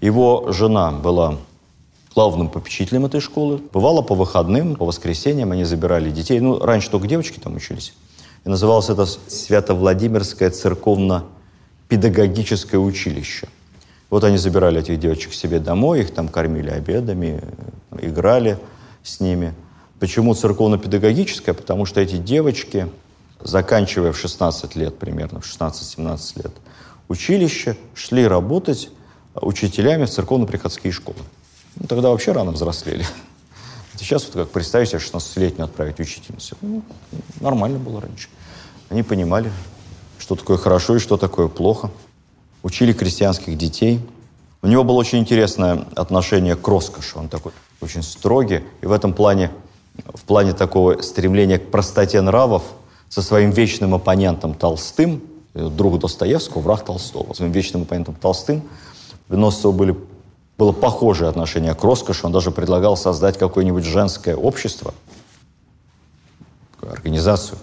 Его 0.00 0.50
жена 0.52 0.92
была 0.92 1.36
главным 2.14 2.48
попечителем 2.48 3.04
этой 3.06 3.20
школы. 3.20 3.60
Бывало 3.72 4.02
по 4.02 4.14
выходным, 4.14 4.76
по 4.76 4.86
воскресеньям 4.86 5.50
они 5.52 5.64
забирали 5.64 6.10
детей. 6.10 6.40
Ну, 6.40 6.58
раньше 6.58 6.90
только 6.90 7.06
девочки 7.06 7.38
там 7.38 7.56
учились. 7.56 7.92
И 8.44 8.48
называлось 8.48 8.88
это 8.88 9.04
Свято-Владимирское 9.06 10.50
церковно-педагогическое 10.50 12.80
училище. 12.80 13.48
Вот 14.10 14.24
они 14.24 14.38
забирали 14.38 14.80
этих 14.80 14.98
девочек 14.98 15.34
себе 15.34 15.60
домой, 15.60 16.00
их 16.00 16.14
там 16.14 16.28
кормили 16.28 16.70
обедами, 16.70 17.42
играли 18.00 18.58
с 19.02 19.20
ними. 19.20 19.54
Почему 20.00 20.34
церковно-педагогическое? 20.34 21.54
Потому 21.54 21.84
что 21.84 22.00
эти 22.00 22.16
девочки, 22.16 22.88
заканчивая 23.40 24.12
в 24.12 24.18
16 24.18 24.76
лет 24.76 24.98
примерно, 24.98 25.40
в 25.40 25.44
16-17 25.44 26.42
лет, 26.42 26.52
училище, 27.08 27.76
шли 27.94 28.26
работать 28.26 28.90
учителями 29.34 30.06
в 30.06 30.10
церковно-приходские 30.10 30.92
школы. 30.92 31.18
Ну, 31.76 31.86
тогда 31.86 32.08
вообще 32.08 32.32
рано 32.32 32.52
взрослели. 32.52 33.04
Сейчас 33.96 34.24
вот 34.24 34.34
как 34.34 34.50
представить 34.50 34.88
себе 34.88 35.00
16-летнюю 35.00 35.64
отправить 35.64 36.00
учительницу. 36.00 36.56
Ну, 36.62 36.82
нормально 37.40 37.78
было 37.78 38.00
раньше. 38.00 38.28
Они 38.88 39.02
понимали, 39.02 39.50
что 40.18 40.34
такое 40.34 40.56
хорошо 40.56 40.96
и 40.96 40.98
что 40.98 41.16
такое 41.18 41.48
плохо 41.48 41.90
учили 42.62 42.92
крестьянских 42.92 43.56
детей. 43.56 44.00
У 44.62 44.66
него 44.66 44.84
было 44.84 44.96
очень 44.96 45.18
интересное 45.18 45.84
отношение 45.94 46.56
к 46.56 46.66
роскоши. 46.66 47.18
Он 47.18 47.28
такой 47.28 47.52
очень 47.80 48.02
строгий. 48.02 48.62
И 48.80 48.86
в 48.86 48.92
этом 48.92 49.12
плане, 49.12 49.50
в 50.14 50.22
плане 50.22 50.52
такого 50.52 51.00
стремления 51.02 51.58
к 51.58 51.70
простоте 51.70 52.20
нравов, 52.20 52.62
со 53.08 53.22
своим 53.22 53.50
вечным 53.50 53.94
оппонентом 53.94 54.52
Толстым, 54.54 55.22
друг 55.54 55.98
Достоевского, 55.98 56.60
враг 56.60 56.84
Толстого, 56.84 57.32
своим 57.32 57.52
вечным 57.52 57.82
оппонентом 57.82 58.14
Толстым, 58.14 58.62
у 59.28 59.32
Виносцева 59.32 59.72
были, 59.72 59.96
было 60.58 60.72
похожее 60.72 61.30
отношение 61.30 61.74
к 61.74 61.82
роскоши. 61.82 62.26
Он 62.26 62.32
даже 62.32 62.50
предлагал 62.50 62.96
создать 62.96 63.38
какое-нибудь 63.38 63.84
женское 63.84 64.36
общество, 64.36 64.92
организацию. 66.82 67.58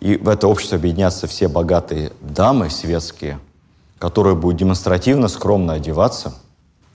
И 0.00 0.16
в 0.16 0.28
это 0.28 0.48
общество 0.48 0.78
объединятся 0.78 1.26
все 1.26 1.46
богатые 1.46 2.12
дамы 2.20 2.70
светские– 2.70 3.38
которые 4.00 4.34
будут 4.34 4.58
демонстративно, 4.58 5.28
скромно 5.28 5.74
одеваться, 5.74 6.34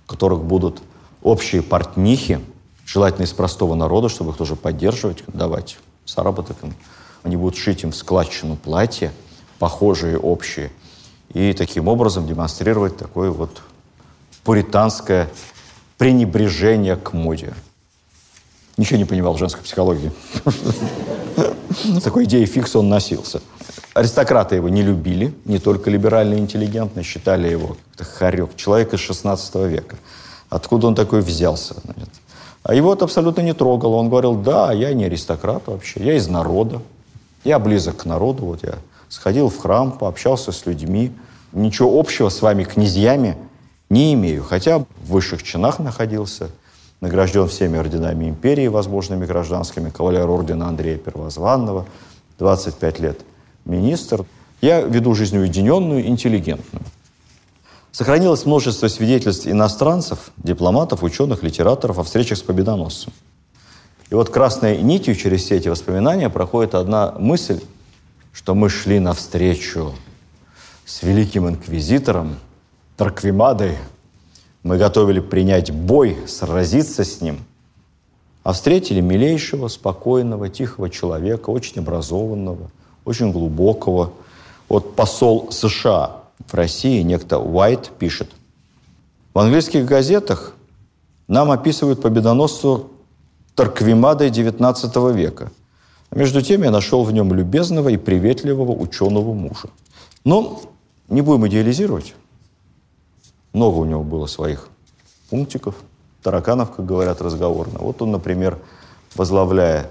у 0.05 0.09
которых 0.09 0.43
будут 0.43 0.81
общие 1.21 1.61
портнихи, 1.61 2.41
желательно 2.85 3.25
из 3.25 3.31
простого 3.31 3.75
народа, 3.75 4.09
чтобы 4.09 4.31
их 4.31 4.37
тоже 4.37 4.55
поддерживать, 4.55 5.23
давать 5.27 5.77
заработок 6.07 6.57
им. 6.63 6.73
Они 7.23 7.37
будут 7.37 7.57
шить 7.57 7.83
им 7.83 7.91
в 7.91 7.95
складчину 7.95 8.55
платья, 8.55 9.13
похожие, 9.59 10.17
общие, 10.17 10.71
и 11.33 11.53
таким 11.53 11.87
образом 11.87 12.25
демонстрировать 12.25 12.97
такое 12.97 13.29
вот 13.29 13.61
пуританское 14.43 15.29
пренебрежение 15.99 16.95
к 16.95 17.13
моде. 17.13 17.53
Ничего 18.77 18.97
не 18.97 19.05
понимал 19.05 19.33
в 19.33 19.37
женской 19.37 19.63
психологии. 19.63 20.11
Такой 22.03 22.23
идеей 22.25 22.45
фикс 22.47 22.75
он 22.75 22.89
носился. 22.89 23.41
Аристократы 23.95 24.55
его 24.55 24.67
не 24.67 24.81
любили, 24.81 25.33
не 25.45 25.57
только 25.57 25.89
либеральные 25.89 26.39
интеллигентные, 26.39 27.05
считали 27.05 27.47
его 27.47 27.77
хорек, 27.97 28.53
человек 28.57 28.93
из 28.93 28.99
16 28.99 29.55
века. 29.69 29.95
Откуда 30.49 30.87
он 30.87 30.95
такой 30.95 31.21
взялся? 31.21 31.75
Значит? 31.81 32.09
А 32.63 32.75
его 32.75 32.93
это 32.93 33.05
абсолютно 33.05 33.39
не 33.39 33.53
трогало. 33.53 33.95
Он 33.95 34.09
говорил, 34.09 34.35
да, 34.35 34.73
я 34.73 34.93
не 34.93 35.05
аристократ 35.05 35.67
вообще, 35.67 36.03
я 36.03 36.15
из 36.15 36.27
народа, 36.27 36.81
я 37.45 37.57
близок 37.57 37.95
к 37.95 38.05
народу, 38.05 38.43
вот 38.43 38.63
я 38.63 38.73
сходил 39.07 39.47
в 39.47 39.57
храм, 39.57 39.93
пообщался 39.93 40.51
с 40.51 40.65
людьми, 40.65 41.13
ничего 41.53 41.97
общего 41.97 42.27
с 42.27 42.41
вами, 42.41 42.65
князьями, 42.65 43.37
не 43.89 44.13
имею, 44.13 44.43
хотя 44.43 44.79
в 44.79 44.85
высших 45.05 45.41
чинах 45.41 45.79
находился, 45.79 46.49
награжден 46.99 47.47
всеми 47.47 47.77
орденами 47.77 48.27
империи, 48.27 48.67
возможными 48.67 49.25
гражданскими, 49.25 49.89
кавалер 49.89 50.29
ордена 50.29 50.67
Андрея 50.67 50.97
Первозванного, 50.97 51.85
25 52.39 52.99
лет– 52.99 53.21
министр. 53.65 54.25
Я 54.61 54.81
веду 54.81 55.13
жизнь 55.13 55.37
уединенную, 55.37 56.07
интеллигентную. 56.07 56.83
Сохранилось 57.91 58.45
множество 58.45 58.87
свидетельств 58.87 59.47
иностранцев, 59.47 60.31
дипломатов, 60.37 61.03
ученых, 61.03 61.43
литераторов 61.43 61.99
о 61.99 62.03
встречах 62.03 62.37
с 62.37 62.41
победоносцем. 62.41 63.13
И 64.09 64.15
вот 64.15 64.29
красной 64.29 64.81
нитью 64.81 65.15
через 65.15 65.43
все 65.43 65.55
эти 65.55 65.67
воспоминания 65.67 66.29
проходит 66.29 66.75
одна 66.75 67.13
мысль, 67.17 67.61
что 68.33 68.53
мы 68.53 68.69
шли 68.69 68.99
навстречу 68.99 69.93
с 70.85 71.03
великим 71.03 71.47
инквизитором 71.49 72.35
Тарквимадой. 72.97 73.77
Мы 74.63 74.77
готовили 74.77 75.19
принять 75.21 75.71
бой, 75.71 76.17
сразиться 76.27 77.03
с 77.03 77.21
ним. 77.21 77.45
А 78.43 78.53
встретили 78.53 78.99
милейшего, 78.99 79.69
спокойного, 79.69 80.49
тихого 80.49 80.89
человека, 80.89 81.49
очень 81.49 81.79
образованного– 81.79 82.69
очень 83.05 83.31
глубокого. 83.31 84.11
Вот 84.67 84.95
посол 84.95 85.51
США 85.51 86.23
в 86.47 86.53
России, 86.53 87.01
некто 87.01 87.39
Уайт, 87.39 87.91
пишет. 87.97 88.29
В 89.33 89.39
английских 89.39 89.85
газетах 89.85 90.55
нам 91.27 91.51
описывают 91.51 92.01
победоносцу 92.01 92.89
Тарквимадой 93.55 94.29
XIX 94.29 95.13
века. 95.13 95.51
Между 96.11 96.41
тем 96.41 96.63
я 96.63 96.71
нашел 96.71 97.03
в 97.03 97.11
нем 97.11 97.33
любезного 97.33 97.89
и 97.89 97.97
приветливого 97.97 98.71
ученого 98.71 99.33
мужа. 99.33 99.69
Но 100.23 100.61
не 101.07 101.21
будем 101.21 101.47
идеализировать. 101.47 102.15
Много 103.53 103.77
у 103.77 103.85
него 103.85 104.03
было 104.03 104.25
своих 104.25 104.67
пунктиков, 105.29 105.75
тараканов, 106.21 106.75
как 106.75 106.85
говорят 106.85 107.21
разговорно. 107.21 107.79
Вот 107.79 108.01
он, 108.01 108.11
например, 108.11 108.57
возглавляя 109.15 109.89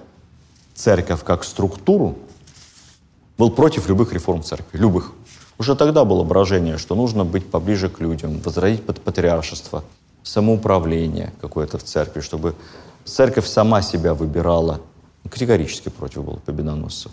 церковь 0.74 1.22
как 1.24 1.44
структуру, 1.44 2.16
был 3.38 3.50
против 3.50 3.88
любых 3.88 4.12
реформ 4.12 4.42
церкви, 4.42 4.78
любых. 4.78 5.12
Уже 5.58 5.76
тогда 5.76 6.04
было 6.04 6.24
брожение, 6.24 6.78
что 6.78 6.94
нужно 6.94 7.24
быть 7.24 7.50
поближе 7.50 7.88
к 7.88 8.00
людям, 8.00 8.40
возродить 8.40 8.82
патриаршество, 8.84 9.84
самоуправление 10.22 11.32
какое-то 11.40 11.78
в 11.78 11.84
церкви, 11.84 12.20
чтобы 12.20 12.54
церковь 13.04 13.46
сама 13.46 13.82
себя 13.82 14.14
выбирала. 14.14 14.80
Категорически 15.28 15.88
против 15.88 16.24
было 16.24 16.36
победоносцев. 16.36 17.12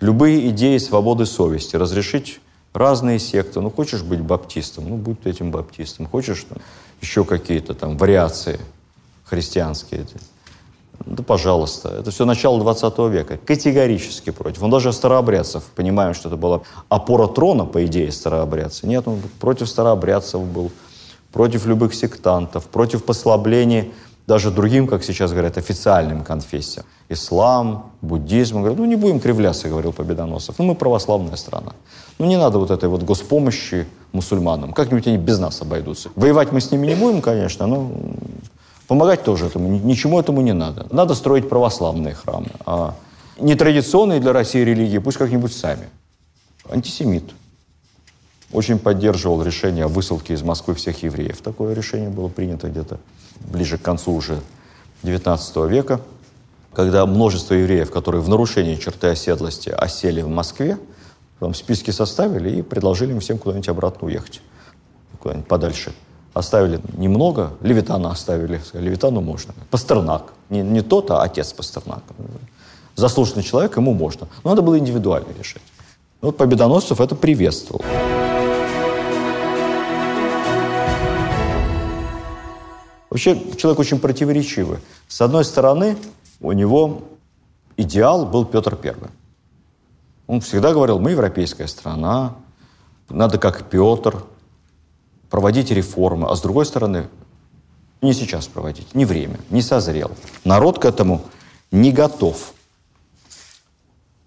Любые 0.00 0.50
идеи 0.50 0.78
свободы 0.78 1.26
совести, 1.26 1.76
разрешить 1.76 2.40
разные 2.72 3.18
секты. 3.18 3.60
Ну, 3.60 3.70
хочешь 3.70 4.02
быть 4.02 4.20
баптистом, 4.20 4.88
ну, 4.88 4.96
будь 4.96 5.24
этим 5.26 5.50
баптистом. 5.50 6.06
Хочешь 6.06 6.44
там, 6.48 6.58
еще 7.00 7.24
какие-то 7.24 7.74
там 7.74 7.96
вариации 7.96 8.60
христианские. 9.24 10.06
Да, 11.06 11.22
пожалуйста. 11.22 11.88
Это 11.88 12.10
все 12.10 12.24
начало 12.24 12.60
20 12.60 12.98
века. 13.10 13.38
Категорически 13.38 14.30
против. 14.30 14.62
Он 14.62 14.70
даже 14.70 14.92
старообрядцев, 14.92 15.64
понимаем, 15.74 16.14
что 16.14 16.28
это 16.28 16.36
была 16.36 16.60
опора 16.88 17.26
трона, 17.26 17.64
по 17.64 17.84
идее, 17.84 18.12
старообрядца. 18.12 18.86
Нет, 18.86 19.08
он 19.08 19.20
против 19.40 19.68
старообрядцев 19.68 20.40
был, 20.42 20.70
против 21.32 21.66
любых 21.66 21.94
сектантов, 21.94 22.66
против 22.66 23.04
послаблений 23.04 23.92
даже 24.26 24.50
другим, 24.50 24.86
как 24.86 25.02
сейчас 25.02 25.32
говорят, 25.32 25.58
официальным 25.58 26.22
конфессиям. 26.22 26.86
Ислам, 27.08 27.90
буддизм. 28.00 28.56
Он 28.56 28.62
говорит, 28.62 28.78
ну 28.78 28.84
не 28.84 28.96
будем 28.96 29.18
кривляться, 29.18 29.68
говорил 29.68 29.92
Победоносов. 29.92 30.58
Ну 30.58 30.64
мы 30.64 30.74
православная 30.74 31.36
страна. 31.36 31.72
Ну 32.18 32.26
не 32.26 32.36
надо 32.36 32.58
вот 32.58 32.70
этой 32.70 32.88
вот 32.88 33.02
госпомощи 33.02 33.86
мусульманам. 34.12 34.72
Как-нибудь 34.72 35.06
они 35.08 35.18
без 35.18 35.38
нас 35.38 35.60
обойдутся. 35.60 36.10
Воевать 36.14 36.52
мы 36.52 36.60
с 36.60 36.70
ними 36.70 36.86
не 36.86 36.94
будем, 36.94 37.20
конечно, 37.20 37.66
но 37.66 37.90
помогать 38.92 39.24
тоже 39.24 39.46
этому, 39.46 39.68
ничему 39.68 40.20
этому 40.20 40.42
не 40.42 40.52
надо. 40.52 40.86
Надо 40.90 41.14
строить 41.14 41.48
православные 41.48 42.14
храмы. 42.14 42.48
А 42.66 42.94
нетрадиционные 43.38 44.20
для 44.20 44.34
России 44.34 44.58
религии 44.62 44.98
пусть 44.98 45.16
как-нибудь 45.16 45.54
сами. 45.54 45.88
Антисемит. 46.68 47.24
Очень 48.52 48.78
поддерживал 48.78 49.42
решение 49.42 49.86
о 49.86 49.88
высылке 49.88 50.34
из 50.34 50.42
Москвы 50.42 50.74
всех 50.74 51.02
евреев. 51.02 51.40
Такое 51.40 51.74
решение 51.74 52.10
было 52.10 52.28
принято 52.28 52.68
где-то 52.68 52.98
ближе 53.40 53.78
к 53.78 53.82
концу 53.82 54.12
уже 54.12 54.42
XIX 55.02 55.70
века, 55.70 56.02
когда 56.74 57.06
множество 57.06 57.54
евреев, 57.54 57.90
которые 57.90 58.20
в 58.20 58.28
нарушении 58.28 58.74
черты 58.74 59.06
оседлости 59.06 59.70
осели 59.70 60.20
в 60.20 60.28
Москве, 60.28 60.76
там 61.40 61.54
списки 61.54 61.90
составили 61.92 62.58
и 62.58 62.62
предложили 62.62 63.12
им 63.12 63.20
всем 63.20 63.38
куда-нибудь 63.38 63.70
обратно 63.70 64.06
уехать, 64.08 64.42
куда-нибудь 65.18 65.48
подальше. 65.48 65.94
Оставили 66.34 66.80
немного, 66.96 67.52
Левитана 67.60 68.10
оставили, 68.10 68.60
Левитану 68.72 69.20
можно. 69.20 69.54
Пастернак, 69.70 70.32
не, 70.48 70.62
не 70.62 70.80
тот, 70.80 71.10
а 71.10 71.22
отец 71.22 71.52
Пастернак. 71.52 72.02
Заслуженный 72.96 73.42
человек, 73.42 73.76
ему 73.76 73.92
можно. 73.92 74.28
Но 74.42 74.50
надо 74.50 74.62
было 74.62 74.78
индивидуально 74.78 75.28
решать. 75.38 75.62
Вот 76.22 76.36
Победоносцев 76.36 77.00
это 77.00 77.14
приветствовал. 77.14 77.84
Вообще 83.10 83.38
человек 83.56 83.78
очень 83.78 83.98
противоречивый. 83.98 84.78
С 85.08 85.20
одной 85.20 85.44
стороны, 85.44 85.98
у 86.40 86.52
него 86.52 87.02
идеал 87.76 88.24
был 88.24 88.46
Петр 88.46 88.74
Первый. 88.74 89.10
Он 90.26 90.40
всегда 90.40 90.72
говорил, 90.72 90.98
мы 90.98 91.10
европейская 91.10 91.68
страна, 91.68 92.36
надо 93.10 93.36
как 93.36 93.64
Петр, 93.64 94.24
проводить 95.32 95.70
реформы. 95.70 96.28
А 96.28 96.36
с 96.36 96.42
другой 96.42 96.66
стороны, 96.66 97.08
не 98.02 98.12
сейчас 98.12 98.46
проводить, 98.46 98.94
не 98.94 99.06
время, 99.06 99.40
не 99.48 99.62
созрел. 99.62 100.10
Народ 100.44 100.78
к 100.78 100.84
этому 100.84 101.22
не 101.70 101.90
готов. 101.90 102.52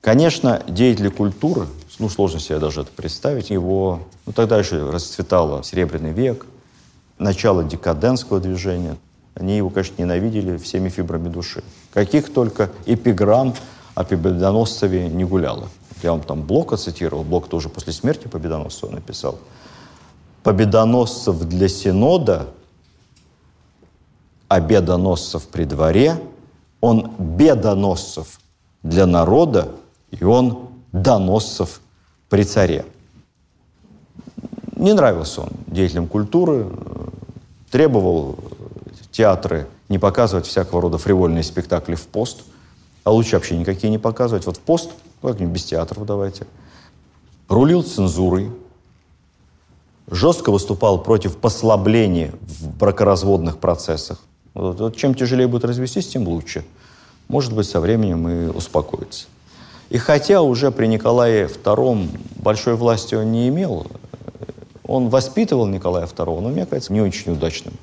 Конечно, 0.01 0.63
деятели 0.67 1.09
культуры, 1.09 1.67
ну, 1.99 2.09
сложно 2.09 2.39
себе 2.39 2.57
даже 2.57 2.81
это 2.81 2.91
представить, 2.91 3.51
его, 3.51 3.99
ну, 4.25 4.33
тогда 4.33 4.57
еще 4.57 4.89
расцветало 4.89 5.63
Серебряный 5.63 6.11
век, 6.11 6.47
начало 7.19 7.63
декадентского 7.63 8.39
движения. 8.39 8.97
Они 9.35 9.57
его, 9.57 9.69
конечно, 9.69 10.01
ненавидели 10.01 10.57
всеми 10.57 10.89
фибрами 10.89 11.29
души. 11.29 11.63
Каких 11.93 12.33
только 12.33 12.71
эпиграмм 12.87 13.53
о 13.93 14.05
Победоносцеве 14.05 15.07
не 15.09 15.23
гуляло. 15.23 15.69
Я 16.01 16.13
вам 16.13 16.21
там 16.21 16.41
Блока 16.41 16.77
цитировал, 16.77 17.23
Блок 17.23 17.47
тоже 17.47 17.69
после 17.69 17.93
смерти 17.93 18.27
Победоносцева 18.27 18.89
написал. 18.89 19.37
Победоносцев 20.45 21.39
для 21.39 21.67
Синода, 21.67 22.49
обедоносцев 24.47 25.47
при 25.47 25.63
дворе, 25.63 26.21
он 26.81 27.15
бедоносцев 27.17 28.39
для 28.83 29.07
народа, 29.07 29.71
и 30.11 30.23
он 30.23 30.69
доносцев 30.91 31.81
при 32.29 32.43
царе. 32.43 32.85
Не 34.75 34.93
нравился 34.93 35.41
он 35.41 35.49
деятелям 35.65 36.07
культуры, 36.07 36.67
требовал 37.71 38.37
театры 39.11 39.67
не 39.89 39.97
показывать 39.97 40.45
всякого 40.45 40.79
рода 40.79 40.99
фривольные 40.99 41.41
спектакли 41.41 41.95
в 41.95 42.05
пост, 42.05 42.43
а 43.03 43.09
лучше 43.09 43.35
вообще 43.35 43.57
никакие 43.57 43.89
не 43.89 43.97
показывать. 43.97 44.45
Вот 44.45 44.57
в 44.57 44.59
пост, 44.59 44.91
как-нибудь 45.23 45.55
без 45.55 45.63
театров 45.63 46.05
давайте. 46.05 46.45
Рулил 47.49 47.81
цензурой, 47.81 48.51
жестко 50.09 50.51
выступал 50.51 51.01
против 51.01 51.37
послабления 51.37 52.33
в 52.41 52.77
бракоразводных 52.77 53.57
процессах. 53.57 54.19
Вот, 54.53 54.79
вот 54.79 54.95
чем 54.95 55.15
тяжелее 55.15 55.47
будет 55.47 55.65
развестись, 55.65 56.07
тем 56.07 56.27
лучше. 56.27 56.65
Может 57.27 57.53
быть, 57.53 57.67
со 57.67 57.79
временем 57.79 58.27
и 58.27 58.47
успокоится. 58.47 59.27
И 59.89 59.97
хотя 59.97 60.41
уже 60.41 60.71
при 60.71 60.87
Николае 60.87 61.47
II 61.47 62.09
большой 62.37 62.75
власти 62.75 63.15
он 63.15 63.31
не 63.31 63.47
имел, 63.49 63.87
он 64.87 65.09
воспитывал 65.09 65.67
Николая 65.67 66.05
II, 66.05 66.41
но, 66.41 66.49
мне 66.49 66.65
кажется, 66.65 66.93
не 66.93 67.01
очень 67.01 67.33
удачным. 67.33 67.73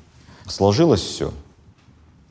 Сложилось 0.47 1.01
все. 1.01 1.31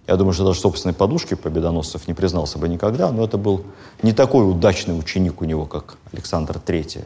Я 0.06 0.16
думаю, 0.16 0.32
что 0.32 0.44
даже 0.44 0.60
собственной 0.60 0.94
подушки 0.94 1.34
победоносцев 1.34 2.08
не 2.08 2.14
признался 2.14 2.58
бы 2.58 2.68
никогда, 2.68 3.12
но 3.12 3.24
это 3.24 3.38
был 3.38 3.62
не 4.02 4.12
такой 4.12 4.50
удачный 4.50 4.98
ученик 4.98 5.40
у 5.40 5.44
него, 5.44 5.64
как 5.64 5.96
Александр 6.12 6.56
III. 6.56 7.04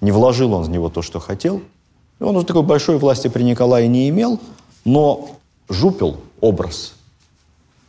Не 0.00 0.12
вложил 0.12 0.54
он 0.54 0.62
в 0.62 0.70
него 0.70 0.88
то, 0.88 1.02
что 1.02 1.18
хотел. 1.18 1.60
Он 2.20 2.36
уже 2.36 2.46
такой 2.46 2.62
большой 2.62 2.98
власти 2.98 3.28
при 3.28 3.42
Николае 3.42 3.88
не 3.88 4.08
имел, 4.10 4.38
но 4.84 5.30
жупил 5.68 6.18
образ. 6.40 6.92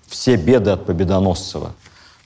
Все 0.07 0.35
беды 0.35 0.71
от 0.71 0.85
Победоносцева. 0.85 1.73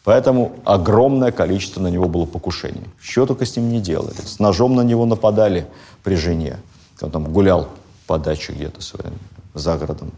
Поэтому 0.03 0.53
огромное 0.65 1.31
количество 1.31 1.81
на 1.81 1.87
него 1.87 2.07
было 2.07 2.25
покушений. 2.25 2.83
Что 3.01 3.25
только 3.25 3.45
с 3.45 3.55
ним 3.55 3.69
не 3.71 3.79
делали. 3.79 4.15
С 4.23 4.37
ножом 4.37 4.75
на 4.75 4.81
него 4.81 5.05
нападали 5.05 5.65
при 6.03 6.15
жене. 6.15 6.57
Он 7.01 7.09
там 7.09 7.23
гулял 7.25 7.69
по 8.05 8.19
даче 8.19 8.53
где-то 8.53 8.81
своим, 8.81 9.13
за 9.55 9.77
городом. 9.77 10.11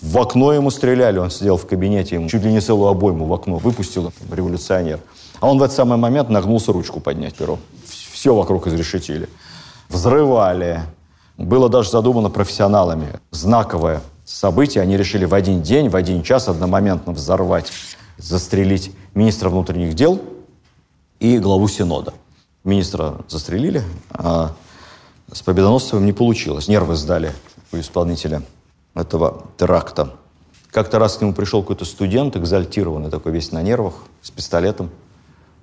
В 0.00 0.18
окно 0.18 0.52
ему 0.52 0.70
стреляли, 0.70 1.18
он 1.18 1.30
сидел 1.30 1.56
в 1.56 1.66
кабинете, 1.66 2.16
ему 2.16 2.28
чуть 2.28 2.42
ли 2.42 2.52
не 2.52 2.60
целую 2.60 2.88
обойму 2.88 3.26
в 3.26 3.32
окно 3.32 3.56
выпустил 3.56 4.12
революционер. 4.30 5.00
А 5.40 5.48
он 5.48 5.58
в 5.58 5.62
этот 5.62 5.76
самый 5.76 5.98
момент 5.98 6.28
нагнулся 6.28 6.72
ручку 6.72 7.00
поднять 7.00 7.34
перо. 7.34 7.58
Все 8.12 8.34
вокруг 8.34 8.68
изрешетили. 8.68 9.28
Взрывали. 9.92 10.80
Было 11.36 11.68
даже 11.68 11.90
задумано 11.90 12.30
профессионалами. 12.30 13.20
Знаковое 13.30 14.00
событие. 14.24 14.80
Они 14.80 14.96
решили 14.96 15.26
в 15.26 15.34
один 15.34 15.60
день, 15.60 15.90
в 15.90 15.96
один 15.96 16.22
час 16.22 16.48
одномоментно 16.48 17.12
взорвать, 17.12 17.70
застрелить 18.16 18.90
министра 19.14 19.50
внутренних 19.50 19.92
дел 19.94 20.18
и 21.20 21.38
главу 21.38 21.68
Синода. 21.68 22.14
Министра 22.64 23.16
застрелили, 23.28 23.82
а 24.10 24.52
с 25.30 25.42
Победоносцевым 25.42 26.06
не 26.06 26.14
получилось. 26.14 26.68
Нервы 26.68 26.96
сдали 26.96 27.32
у 27.70 27.76
исполнителя 27.76 28.42
этого 28.94 29.44
теракта. 29.58 30.14
Как-то 30.70 30.98
раз 31.00 31.18
к 31.18 31.20
нему 31.20 31.34
пришел 31.34 31.60
какой-то 31.60 31.84
студент, 31.84 32.34
экзальтированный 32.34 33.10
такой, 33.10 33.32
весь 33.32 33.52
на 33.52 33.60
нервах, 33.60 33.92
с 34.22 34.30
пистолетом. 34.30 34.88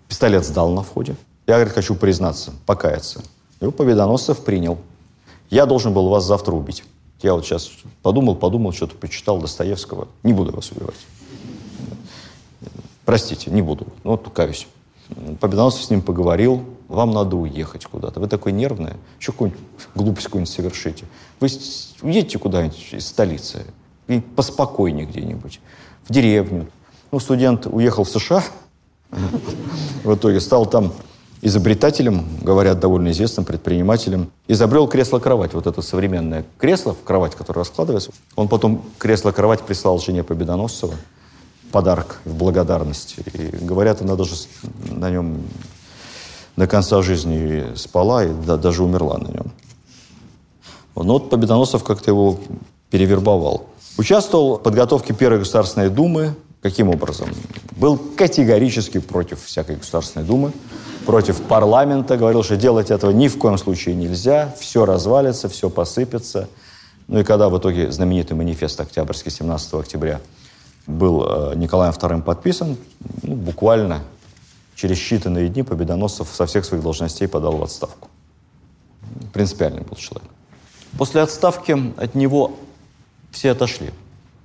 Пистолет 0.08 0.46
сдал 0.46 0.70
на 0.70 0.84
входе. 0.84 1.16
Я, 1.48 1.56
говорит, 1.56 1.74
хочу 1.74 1.96
признаться, 1.96 2.54
покаяться. 2.68 3.24
Его 3.62 3.72
Победоносцев 3.72 4.44
принял. 4.44 4.78
Я 5.50 5.66
должен 5.66 5.94
был 5.94 6.10
вас 6.10 6.26
завтра 6.26 6.54
убить. 6.54 6.84
Я 7.22 7.34
вот 7.34 7.46
сейчас 7.46 7.70
подумал, 8.02 8.36
подумал, 8.36 8.72
что-то 8.72 8.96
почитал 8.96 9.40
Достоевского. 9.40 10.08
Не 10.24 10.34
буду 10.34 10.54
вас 10.54 10.72
убивать. 10.72 10.96
Простите, 13.04 13.52
не 13.52 13.62
буду. 13.62 13.88
Ну, 14.04 14.12
вот 14.12 14.30
каюсь. 14.30 14.68
Победоносцев 15.40 15.84
с 15.84 15.90
ним 15.90 16.02
поговорил, 16.02 16.64
вам 16.88 17.12
надо 17.12 17.36
уехать 17.36 17.86
куда-то. 17.86 18.20
Вы 18.20 18.28
такой 18.28 18.52
нервный, 18.52 18.94
еще 19.20 19.32
какую-нибудь 19.32 19.62
глупость 19.96 20.28
какую-нибудь 20.28 20.54
совершите. 20.54 21.06
Вы 21.40 21.50
уедете 22.04 22.38
куда-нибудь 22.38 22.90
из 22.92 23.08
столицы, 23.08 23.66
и 24.08 24.20
поспокойнее 24.20 25.06
где-нибудь, 25.06 25.60
в 26.08 26.14
деревню. 26.14 26.68
Ну, 27.12 27.20
студент 27.20 27.66
уехал 27.66 28.04
в 28.04 28.10
США, 28.10 28.44
в 30.04 30.16
итоге 30.16 30.40
стал 30.40 30.68
там 30.68 30.94
изобретателем, 31.42 32.26
говорят, 32.42 32.80
довольно 32.80 33.12
известным 33.12 33.46
предпринимателем. 33.46 34.32
Изобрел 34.48 34.88
кресло-кровать, 34.88 35.54
вот 35.54 35.68
это 35.68 35.82
современное 35.82 36.46
кресло, 36.58 36.94
в 36.94 37.04
кровать, 37.04 37.36
которое 37.36 37.60
раскладывается. 37.62 38.12
Он 38.36 38.48
потом 38.48 38.84
кресло-кровать 38.98 39.62
прислал 39.62 40.00
жене 40.00 40.24
Победоносцева, 40.24 40.96
подарок 41.72 42.20
в 42.26 42.36
благодарность. 42.36 43.16
И 43.34 43.56
говорят, 43.66 44.02
она 44.02 44.16
даже 44.16 44.36
на 44.84 45.10
нем 45.10 45.42
до 46.56 46.68
конца 46.68 47.02
жизни 47.02 47.76
спала 47.76 48.26
и 48.26 48.34
да, 48.46 48.58
даже 48.58 48.84
умерла 48.84 49.18
на 49.18 49.28
нем. 49.28 49.52
Но 50.96 51.14
вот 51.14 51.30
Победоносов 51.30 51.84
как-то 51.86 52.12
его 52.12 52.38
перевербовал. 52.90 53.68
Участвовал 53.98 54.58
в 54.58 54.64
подготовке 54.64 55.14
Первой 55.14 55.40
Государственной 55.40 55.90
Думы. 55.90 56.36
Каким 56.62 56.90
образом? 56.90 57.30
Был 57.78 57.98
категорически 57.98 59.00
против 59.00 59.42
всякой 59.46 59.78
Государственной 59.78 60.26
Думы. 60.26 60.52
Против 61.06 61.42
парламента, 61.42 62.18
говорил, 62.18 62.44
что 62.44 62.58
делать 62.58 62.92
этого 62.92 63.12
ни 63.12 63.28
в 63.28 63.38
коем 63.38 63.58
случае 63.58 63.96
нельзя, 63.96 64.54
все 64.60 64.86
развалится, 64.86 65.50
все 65.50 65.70
посыпется. 65.70 66.50
Ну 67.08 67.20
и 67.20 67.24
когда 67.24 67.50
в 67.50 67.58
итоге 67.58 67.92
знаменитый 67.92 68.38
манифест 68.38 68.80
Октябрьский 68.80 69.32
17 69.32 69.74
октября 69.74 70.22
был 70.86 71.26
э, 71.26 71.56
Николаем 71.56 71.94
II 71.94 72.22
подписан, 72.22 72.78
ну, 73.24 73.36
буквально 73.36 74.02
через 74.76 74.98
считанные 74.98 75.48
дни 75.50 75.64
Победоносцев 75.64 76.28
со 76.32 76.46
всех 76.46 76.66
своих 76.66 76.84
должностей 76.84 77.28
подал 77.28 77.58
в 77.58 77.64
отставку. 77.64 78.10
Принципиальный 79.34 79.82
был 79.82 79.96
человек. 79.96 80.30
После 80.98 81.22
отставки 81.22 81.94
от 81.98 82.16
него 82.16 82.54
все 83.32 83.52
отошли, 83.52 83.92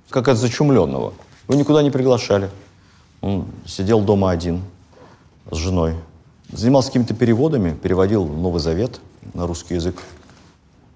как 0.09 0.27
от 0.27 0.37
зачумленного. 0.37 1.13
Его 1.47 1.59
никуда 1.59 1.83
не 1.83 1.91
приглашали. 1.91 2.49
Он 3.21 3.45
сидел 3.65 4.01
дома 4.01 4.31
один 4.31 4.61
с 5.51 5.55
женой. 5.55 5.95
Занимался 6.51 6.89
какими-то 6.89 7.13
переводами, 7.13 7.75
переводил 7.75 8.25
Новый 8.25 8.59
Завет 8.59 8.99
на 9.33 9.47
русский 9.47 9.75
язык. 9.75 10.01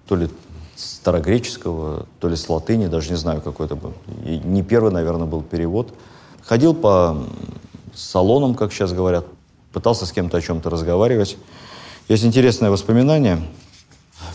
То 0.07 0.15
ли 0.15 0.29
старогреческого, 0.75 2.05
то 2.19 2.29
ли 2.29 2.35
с 2.35 2.47
латыни, 2.49 2.87
даже 2.87 3.09
не 3.09 3.17
знаю, 3.17 3.41
какой 3.41 3.65
это 3.65 3.75
был. 3.75 3.93
И 4.25 4.37
не 4.37 4.63
первый, 4.63 4.91
наверное, 4.91 5.27
был 5.27 5.41
перевод. 5.41 5.93
Ходил 6.43 6.73
по 6.73 7.17
салонам, 7.93 8.55
как 8.55 8.71
сейчас 8.71 8.93
говорят, 8.93 9.25
пытался 9.73 10.05
с 10.05 10.11
кем-то 10.11 10.37
о 10.37 10.41
чем-то 10.41 10.69
разговаривать. 10.69 11.37
Есть 12.07 12.23
интересное 12.23 12.71
воспоминание 12.71 13.41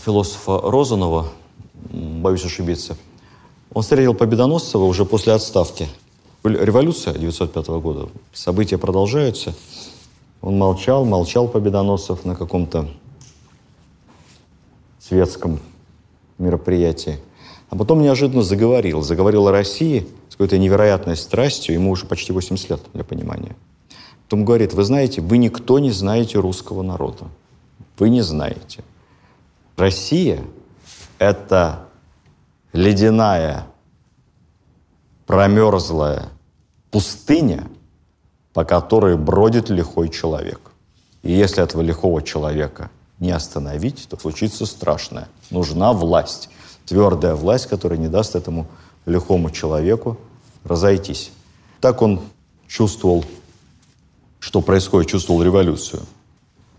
философа 0.05 0.59
Розанова, 0.61 1.27
боюсь 1.91 2.45
ошибиться. 2.45 2.95
Он 3.73 3.81
встретил 3.81 4.13
Победоносцева 4.13 4.83
уже 4.83 5.03
после 5.03 5.33
отставки. 5.33 5.87
Революция 6.43 7.11
1905 7.11 7.67
года, 7.81 8.09
события 8.33 8.77
продолжаются. 8.77 9.53
Он 10.41 10.57
молчал, 10.57 11.05
молчал 11.05 11.47
Победоносцев 11.47 12.25
на 12.25 12.35
каком-то 12.35 12.87
светском 14.99 15.59
мероприятии. 16.37 17.19
А 17.69 17.75
потом 17.75 18.01
неожиданно 18.01 18.43
заговорил. 18.43 19.01
Заговорил 19.01 19.47
о 19.47 19.51
России 19.51 20.07
с 20.29 20.33
какой-то 20.33 20.57
невероятной 20.57 21.15
страстью. 21.15 21.75
Ему 21.75 21.91
уже 21.91 22.05
почти 22.05 22.31
80 22.31 22.69
лет, 22.69 22.81
для 22.93 23.03
понимания. 23.03 23.55
Потом 24.25 24.45
говорит, 24.45 24.73
вы 24.73 24.83
знаете, 24.83 25.21
вы 25.21 25.37
никто 25.37 25.79
не 25.79 25.91
знаете 25.91 26.39
русского 26.39 26.81
народа. 26.81 27.25
Вы 27.97 28.09
не 28.09 28.21
знаете. 28.21 28.83
Россия– 29.77 30.41
это 31.19 31.87
ледяная, 32.73 33.67
промерзлая 35.25 36.29
пустыня, 36.91 37.67
по 38.55 38.63
которой 38.63 39.17
бродит 39.17 39.69
лихой 39.69 40.07
человек. 40.07 40.61
И 41.23 41.31
если 41.33 41.61
этого 41.61 41.81
лихого 41.81 42.21
человека 42.21 42.89
не 43.19 43.31
остановить, 43.31 44.07
то 44.09 44.17
случится 44.17 44.65
страшное. 44.65 45.27
Нужна 45.51 45.91
власть, 45.91 46.49
твердая 46.85 47.35
власть, 47.35 47.67
которая 47.67 47.99
не 47.99 48.07
даст 48.07 48.33
этому 48.33 48.67
лихому 49.05 49.51
человеку 49.51 50.17
разойтись. 50.63 51.31
Так 51.81 52.01
он 52.01 52.21
чувствовал, 52.65 53.25
что 54.39 54.61
происходит, 54.61 55.11
чувствовал 55.11 55.43
революцию. 55.43 56.03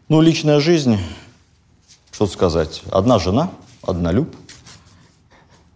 Ну, 0.09 0.23
личная 0.23 0.61
жизнь, 0.61 0.97
что 2.11 2.27
сказать, 2.27 2.83
одна 2.91 3.19
жена, 3.19 3.51
однолюб, 3.83 4.35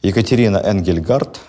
Екатерина 0.00 0.56
Энгельгард. 0.56 1.40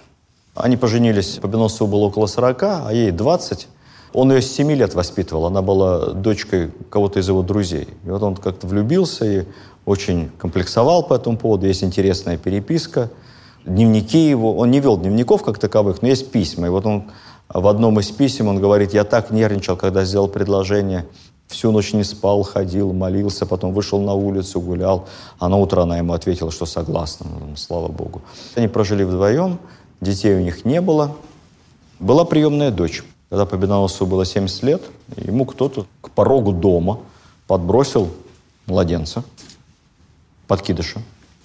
Они 0.55 0.75
поженились, 0.75 1.39
Победоносцеву 1.41 1.89
было 1.89 2.07
около 2.07 2.25
40, 2.25 2.63
а 2.63 2.89
ей 2.91 3.11
20. 3.11 3.69
Он 4.13 4.31
ее 4.31 4.41
с 4.41 4.51
7 4.51 4.71
лет 4.73 4.93
воспитывал, 4.93 5.45
она 5.45 5.61
была 5.61 6.11
дочкой 6.11 6.71
кого-то 6.89 7.19
из 7.19 7.27
его 7.29 7.43
друзей. 7.43 7.87
И 8.05 8.09
вот 8.09 8.21
он 8.23 8.35
как-то 8.35 8.67
влюбился 8.67 9.25
и 9.25 9.45
очень 9.85 10.29
комплексовал 10.37 11.03
по 11.03 11.13
этому 11.13 11.37
поводу. 11.37 11.65
Есть 11.65 11.83
интересная 11.83 12.37
переписка, 12.37 13.09
дневники 13.65 14.29
его. 14.29 14.57
Он 14.57 14.69
не 14.69 14.79
вел 14.79 14.97
дневников 14.97 15.43
как 15.43 15.59
таковых, 15.59 16.01
но 16.01 16.09
есть 16.09 16.31
письма. 16.31 16.67
И 16.67 16.69
вот 16.69 16.85
он 16.85 17.05
в 17.53 17.67
одном 17.67 17.99
из 17.99 18.11
писем 18.11 18.47
он 18.47 18.59
говорит, 18.59 18.93
я 18.93 19.03
так 19.03 19.31
нервничал, 19.31 19.77
когда 19.77 20.03
сделал 20.03 20.27
предложение, 20.27 21.05
всю 21.47 21.71
ночь 21.71 21.93
не 21.93 22.03
спал, 22.03 22.43
ходил, 22.43 22.93
молился, 22.93 23.45
потом 23.45 23.73
вышел 23.73 24.01
на 24.01 24.13
улицу, 24.13 24.61
гулял. 24.61 25.07
А 25.39 25.49
на 25.49 25.57
утро 25.57 25.81
она 25.81 25.97
ему 25.97 26.13
ответила, 26.13 26.51
что 26.51 26.65
согласна. 26.65 27.27
Слава 27.55 27.87
Богу. 27.87 28.21
Они 28.55 28.67
прожили 28.67 29.03
вдвоем, 29.03 29.59
детей 30.01 30.35
у 30.35 30.41
них 30.41 30.65
не 30.65 30.81
было. 30.81 31.15
Была 31.99 32.25
приемная 32.25 32.71
дочь. 32.71 33.03
Когда 33.31 33.45
Победоносцу 33.45 34.05
было 34.05 34.25
70 34.25 34.63
лет, 34.63 34.81
ему 35.15 35.45
кто-то 35.45 35.85
к 36.01 36.09
порогу 36.09 36.51
дома 36.51 36.99
подбросил 37.47 38.11
младенца, 38.65 39.23
подкидыша. 40.47 41.01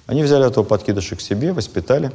Они 0.07 0.25
взяли 0.25 0.49
этого 0.49 0.65
подкидыша 0.65 1.15
к 1.15 1.21
себе, 1.21 1.53
воспитали, 1.53 2.11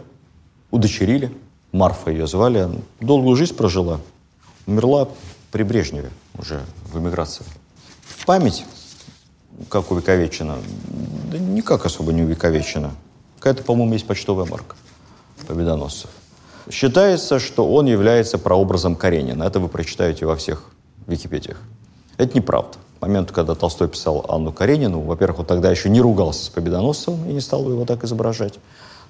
удочерили. 0.72 1.32
Марфа 1.72 2.12
ее 2.12 2.28
звали. 2.28 2.70
Долгую 3.00 3.38
жизнь 3.38 3.56
прожила. 3.56 4.02
Умерла 4.68 5.08
при 5.54 5.64
Брежневе 5.64 6.10
уже 6.38 6.60
в 6.92 7.00
эмиграции. 7.00 7.46
Память, 8.26 8.66
как 9.70 9.90
увековечена, 9.90 10.58
да 11.32 11.40
никак 11.40 11.86
особо 11.86 12.12
не 12.12 12.24
увековечена. 12.24 12.92
Какая-то, 13.40 13.64
по-моему, 13.64 13.94
есть 13.94 14.06
почтовая 14.06 14.46
марка 14.46 14.76
победоносцев. 15.48 16.10
Считается, 16.70 17.40
что 17.40 17.68
он 17.72 17.86
является 17.86 18.38
прообразом 18.38 18.96
Каренина. 18.96 19.44
Это 19.44 19.60
вы 19.60 19.68
прочитаете 19.68 20.26
во 20.26 20.36
всех 20.36 20.64
Википедиях. 21.08 21.58
Это 22.18 22.38
неправда. 22.38 22.78
К 23.00 23.02
моменту, 23.02 23.34
когда 23.34 23.56
Толстой 23.56 23.88
писал 23.88 24.26
Анну 24.30 24.52
Каренину, 24.52 25.02
во-первых, 25.02 25.40
он 25.40 25.46
тогда 25.46 25.72
еще 25.72 25.90
не 25.90 26.02
ругался 26.02 26.46
с 26.46 26.50
Победоносцевым 26.50 27.28
и 27.30 27.34
не 27.34 27.42
стал 27.42 27.68
его 27.70 27.86
так 27.86 28.04
изображать. 28.04 28.60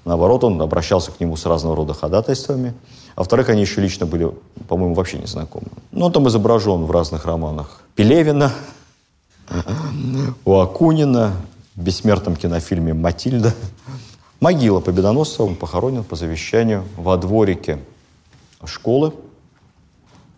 Наоборот, 0.05 0.43
он 0.43 0.61
обращался 0.61 1.11
к 1.11 1.19
нему 1.19 1.35
с 1.35 1.45
разного 1.45 1.75
рода 1.75 1.93
ходатайствами. 1.93 2.73
А 3.15 3.21
во-вторых, 3.21 3.49
они 3.49 3.61
еще 3.61 3.81
лично 3.81 4.05
были, 4.05 4.31
по-моему, 4.67 4.95
вообще 4.95 5.17
не 5.17 5.27
знакомы. 5.27 5.67
Ну, 5.91 6.05
он 6.05 6.11
там 6.11 6.27
изображен 6.27 6.85
в 6.85 6.91
разных 6.91 7.25
романах 7.25 7.81
Пелевина, 7.95 8.51
у 10.45 10.55
Акунина, 10.55 11.33
в 11.75 11.81
бессмертном 11.81 12.35
кинофильме 12.35 12.93
«Матильда». 12.93 13.53
Могила 14.41 14.79
Победоносца, 14.79 15.43
он 15.43 15.55
похоронен 15.55 16.03
по 16.03 16.15
завещанию 16.15 16.83
во 16.97 17.15
дворике 17.15 17.77
школы 18.65 19.13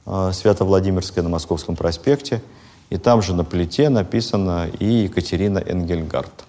э, 0.05 0.31
Свято-Владимирской 0.33 1.23
на 1.23 1.29
Московском 1.29 1.77
проспекте. 1.77 2.43
И 2.89 2.97
там 2.97 3.21
же 3.21 3.33
на 3.33 3.45
плите 3.45 3.87
написано 3.87 4.67
и 4.77 4.85
Екатерина 4.85 5.59
Энгельгард. 5.59 6.43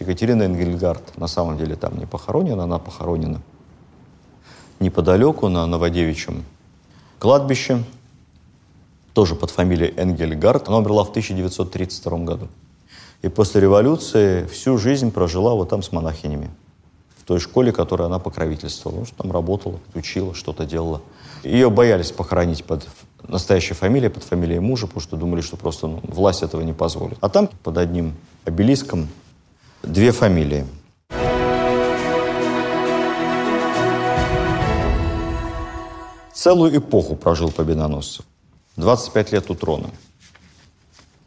Екатерина 0.00 0.42
Энгельгард 0.42 1.16
на 1.16 1.28
самом 1.28 1.56
деле 1.56 1.76
там 1.76 1.96
не 1.96 2.04
похоронена, 2.04 2.64
она 2.64 2.80
похоронена 2.80 3.40
неподалеку 4.80 5.48
на 5.48 5.66
Новодевичьем 5.66 6.44
кладбище, 7.20 7.84
тоже 9.14 9.36
под 9.36 9.50
фамилией 9.50 9.94
Энгельгард. 9.96 10.66
Она 10.66 10.78
умерла 10.78 11.04
в 11.04 11.10
1932 11.10 12.18
году. 12.18 12.48
И 13.22 13.28
после 13.28 13.60
революции 13.60 14.46
всю 14.46 14.78
жизнь 14.78 15.12
прожила 15.12 15.54
вот 15.54 15.68
там 15.68 15.84
с 15.84 15.92
монахинями 15.92 16.50
той 17.28 17.40
школе, 17.40 17.72
которой 17.72 18.06
она 18.06 18.18
покровительствовала. 18.18 19.00
Ну, 19.00 19.04
что 19.04 19.16
там 19.16 19.30
работала, 19.30 19.78
учила, 19.94 20.34
что-то 20.34 20.64
делала. 20.64 21.02
Ее 21.44 21.68
боялись 21.68 22.10
похоронить 22.10 22.64
под 22.64 22.88
настоящей 23.28 23.74
фамилией, 23.74 24.08
под 24.08 24.24
фамилией 24.24 24.60
мужа, 24.60 24.86
потому 24.86 25.02
что 25.02 25.16
думали, 25.18 25.42
что 25.42 25.58
просто 25.58 25.88
ну, 25.88 26.00
власть 26.04 26.42
этого 26.42 26.62
не 26.62 26.72
позволит. 26.72 27.18
А 27.20 27.28
там 27.28 27.50
под 27.62 27.76
одним 27.76 28.14
обелиском 28.46 29.08
две 29.82 30.10
фамилии. 30.10 30.66
Целую 36.32 36.78
эпоху 36.78 37.14
прожил 37.14 37.50
Победоносцев. 37.50 38.24
25 38.76 39.32
лет 39.32 39.50
у 39.50 39.54
трона. 39.54 39.90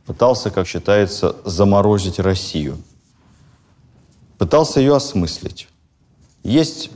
Пытался, 0.08 0.49
как 0.49 0.66
считается, 0.66 1.36
заморозить 1.45 2.18
Россию. 2.18 2.80
Пытался 4.39 4.80
ее 4.80 4.95
осмыслить. 4.95 5.68
Есть 6.44 6.92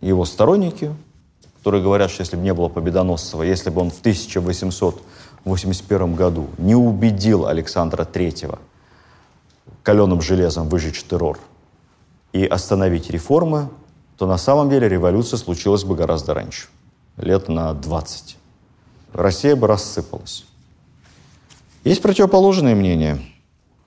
его 0.00 0.24
сторонники, 0.24 0.94
которые 1.58 1.82
говорят, 1.82 2.10
что 2.10 2.22
если 2.22 2.36
бы 2.36 2.42
не 2.42 2.54
было 2.54 2.68
Победоносцева, 2.68 3.42
если 3.42 3.70
бы 3.70 3.80
он 3.80 3.90
в 3.90 3.98
1881 4.00 6.14
году 6.14 6.48
не 6.58 6.74
убедил 6.74 7.46
Александра 7.46 8.04
III 8.04 8.58
каленым 9.82 10.20
железом 10.20 10.68
выжечь 10.68 11.02
террор 11.04 11.38
и 12.32 12.44
остановить 12.44 13.10
реформы, 13.10 13.68
то 14.16 14.26
на 14.26 14.38
самом 14.38 14.70
деле 14.70 14.88
революция 14.88 15.36
случилась 15.36 15.84
бы 15.84 15.94
гораздо 15.94 16.34
раньше, 16.34 16.68
лет 17.16 17.48
на 17.48 17.74
20. 17.74 18.36
Россия 19.12 19.56
бы 19.56 19.66
рассыпалась. 19.66 20.44
Есть 21.84 22.02
противоположные 22.02 22.74
мнения– 22.74 23.20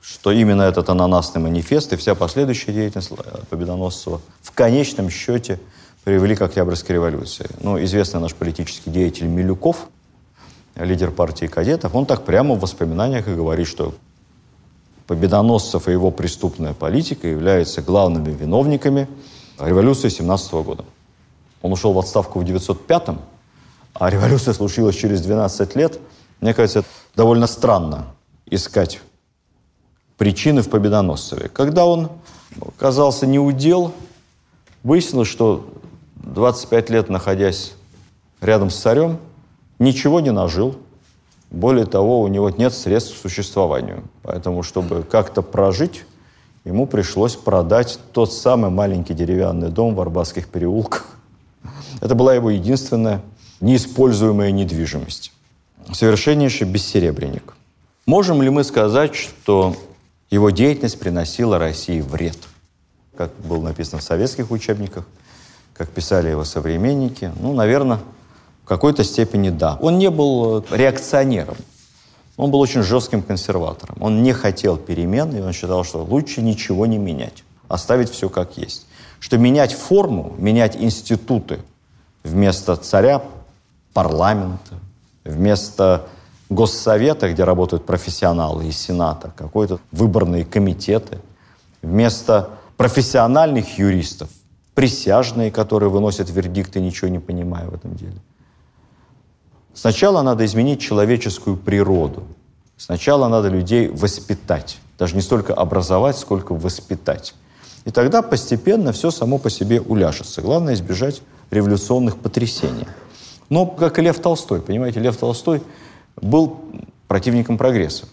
что 0.06 0.32
именно 0.32 0.62
этот 0.62 0.90
ананасный 0.90 1.42
манифест 1.42 1.92
и 1.94 1.96
вся 1.96 2.14
последующая 2.14 2.72
деятельность 2.74 3.12
Победоносцева 3.50 4.22
в 4.44 4.52
конечном 4.52 5.10
счете 5.10 5.60
привели 6.04 6.36
к 6.36 6.44
Октябрьской 6.44 6.96
революции. 6.96 7.50
Ну, 7.60 7.84
известный 7.84 8.20
наш 8.20 8.36
политический 8.36 8.92
деятель 8.92 9.26
Милюков 9.26 9.88
лидер 10.76 11.10
партии 11.10 11.48
кадетов, 11.48 11.96
он 11.96 12.06
так 12.06 12.24
прямо 12.24 12.54
в 12.54 12.60
воспоминаниях 12.60 13.28
и 13.28 13.34
говорит, 13.34 13.68
что 13.68 13.96
Победоносцев 15.08 15.88
и 15.88 15.92
его 15.92 16.12
преступная 16.12 16.74
политика 16.74 17.28
являются 17.28 17.82
главными 17.82 18.32
виновниками 18.32 19.08
революции 19.60 20.10
17 20.10 20.54
года. 20.54 20.86
Он 21.64 21.72
ушел 21.72 21.94
в 21.94 22.00
отставку 22.00 22.40
в 22.40 22.44
905-м, 22.44 23.22
а 23.96 24.10
революция 24.10 24.54
случилась 24.54 24.96
через 24.96 25.22
12 25.22 25.76
лет. 25.76 26.00
Мне 26.42 26.54
кажется, 26.54 26.84
довольно 27.16 27.48
странно 27.48 28.08
искать 28.46 29.00
причины 30.18 30.62
в 30.62 30.70
Победоносцеве. 30.70 31.50
Когда 31.50 31.86
он 31.86 32.10
оказался 32.62 33.28
неудел, 33.28 33.94
выяснилось, 34.84 35.28
что 35.28 35.68
25 36.16 36.90
лет 36.90 37.10
находясь 37.10 37.74
рядом 38.42 38.70
с 38.70 38.78
царем, 38.78 39.18
ничего 39.80 40.20
не 40.20 40.32
нажил. 40.32 40.76
Более 41.52 41.86
того, 41.86 42.22
у 42.22 42.28
него 42.28 42.50
нет 42.50 42.74
средств 42.74 43.16
к 43.16 43.22
существованию. 43.22 44.04
Поэтому, 44.24 44.64
чтобы 44.64 45.04
как-то 45.04 45.42
прожить, 45.42 46.04
ему 46.64 46.88
пришлось 46.88 47.36
продать 47.36 48.00
тот 48.12 48.34
самый 48.34 48.72
маленький 48.72 49.14
деревянный 49.14 49.70
дом 49.70 49.96
в 49.96 50.02
Арбатских 50.02 50.48
переулках. 50.48 51.06
Это 52.02 52.16
была 52.16 52.34
его 52.34 52.50
единственная 52.50 53.22
неиспользуемая 53.62 54.52
недвижимость. 54.52 55.32
Совершеннейший 55.94 56.68
бессеребренник. 56.68 57.56
Можем 58.06 58.42
ли 58.42 58.50
мы 58.50 58.64
сказать, 58.64 59.16
что 59.16 59.76
его 60.30 60.50
деятельность 60.50 61.00
приносила 61.00 61.58
России 61.58 62.02
вред? 62.02 62.38
Как 63.16 63.32
было 63.44 63.62
написано 63.62 64.00
в 64.00 64.04
советских 64.04 64.52
учебниках, 64.52 65.06
как 65.74 65.90
писали 65.90 66.30
его 66.30 66.44
современники. 66.44 67.32
Ну, 67.40 67.54
наверное, 67.54 68.00
в 68.64 68.68
какой-то 68.68 69.04
степени 69.04 69.50
да. 69.50 69.78
Он 69.82 69.98
не 69.98 70.10
был 70.10 70.60
э, 70.60 70.64
реакционером. 70.72 71.56
Он 72.38 72.52
был 72.52 72.60
очень 72.60 72.82
жестким 72.82 73.22
консерватором. 73.22 73.96
Он 74.00 74.24
не 74.24 74.34
хотел 74.34 74.78
перемен, 74.78 75.36
и 75.36 75.40
он 75.40 75.54
считал, 75.54 75.84
что 75.84 76.04
лучше 76.04 76.42
ничего 76.42 76.86
не 76.86 76.98
менять, 76.98 77.44
оставить 77.68 78.10
все 78.10 78.30
как 78.30 78.58
есть. 78.58 78.88
Что 79.20 79.38
менять 79.38 79.74
форму, 79.74 80.36
менять 80.38 80.76
институты 80.76 81.60
вместо 82.24 82.76
царя, 82.76 83.22
парламента, 83.94 84.76
вместо 85.24 86.08
госсовета, 86.50 87.32
где 87.32 87.44
работают 87.44 87.86
профессионалы 87.86 88.68
из 88.68 88.78
Сената, 88.78 89.34
какой-то 89.36 89.80
выборные 89.92 90.46
комитеты, 90.46 91.20
вместо 91.82 92.50
профессиональных 92.78 93.78
юристов, 93.80 94.30
присяжные, 94.74 95.52
которые 95.52 95.90
выносят 95.90 96.30
вердикты, 96.30 96.80
ничего 96.80 97.08
не 97.08 97.20
понимая 97.20 97.68
в 97.68 97.74
этом 97.74 97.96
деле– 97.96 98.18
Сначала 99.76 100.22
надо 100.22 100.46
изменить 100.46 100.80
человеческую 100.80 101.58
природу. 101.58 102.24
Сначала 102.78 103.28
надо 103.28 103.50
людей 103.50 103.90
воспитать. 103.90 104.78
Даже 104.98 105.16
не 105.16 105.22
столько 105.22 105.54
образовать, 105.54 106.18
сколько 106.18 106.56
воспитать. 106.56 107.36
И 107.84 107.92
тогда 107.92 108.22
постепенно 108.22 108.94
все 108.94 109.12
само 109.12 109.38
по 109.38 109.50
себе 109.50 109.82
уляжется. 109.82 110.42
Главное 110.42 110.76
избежать 110.76 111.22
революционных 111.52 112.18
потрясений. 112.18 112.88
Но, 113.50 113.66
как 113.66 114.00
и 114.00 114.02
Лев 114.02 114.18
Толстой, 114.20 114.62
понимаете, 114.62 115.02
Лев 115.02 115.18
Толстой 115.18 115.62
был 116.22 116.58
противником 117.08 117.58
прогресса. 117.58 118.06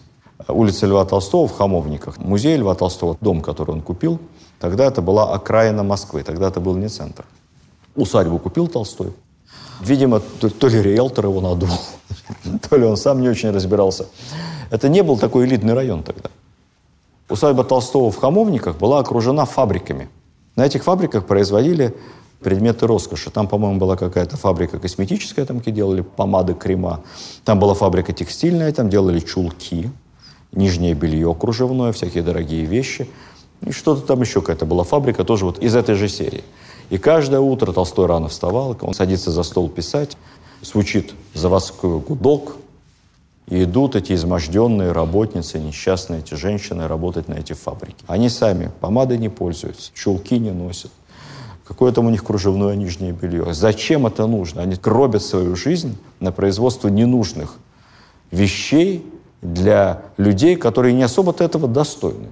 Улица 0.47 0.87
Льва 0.87 1.05
Толстого 1.05 1.47
в 1.47 1.53
Хамовниках, 1.53 2.17
музей 2.17 2.57
Льва 2.57 2.75
Толстого, 2.75 3.17
дом, 3.21 3.41
который 3.41 3.71
он 3.71 3.81
купил, 3.81 4.19
тогда 4.59 4.85
это 4.85 5.01
была 5.01 5.33
окраина 5.33 5.83
Москвы, 5.83 6.23
тогда 6.23 6.49
это 6.49 6.59
был 6.59 6.75
не 6.75 6.89
центр. 6.89 7.25
Усадьбу 7.95 8.39
купил 8.39 8.67
Толстой, 8.67 9.13
Видимо, 9.81 10.21
то, 10.39 10.49
то 10.49 10.67
ли 10.67 10.81
риэлтор 10.81 11.25
его 11.25 11.41
надул, 11.41 11.69
то 12.69 12.77
ли 12.77 12.85
он 12.85 12.95
сам 12.95 13.21
не 13.21 13.29
очень 13.29 13.51
разбирался. 13.51 14.07
Это 14.69 14.87
не 14.87 15.03
был 15.03 15.17
такой 15.17 15.45
элитный 15.45 15.73
район 15.73 16.03
тогда. 16.03 16.29
Усадьба 17.29 17.63
Толстого 17.63 18.11
в 18.11 18.17
Хамовниках 18.17 18.77
была 18.77 18.99
окружена 18.99 19.45
фабриками. 19.45 20.09
На 20.55 20.65
этих 20.65 20.83
фабриках 20.83 21.25
производили 21.25 21.95
предметы 22.43 22.85
роскоши. 22.87 23.29
Там, 23.29 23.47
по-моему, 23.47 23.79
была 23.79 23.95
какая-то 23.95 24.37
фабрика 24.37 24.79
косметическая, 24.79 25.45
там 25.45 25.59
где 25.59 25.71
делали 25.71 26.01
помады, 26.01 26.53
крема. 26.53 27.01
Там 27.43 27.59
была 27.59 27.73
фабрика 27.73 28.13
текстильная, 28.13 28.71
там 28.71 28.89
делали 28.89 29.19
чулки, 29.19 29.89
нижнее 30.51 30.93
белье 30.93 31.33
кружевное, 31.33 31.91
всякие 31.91 32.23
дорогие 32.23 32.65
вещи. 32.65 33.09
И 33.65 33.71
что-то 33.71 34.01
там 34.01 34.21
еще 34.21 34.41
какая-то 34.41 34.65
была 34.65 34.83
фабрика, 34.83 35.23
тоже 35.23 35.45
вот 35.45 35.59
из 35.59 35.75
этой 35.75 35.95
же 35.95 36.09
серии. 36.09 36.43
И 36.89 36.97
каждое 36.97 37.39
утро 37.39 37.71
Толстой 37.71 38.07
рано 38.07 38.27
вставал, 38.27 38.77
он 38.81 38.93
садится 38.93 39.31
за 39.31 39.43
стол 39.43 39.69
писать, 39.69 40.17
звучит 40.61 41.13
заводской 41.33 41.99
гудок, 41.99 42.57
и 43.47 43.63
идут 43.63 43.95
эти 43.95 44.13
изможденные 44.13 44.91
работницы, 44.91 45.59
несчастные 45.59 46.19
эти 46.19 46.33
женщины 46.35 46.87
работать 46.87 47.27
на 47.27 47.33
эти 47.33 47.53
фабрики. 47.53 48.03
Они 48.07 48.29
сами 48.29 48.71
помадой 48.79 49.17
не 49.17 49.29
пользуются, 49.29 49.91
чулки 49.93 50.39
не 50.39 50.51
носят. 50.51 50.91
Какое 51.67 51.91
там 51.91 52.07
у 52.07 52.09
них 52.09 52.23
кружевное 52.23 52.75
нижнее 52.75 53.13
белье? 53.13 53.53
Зачем 53.53 54.05
это 54.05 54.27
нужно? 54.27 54.61
Они 54.61 54.75
гробят 54.75 55.23
свою 55.23 55.55
жизнь 55.55 55.97
на 56.19 56.31
производство 56.31 56.89
ненужных 56.89 57.55
вещей 58.31 59.05
для 59.41 60.01
людей, 60.17 60.55
которые 60.55 60.93
не 60.93 61.03
особо-то 61.03 61.43
этого 61.43 61.67
достойны. 61.67 62.27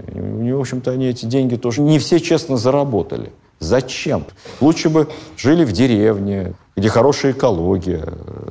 И, 0.47 0.51
в 0.51 0.59
общем-то, 0.59 0.91
они 0.91 1.07
эти 1.07 1.25
деньги 1.25 1.55
тоже 1.55 1.82
не 1.82 1.99
все 1.99 2.19
честно 2.19 2.57
заработали. 2.57 3.32
Зачем? 3.59 4.25
Лучше 4.59 4.89
бы 4.89 5.07
жили 5.38 5.63
в 5.63 5.71
деревне, 5.71 6.53
где 6.75 6.89
хорошая 6.89 7.34
экология, 7.34 8.07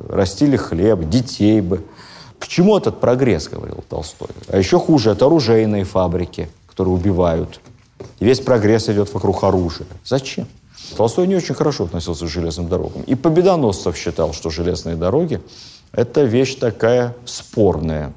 растили 0.09 0.55
хлеб, 0.55 1.09
детей 1.09 1.59
бы. 1.61 1.81
К 2.39 2.47
чему 2.47 2.77
этот 2.77 2.99
прогресс, 2.99 3.49
говорил 3.49 3.83
Толстой? 3.87 4.29
А 4.47 4.57
еще 4.57 4.79
хуже, 4.79 5.11
это 5.11 5.25
оружейные 5.25 5.83
фабрики, 5.83 6.49
которые 6.67 6.93
убивают. 6.95 7.59
И 8.19 8.25
весь 8.25 8.39
прогресс 8.39 8.89
идет 8.89 9.13
вокруг 9.13 9.43
оружия. 9.43 9.85
Зачем? 10.05 10.47
Толстой 10.97 11.27
не 11.27 11.35
очень 11.35 11.55
хорошо 11.55 11.85
относился 11.85 12.25
к 12.25 12.29
железным 12.29 12.67
дорогам. 12.67 13.03
И 13.03 13.15
Победоносцев 13.15 13.95
считал, 13.95 14.33
что 14.33 14.49
железные 14.49 14.95
дороги– 14.95 15.41
это 15.91 16.23
вещь 16.23 16.55
такая 16.55 17.15
спорная, 17.25 18.13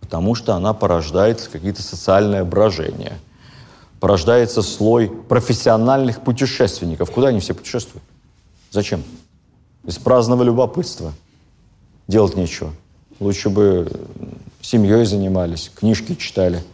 потому 0.00 0.34
что 0.34 0.54
она 0.54 0.72
порождает 0.72 1.40
какие-то 1.52 1.82
социальные 1.82 2.44
брожения– 2.44 3.18
порождается 4.02 4.62
слой 4.62 5.08
профессиональных 5.08 6.22
путешественников. 6.22 7.12
Куда 7.12 7.28
они 7.28 7.38
все 7.38 7.54
путешествуют? 7.54 8.02
Зачем? 8.72 9.04
Из 9.84 9.96
праздного 9.96 10.42
любопытства. 10.42 11.12
Делать 12.08 12.34
нечего. 12.34 12.72
Лучше 13.20 13.48
бы 13.48 13.92
семьей 14.60 15.04
занимались, 15.04 15.70
книжки 15.72 16.16
читали. 16.16 16.64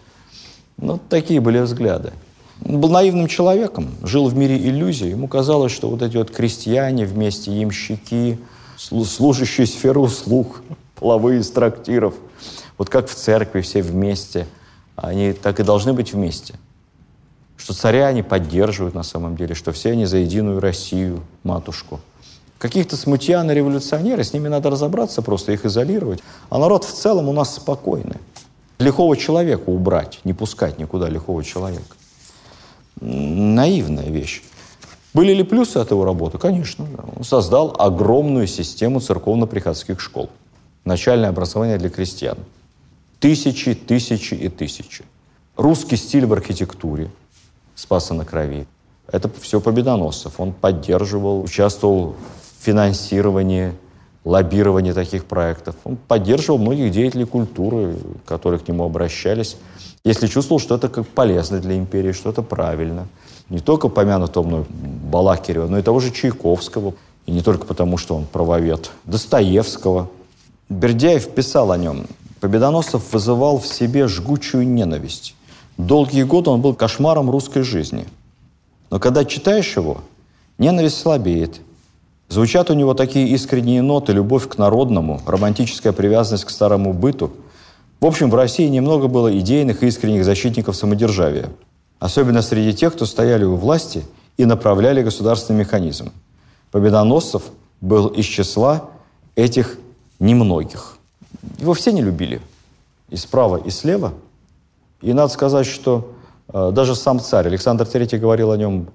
Ну, 0.78 0.98
такие 1.10 1.42
были 1.42 1.58
взгляды. 1.58 2.14
Он 2.64 2.80
был 2.80 2.88
наивным 2.90 3.26
человеком, 3.28 3.88
жил 4.02 4.28
в 4.28 4.36
мире 4.36 4.56
иллюзий. 4.56 5.10
Ему 5.10 5.28
казалось, 5.28 5.72
что 5.72 5.88
вот 5.88 6.02
эти 6.02 6.16
вот 6.16 6.30
крестьяне 6.30 7.06
вместе, 7.06 7.52
ямщики, 7.52 8.38
служащие 8.76 9.66
сферу 9.66 10.02
услуг, 10.02 10.62
половые 10.96 11.40
из 11.40 11.50
трактиров, 11.50 12.14
вот 12.76 12.90
как 12.90 13.08
в 13.08 13.14
церкви 13.14 13.60
все 13.60 13.82
вместе, 13.82 14.46
они 14.96 15.32
так 15.32 15.60
и 15.60 15.62
должны 15.62 15.92
быть 15.92 16.12
вместе– 16.12 16.54
что 17.58 17.74
царя 17.74 18.06
они 18.06 18.22
поддерживают 18.22 18.94
на 18.94 19.02
самом 19.02 19.36
деле, 19.36 19.54
что 19.54 19.72
все 19.72 19.90
они 19.90 20.06
за 20.06 20.18
единую 20.18 20.60
Россию, 20.60 21.22
матушку. 21.42 22.00
Каких-то 22.56 22.96
смутьян 22.96 23.50
и 23.50 23.54
революционеры, 23.54 24.24
с 24.24 24.32
ними 24.32 24.48
надо 24.48 24.70
разобраться, 24.70 25.22
просто 25.22 25.52
их 25.52 25.64
изолировать. 25.64 26.20
А 26.48 26.58
народ 26.58 26.84
в 26.84 26.92
целом 26.92 27.28
у 27.28 27.32
нас 27.32 27.56
спокойный. 27.56 28.16
Лихого 28.78 29.16
человека 29.16 29.64
убрать, 29.66 30.20
не 30.24 30.32
пускать 30.32 30.78
никуда 30.78 31.08
лихого 31.08 31.44
человека. 31.44 31.96
Наивная 33.00 34.10
вещь. 34.10 34.42
Были 35.14 35.32
ли 35.32 35.42
плюсы 35.42 35.78
от 35.78 35.90
его 35.90 36.04
работы? 36.04 36.38
Конечно. 36.38 36.86
Он 37.16 37.24
создал 37.24 37.74
огромную 37.78 38.46
систему 38.46 39.00
церковно-приходских 39.00 40.00
школ. 40.00 40.30
Начальное 40.84 41.28
образование 41.28 41.78
для 41.78 41.90
крестьян. 41.90 42.38
Тысячи, 43.20 43.74
тысячи 43.74 44.34
и 44.34 44.48
тысячи. 44.48 45.04
Русский 45.56 45.96
стиль 45.96 46.26
в 46.26 46.32
архитектуре– 46.32 47.10
Спаса 47.74 48.14
на 48.14 48.24
Крови. 48.24 48.66
Это 49.10 49.30
все 49.40 49.60
Победоносцев. 49.60 50.40
Он 50.40 50.52
поддерживал, 50.52 51.42
участвовал 51.42 52.16
в 52.60 52.64
финансировании, 52.64 53.72
лоббировании 54.24 54.92
таких 54.92 55.24
проектов. 55.24 55.76
Он 55.84 55.96
поддерживал 55.96 56.58
многих 56.58 56.90
деятелей 56.90 57.24
культуры, 57.24 57.96
которые 58.26 58.58
к 58.58 58.68
нему 58.68 58.84
обращались, 58.84 59.56
если 60.04 60.26
чувствовал, 60.26 60.60
что 60.60 60.74
это 60.76 60.88
как 60.88 61.06
полезно 61.06 61.60
для 61.60 61.76
империи, 61.76 62.12
что 62.12 62.30
это 62.30 62.42
правильно. 62.42 63.08
Не 63.48 63.60
только 63.60 63.88
помянутого 63.88 64.46
мной 64.46 64.64
Балакирева, 64.68 65.66
но 65.66 65.78
и 65.78 65.82
того 65.82 66.00
же 66.00 66.10
Чайковского. 66.10 66.94
И 67.26 67.32
не 67.32 67.42
только 67.42 67.66
потому, 67.66 67.98
что 67.98 68.16
он 68.16 68.24
правовед. 68.24 68.90
Достоевского. 69.04 70.08
Бердяев 70.68 71.28
писал 71.34 71.72
о 71.72 71.76
нем. 71.76 72.06
Победоносцев 72.40 73.12
вызывал 73.12 73.58
в 73.58 73.66
себе 73.66 74.06
жгучую 74.06 74.66
ненависть. 74.66 75.34
Долгие 75.76 76.22
годы 76.22 76.50
он 76.50 76.60
был 76.60 76.74
кошмаром 76.74 77.30
русской 77.30 77.62
жизни. 77.62 78.06
Но 78.90 78.98
когда 78.98 79.24
читаешь 79.24 79.76
его, 79.76 79.98
ненависть 80.58 80.98
слабеет, 80.98 81.60
Звучат 82.28 82.70
у 82.70 82.74
него 82.74 82.92
такие 82.92 83.28
искренние 83.28 83.80
ноты, 83.80 84.12
любовь 84.12 84.48
к 84.48 84.58
народному, 84.58 85.20
романтическая 85.26 85.94
привязанность 85.94 86.44
к 86.44 86.50
старому 86.50 86.92
быту. 86.92 87.30
В 88.00 88.06
общем, 88.06 88.30
в 88.30 88.34
России 88.34 88.68
немного 88.68 89.08
было 89.08 89.36
идейных 89.38 89.82
и 89.82 89.86
искренних 89.86 90.24
защитников 90.24 90.76
самодержавия. 90.76 91.50
Особенно 91.98 92.42
среди 92.42 92.74
тех, 92.74 92.94
кто 92.94 93.06
стояли 93.06 93.44
у 93.44 93.56
власти 93.56 94.04
и 94.36 94.44
направляли 94.44 95.02
государственный 95.02 95.60
механизм. 95.60 96.12
Победоносцев 96.70 97.42
был 97.80 98.06
из 98.08 98.24
числа 98.24 98.90
этих 99.34 99.78
немногих. 100.20 100.96
Его 101.58 101.74
все 101.74 101.92
не 101.92 102.02
любили. 102.02 102.40
И 103.08 103.16
справа, 103.16 103.56
и 103.56 103.70
слева. 103.70 104.12
И 105.00 105.12
надо 105.12 105.32
сказать, 105.32 105.66
что 105.66 106.12
э, 106.48 106.70
даже 106.72 106.94
сам 106.94 107.20
царь 107.20 107.46
Александр 107.46 107.84
III 107.84 108.18
говорил 108.18 108.52
о 108.52 108.56
нем 108.56 108.88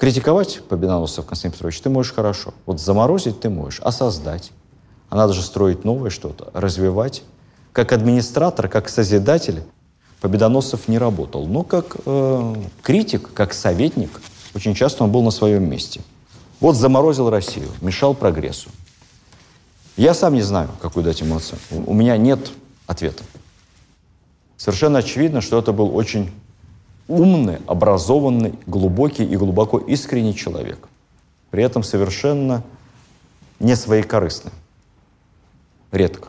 Критиковать 0.00 0.62
победоносцев, 0.66 1.26
Константин 1.26 1.52
Петрович, 1.52 1.78
ты 1.82 1.90
можешь 1.90 2.14
хорошо. 2.14 2.54
Вот 2.64 2.80
заморозить 2.80 3.38
ты 3.38 3.50
можешь, 3.50 3.82
а 3.84 3.92
создать. 3.92 4.50
А 5.10 5.16
надо 5.16 5.34
же 5.34 5.42
строить 5.42 5.84
новое 5.84 6.08
что-то, 6.08 6.48
развивать. 6.54 7.22
Как 7.72 7.92
администратор, 7.92 8.68
как 8.68 8.88
созидатель 8.88 9.62
Победоносцев 10.20 10.86
не 10.88 10.98
работал. 10.98 11.46
Но 11.46 11.62
как 11.62 11.96
э, 12.04 12.54
критик, 12.82 13.32
как 13.32 13.54
советник, 13.54 14.20
очень 14.54 14.74
часто 14.74 15.04
он 15.04 15.10
был 15.10 15.22
на 15.22 15.30
своем 15.30 15.68
месте. 15.68 16.02
Вот 16.60 16.76
заморозил 16.76 17.30
Россию, 17.30 17.68
мешал 17.80 18.14
прогрессу. 18.14 18.68
Я 19.96 20.12
сам 20.12 20.34
не 20.34 20.42
знаю, 20.42 20.68
какую 20.80 21.04
дать 21.04 21.22
оценку. 21.22 21.58
У 21.86 21.94
меня 21.94 22.16
нет 22.18 22.50
ответа. 22.86 23.24
Совершенно 24.58 24.98
очевидно, 24.98 25.40
что 25.40 25.58
это 25.58 25.72
был 25.72 25.96
очень 25.96 26.30
умный, 27.08 27.58
образованный, 27.66 28.58
глубокий 28.66 29.24
и 29.24 29.36
глубоко 29.36 29.78
искренний 29.78 30.34
человек. 30.34 30.86
При 31.50 31.64
этом 31.64 31.82
совершенно 31.82 32.62
не 33.58 33.74
своекорыстный. 33.74 34.52
Редко. 35.92 36.28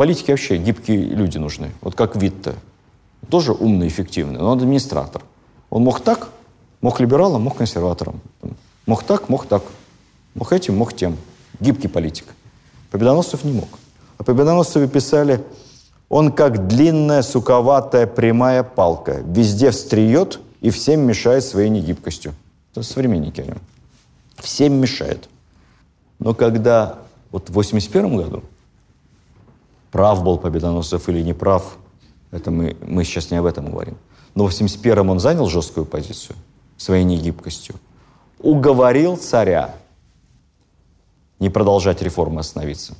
Политике 0.00 0.32
вообще 0.32 0.56
гибкие 0.56 0.96
люди 0.96 1.36
нужны. 1.36 1.72
Вот 1.82 1.94
как 1.94 2.16
Витте. 2.16 2.54
Тоже 3.28 3.52
умный, 3.52 3.86
эффективный, 3.86 4.38
но 4.38 4.52
он 4.52 4.58
администратор. 4.58 5.20
Он 5.68 5.82
мог 5.82 6.00
так, 6.00 6.30
мог 6.80 7.00
либералом, 7.00 7.42
мог 7.42 7.58
консерватором. 7.58 8.22
Мог 8.86 9.02
так, 9.02 9.28
мог 9.28 9.44
так. 9.44 9.62
Мог 10.34 10.54
этим, 10.54 10.78
мог 10.78 10.96
тем. 10.96 11.18
Гибкий 11.60 11.88
политик. 11.88 12.24
Победоносцев 12.90 13.44
не 13.44 13.52
мог. 13.52 13.68
А 14.16 14.24
Победоносцевы 14.24 14.88
писали 14.88 15.44
он 16.08 16.32
как 16.32 16.66
длинная, 16.66 17.20
суковатая, 17.20 18.06
прямая 18.06 18.62
палка. 18.62 19.22
Везде 19.26 19.70
встреет 19.70 20.40
и 20.62 20.70
всем 20.70 21.00
мешает 21.00 21.44
своей 21.44 21.68
негибкостью. 21.68 22.32
Это 22.72 22.84
современники 22.84 23.42
о 23.42 23.44
нем. 23.44 23.58
Всем 24.38 24.72
мешает. 24.80 25.28
Но 26.18 26.32
когда 26.32 27.00
вот 27.30 27.50
в 27.50 27.52
81 27.52 28.16
году 28.16 28.42
прав 29.90 30.22
был 30.22 30.38
Победоносцев 30.38 31.08
или 31.08 31.22
не 31.22 31.34
прав, 31.34 31.76
это 32.30 32.50
мы, 32.50 32.76
мы 32.86 33.04
сейчас 33.04 33.30
не 33.30 33.36
об 33.36 33.46
этом 33.46 33.70
говорим. 33.70 33.96
Но 34.34 34.46
в 34.46 34.50
81-м 34.50 35.10
он 35.10 35.20
занял 35.20 35.48
жесткую 35.48 35.86
позицию 35.86 36.36
своей 36.76 37.04
негибкостью, 37.04 37.74
уговорил 38.38 39.16
царя 39.16 39.74
не 41.40 41.48
продолжать 41.50 42.02
реформы, 42.02 42.40
остановиться. 42.40 42.94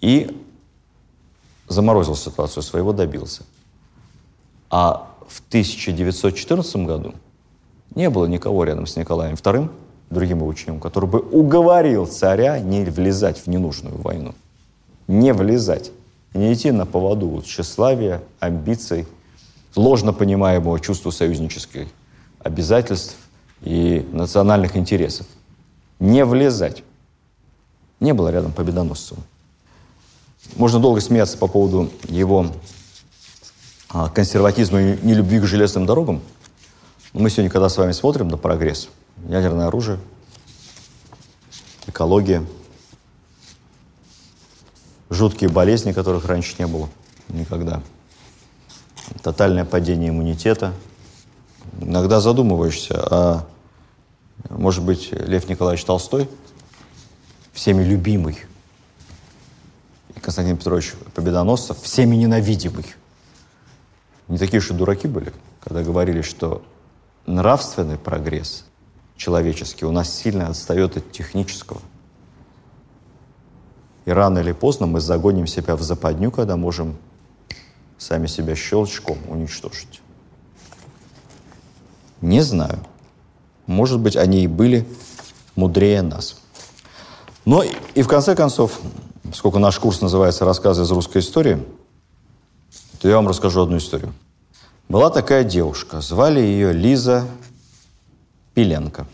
И 0.00 0.36
заморозил 1.68 2.16
ситуацию, 2.16 2.62
своего 2.62 2.92
добился. 2.92 3.44
А 4.70 5.08
в 5.28 5.40
1914 5.48 6.76
году 6.76 7.14
не 7.94 8.10
было 8.10 8.26
никого 8.26 8.64
рядом 8.64 8.86
с 8.86 8.96
Николаем 8.96 9.34
II, 9.34 9.70
другим 10.10 10.38
его 10.38 10.48
учеником, 10.48 10.80
который 10.80 11.08
бы 11.08 11.20
уговорил 11.20 12.06
царя 12.06 12.58
не 12.58 12.84
влезать 12.84 13.38
в 13.38 13.46
ненужную 13.46 13.96
войну. 13.96 14.34
Не 15.10 15.32
влезать. 15.32 15.90
Не 16.34 16.54
идти 16.54 16.70
на 16.70 16.86
поводу 16.86 17.42
тщеславия, 17.44 18.22
амбиций, 18.38 19.08
ложно 19.74 20.12
понимаемого 20.12 20.78
чувства 20.78 21.10
союзнических 21.10 21.88
обязательств 22.38 23.16
и 23.60 24.08
национальных 24.12 24.76
интересов. 24.76 25.26
Не 25.98 26.24
влезать. 26.24 26.84
Не 27.98 28.14
было 28.14 28.28
рядом 28.28 28.52
победоносцев. 28.52 29.18
Можно 30.54 30.78
долго 30.78 31.00
смеяться 31.00 31.36
по 31.36 31.48
поводу 31.48 31.90
его 32.04 32.46
а, 33.88 34.10
консерватизма 34.10 34.80
и 34.80 34.98
нелюбви 35.02 35.40
к 35.40 35.44
железным 35.44 35.86
дорогам. 35.86 36.20
Мы 37.14 37.30
сегодня, 37.30 37.50
когда 37.50 37.68
с 37.68 37.76
вами 37.76 37.90
смотрим 37.90 38.28
на 38.28 38.36
прогресс, 38.36 38.88
ядерное 39.28 39.66
оружие, 39.66 39.98
экология, 41.88 42.44
жуткие 45.10 45.50
болезни, 45.50 45.92
которых 45.92 46.24
раньше 46.24 46.54
не 46.58 46.66
было 46.66 46.88
никогда, 47.28 47.82
тотальное 49.22 49.64
падение 49.64 50.10
иммунитета. 50.10 50.72
Иногда 51.80 52.20
задумываешься, 52.20 52.94
а 53.10 53.46
может 54.48 54.82
быть, 54.84 55.12
Лев 55.12 55.48
Николаевич 55.48 55.84
Толстой, 55.84 56.28
всеми 57.52 57.82
любимый, 57.82 58.38
Константин 60.22 60.56
Петрович 60.56 60.94
Победоносцев, 61.14 61.80
всеми 61.82 62.16
ненавидимый. 62.16 62.86
Не 64.28 64.38
такие 64.38 64.60
уж 64.60 64.70
и 64.70 64.74
дураки 64.74 65.08
были, 65.08 65.32
когда 65.60 65.82
говорили, 65.82 66.22
что 66.22 66.62
нравственный 67.26 67.98
прогресс 67.98 68.64
человеческий 69.16 69.84
у 69.84 69.92
нас 69.92 70.14
сильно 70.14 70.48
отстает 70.48 70.96
от 70.96 71.10
технического. 71.12 71.80
И 74.04 74.10
рано 74.10 74.38
или 74.38 74.52
поздно 74.52 74.86
мы 74.86 75.00
загоним 75.00 75.46
себя 75.46 75.76
в 75.76 75.82
западню, 75.82 76.30
когда 76.30 76.56
можем 76.56 76.96
сами 77.98 78.26
себя 78.26 78.56
щелчком 78.56 79.18
уничтожить. 79.28 80.00
Не 82.20 82.40
знаю. 82.40 82.78
Может 83.66 84.00
быть, 84.00 84.16
они 84.16 84.44
и 84.44 84.46
были 84.46 84.86
мудрее 85.54 86.02
нас. 86.02 86.40
Но 87.44 87.62
и 87.62 88.02
в 88.02 88.08
конце 88.08 88.34
концов, 88.34 88.80
поскольку 89.22 89.58
наш 89.58 89.78
курс 89.78 90.00
называется 90.00 90.44
«Рассказы 90.44 90.82
из 90.82 90.90
русской 90.90 91.18
истории», 91.18 91.62
то 93.00 93.08
я 93.08 93.16
вам 93.16 93.28
расскажу 93.28 93.62
одну 93.62 93.78
историю. 93.78 94.12
Была 94.88 95.10
такая 95.10 95.44
девушка, 95.44 96.00
звали 96.00 96.40
ее 96.40 96.72
Лиза 96.72 97.26
Пеленко, 98.54 99.06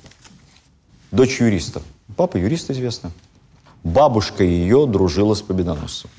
дочь 1.13 1.41
юриста. 1.41 1.83
Папа 2.17 2.37
юрист, 2.37 2.71
известно. 2.71 3.13
Бабушка 3.87 4.45
ее 4.45 4.87
дружила 4.87 5.35
с 5.35 5.43
победоносцем. 5.43 6.11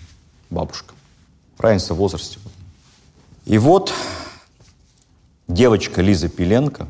Бабушка. 0.50 0.94
Разница 1.58 1.94
в 1.94 1.98
возрасте. 1.98 2.40
И 3.46 3.58
вот 3.58 3.94
девочка 5.48 6.02
Лиза 6.02 6.30
Пеленко, 6.30 6.88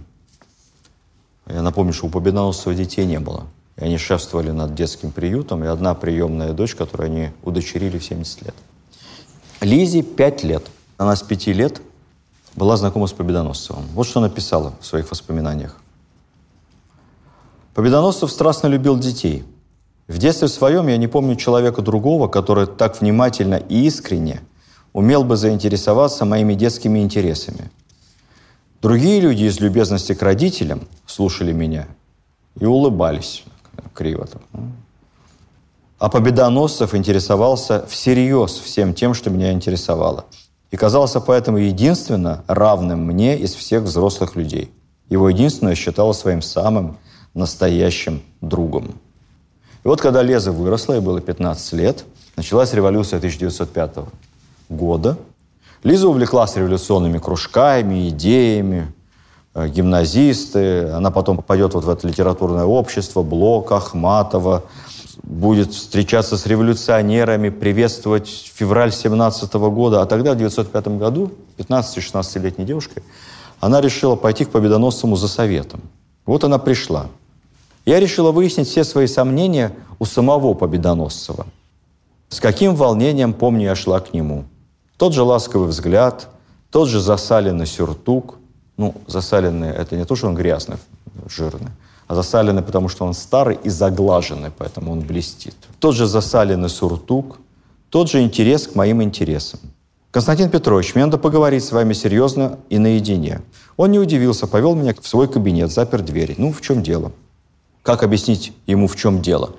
я 1.47 1.61
напомню, 1.61 1.93
что 1.93 2.07
у 2.07 2.09
победоносцева 2.09 2.75
детей 2.75 3.05
не 3.05 3.19
было– 3.19 3.47
и 3.77 3.85
они 3.85 3.97
шефствовали 3.97 4.51
над 4.51 4.73
детским 4.73 5.11
приютом, 5.11 5.63
и 5.63 5.67
одна 5.67 5.93
приемная 5.93 6.53
дочь, 6.53 6.75
которую 6.75 7.07
они 7.07 7.29
удочерили 7.43 7.99
в 7.99 8.03
70 8.03 8.41
лет. 8.41 8.55
Лизе 9.61 10.01
5 10.01 10.43
лет. 10.43 10.67
Она 10.97 11.15
с 11.15 11.21
5 11.21 11.47
лет 11.47 11.81
была 12.55 12.75
знакома 12.75 13.05
с 13.05 13.13
Победоносцевым. 13.13 13.85
Вот 13.93 14.07
что 14.07 14.19
написала 14.19 14.73
в 14.81 14.85
своих 14.85 15.11
воспоминаниях. 15.11 15.77
Победоносцев 17.75 18.31
страстно 18.31 18.67
любил 18.67 18.97
детей. 18.97 19.45
В 20.07 20.19
детстве 20.19 20.47
своем 20.47 20.87
я 20.87 20.97
не 20.97 21.07
помню 21.07 21.35
человека 21.35 21.81
другого, 21.81 22.27
который 22.27 22.65
так 22.65 23.01
внимательно 23.01 23.55
и 23.55 23.85
искренне 23.85 24.41
умел 24.93 25.23
бы 25.23 25.35
заинтересоваться 25.35 26.23
моими 26.23 26.53
детскими 26.53 26.99
интересами. 26.99 27.69
Другие 28.81 29.19
люди 29.19 29.43
из 29.43 29.59
любезности 29.59 30.13
к 30.13 30.21
родителям 30.21 30.87
слушали 31.05 31.51
меня 31.51 31.87
и 32.59 32.65
улыбались 32.65 33.43
криво 33.93 34.27
так. 34.27 34.41
А 35.99 36.09
Победоносцев 36.09 36.93
интересовался 36.93 37.85
всерьез 37.87 38.51
всем 38.51 38.93
тем, 38.93 39.13
что 39.13 39.29
меня 39.29 39.51
интересовало. 39.51 40.25
И 40.69 40.77
казался 40.77 41.19
поэтому 41.19 41.57
единственно 41.57 42.43
равным 42.47 43.03
мне 43.03 43.37
из 43.37 43.55
всех 43.55 43.83
взрослых 43.83 44.35
людей. 44.35 44.71
Его 45.09 45.29
единственное 45.29 45.75
считала 45.75 46.13
своим 46.13 46.41
самым 46.41 46.97
настоящим 47.33 48.21
другом. 48.41 48.95
И 49.83 49.87
вот 49.87 50.01
когда 50.01 50.21
Леза 50.21 50.51
выросла, 50.51 50.93
ей 50.93 51.01
было 51.01 51.21
15 51.21 51.73
лет, 51.73 52.05
началась 52.35 52.73
революция 52.73 53.17
1905 53.17 53.97
года. 54.69 55.17
Лиза 55.83 56.07
увлеклась 56.07 56.55
революционными 56.55 57.19
кружками, 57.19 58.09
идеями, 58.09 58.93
Э, 59.57 59.67
гимназисты, 59.67 60.89
она 60.89 61.09
потом 61.09 61.37
попадет 61.37 61.73
вот 61.73 61.83
в 61.83 61.89
это 61.89 62.07
литературное 62.07 62.65
общество, 62.65 63.23
Блок, 63.23 63.71
Ахматова, 63.71 64.65
будет 65.23 65.73
встречаться 65.73 66.37
с 66.37 66.45
революционерами, 66.45 67.49
приветствовать 67.49 68.51
февраль 68.53 68.93
17 68.93 69.51
года. 69.71 70.03
А 70.03 70.05
тогда, 70.05 70.33
в 70.33 70.35
1905 70.35 70.99
году, 70.99 71.31
15-16-летней 71.57 72.65
девушкой, 72.65 73.01
она 73.59 73.81
решила 73.81 74.15
пойти 74.15 74.45
к 74.45 74.51
Победоносцему 74.51 75.15
за 75.15 75.27
советом. 75.27 75.81
Вот 76.27 76.43
она 76.43 76.59
пришла. 76.59 77.07
Я 77.87 78.01
решила 78.01 78.33
выяснить 78.33 78.67
все 78.67 78.83
свои 78.83 79.07
сомнения 79.07 79.71
у 79.97 80.03
самого 80.03 80.53
Победоносцева. 80.53 81.47
С 82.27 82.41
каким 82.41 82.75
волнением, 82.75 83.33
помню, 83.33 83.63
я 83.63 83.75
шла 83.75 84.01
к 84.01 84.13
нему. 84.13 84.43
Тот 84.97 85.13
же 85.13 85.23
ласковый 85.23 85.69
взгляд, 85.69 86.27
тот 86.69 86.89
же 86.89 86.99
засаленный 86.99 87.65
сюртук. 87.65 88.39
Ну, 88.75 88.93
засаленный– 89.07 89.69
это 89.77 89.95
не 89.95 90.03
то, 90.03 90.17
что 90.17 90.27
он 90.27 90.35
грязный, 90.35 90.75
жирный, 91.29 91.69
а 92.09 92.15
засаленный, 92.15 92.61
потому 92.61 92.89
что 92.89 93.05
он 93.05 93.13
старый 93.13 93.57
и 93.63 93.69
заглаженный, 93.69 94.51
поэтому 94.51 94.91
он 94.91 94.99
блестит. 94.99 95.55
Тот 95.79 95.95
же 95.95 96.07
засаленный 96.07 96.69
суртук, 96.69 97.39
тот 97.89 98.09
же 98.09 98.21
интерес 98.21 98.67
к 98.67 98.75
моим 98.75 99.01
интересам. 99.01 99.61
Константин 100.11 100.49
Петрович, 100.49 100.93
мне 100.93 101.05
надо 101.05 101.17
поговорить 101.17 101.63
с 101.63 101.71
вами 101.71 101.93
серьезно 101.93 102.59
и 102.69 102.79
наедине. 102.79 103.39
Он 103.77 103.91
не 103.91 103.99
удивился, 103.99 104.45
повел 104.45 104.75
меня 104.75 104.93
в 104.93 105.07
свой 105.07 105.29
кабинет, 105.29 105.71
запер 105.71 106.01
дверь. 106.01 106.35
Ну, 106.37 106.51
в 106.51 106.59
чем 106.59 106.83
дело? 106.83 107.13
Как 107.87 108.03
объяснить 108.03 108.51
ему, 108.65 108.85
в 108.85 108.97
чем 108.97 109.21
дело? 109.21 109.51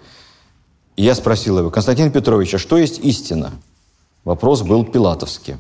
И 0.97 1.03
я 1.03 1.15
спросил 1.15 1.61
его, 1.61 1.71
Константин 1.71 2.13
Петрович, 2.13 2.53
а 2.53 2.59
что 2.59 2.77
есть 2.77 2.99
истина? 2.99 3.53
Вопрос 4.23 4.61
был 4.61 4.85
пилатовский. 4.85 5.57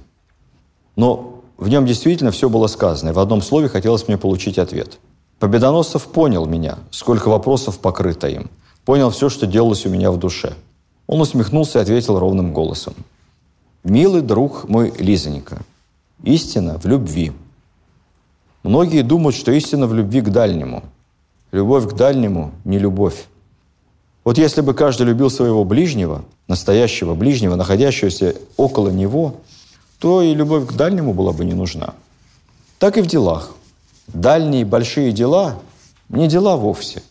Но 0.95 1.41
в 1.57 1.71
нем 1.71 1.87
действительно 1.87 2.31
все 2.31 2.51
было 2.51 2.67
сказано, 2.67 3.09
и 3.09 3.13
в 3.15 3.21
одном 3.21 3.41
слове 3.41 3.71
хотелось 3.71 4.07
мне 4.07 4.19
получить 4.19 4.59
ответ. 4.59 4.99
Победоносцев 5.39 6.09
понял 6.09 6.45
меня, 6.45 6.77
сколько 6.91 7.31
вопросов 7.31 7.79
покрыто 7.79 8.29
им. 8.29 8.51
Понял 8.85 9.09
все, 9.09 9.31
что 9.31 9.47
делалось 9.47 9.87
у 9.87 9.89
меня 9.89 10.11
в 10.11 10.19
душе. 10.19 10.53
Он 11.07 11.23
усмехнулся 11.23 11.79
и 11.79 11.83
ответил 11.83 12.19
ровным 12.19 12.53
голосом. 12.53 12.93
«Милый 13.83 14.21
друг 14.21 14.69
мой 14.69 14.93
Лизонька, 14.99 15.63
истина 16.23 16.79
в 16.79 16.85
любви. 16.85 17.33
Многие 18.63 19.01
думают, 19.01 19.37
что 19.37 19.53
истина 19.53 19.87
в 19.87 19.95
любви 19.95 20.21
к 20.21 20.29
дальнему. 20.29 20.83
Любовь 21.53 21.89
к 21.89 21.95
дальнему– 21.95 22.53
не 22.65 22.79
любовь. 22.79 23.27
Вот 24.25 24.37
если 24.37 24.61
бы 24.61 24.75
каждый 24.75 25.07
любил 25.07 25.31
своего 25.31 25.65
ближнего, 25.65 26.25
настоящего 26.47 27.15
ближнего, 27.15 27.55
находящегося 27.55 28.35
около 28.57 28.91
него, 28.91 29.37
то 29.99 30.23
и 30.23 30.35
любовь 30.35 30.67
к 30.67 30.73
дальнему 30.73 31.15
была 31.15 31.33
бы 31.33 31.45
не 31.45 31.55
нужна. 31.55 31.95
Так 32.79 32.99
и 32.99 33.01
в 33.01 33.07
делах. 33.07 33.55
Дальние 34.09 34.65
большие 34.65 35.13
дела– 35.13 35.59
не 36.09 36.29
дела 36.29 36.57
вовсе. 36.57 37.03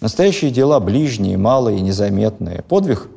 Настоящие 0.00 0.50
дела 0.50 0.78
ближние, 0.80 1.36
малые, 1.36 1.80
незаметные. 1.80 2.62
Подвиг 2.62 3.08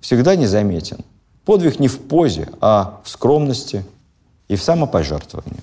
всегда 0.00 0.36
незаметен. 0.36 1.04
Подвиг 1.44 1.78
не 1.78 1.88
в 1.88 1.98
позе, 1.98 2.48
а 2.60 3.00
в 3.04 3.10
скромности 3.10 3.84
и 4.48 4.56
в 4.56 4.62
самопожертвовании. 4.62 5.60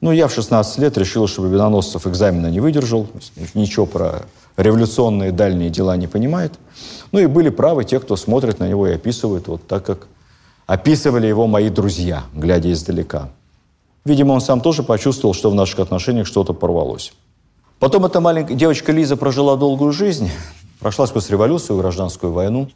Ну, 0.00 0.12
я 0.12 0.28
в 0.28 0.32
16 0.32 0.78
лет 0.78 0.96
решил, 0.96 1.26
что 1.26 1.42
Победоносцев 1.42 2.06
экзамена 2.06 2.46
не 2.48 2.60
выдержал, 2.60 3.08
ничего 3.54 3.84
про 3.84 4.22
революционные 4.56 5.32
дальние 5.32 5.70
дела 5.70 5.96
не 5.96 6.06
понимает. 6.06 6.52
Ну 7.10 7.18
и 7.18 7.26
были 7.26 7.48
правы 7.48 7.84
те, 7.84 7.98
кто 7.98 8.16
смотрит 8.16 8.60
на 8.60 8.68
него 8.68 8.86
и 8.86 8.92
описывает 8.92 9.48
вот 9.48 9.66
так, 9.66 9.84
как 9.84 10.06
описывали 10.66 11.26
его 11.26 11.46
мои 11.46 11.68
друзья, 11.68 12.24
глядя 12.34 12.70
издалека. 12.70 13.30
Видимо, 14.04 14.32
он 14.32 14.40
сам 14.40 14.60
тоже 14.60 14.82
почувствовал, 14.82 15.34
что 15.34 15.50
в 15.50 15.54
наших 15.54 15.80
отношениях 15.80 16.26
что-то 16.26 16.52
порвалось. 16.52 17.12
Потом 17.78 18.06
эта 18.06 18.20
маленькая 18.20 18.54
девочка 18.54 18.92
Лиза 18.92 19.16
прожила 19.16 19.56
долгую 19.56 19.92
жизнь, 19.92 20.30
прошла 20.80 21.06
сквозь 21.06 21.30
революцию, 21.30 21.78
гражданскую 21.78 22.32
войну, 22.32 22.68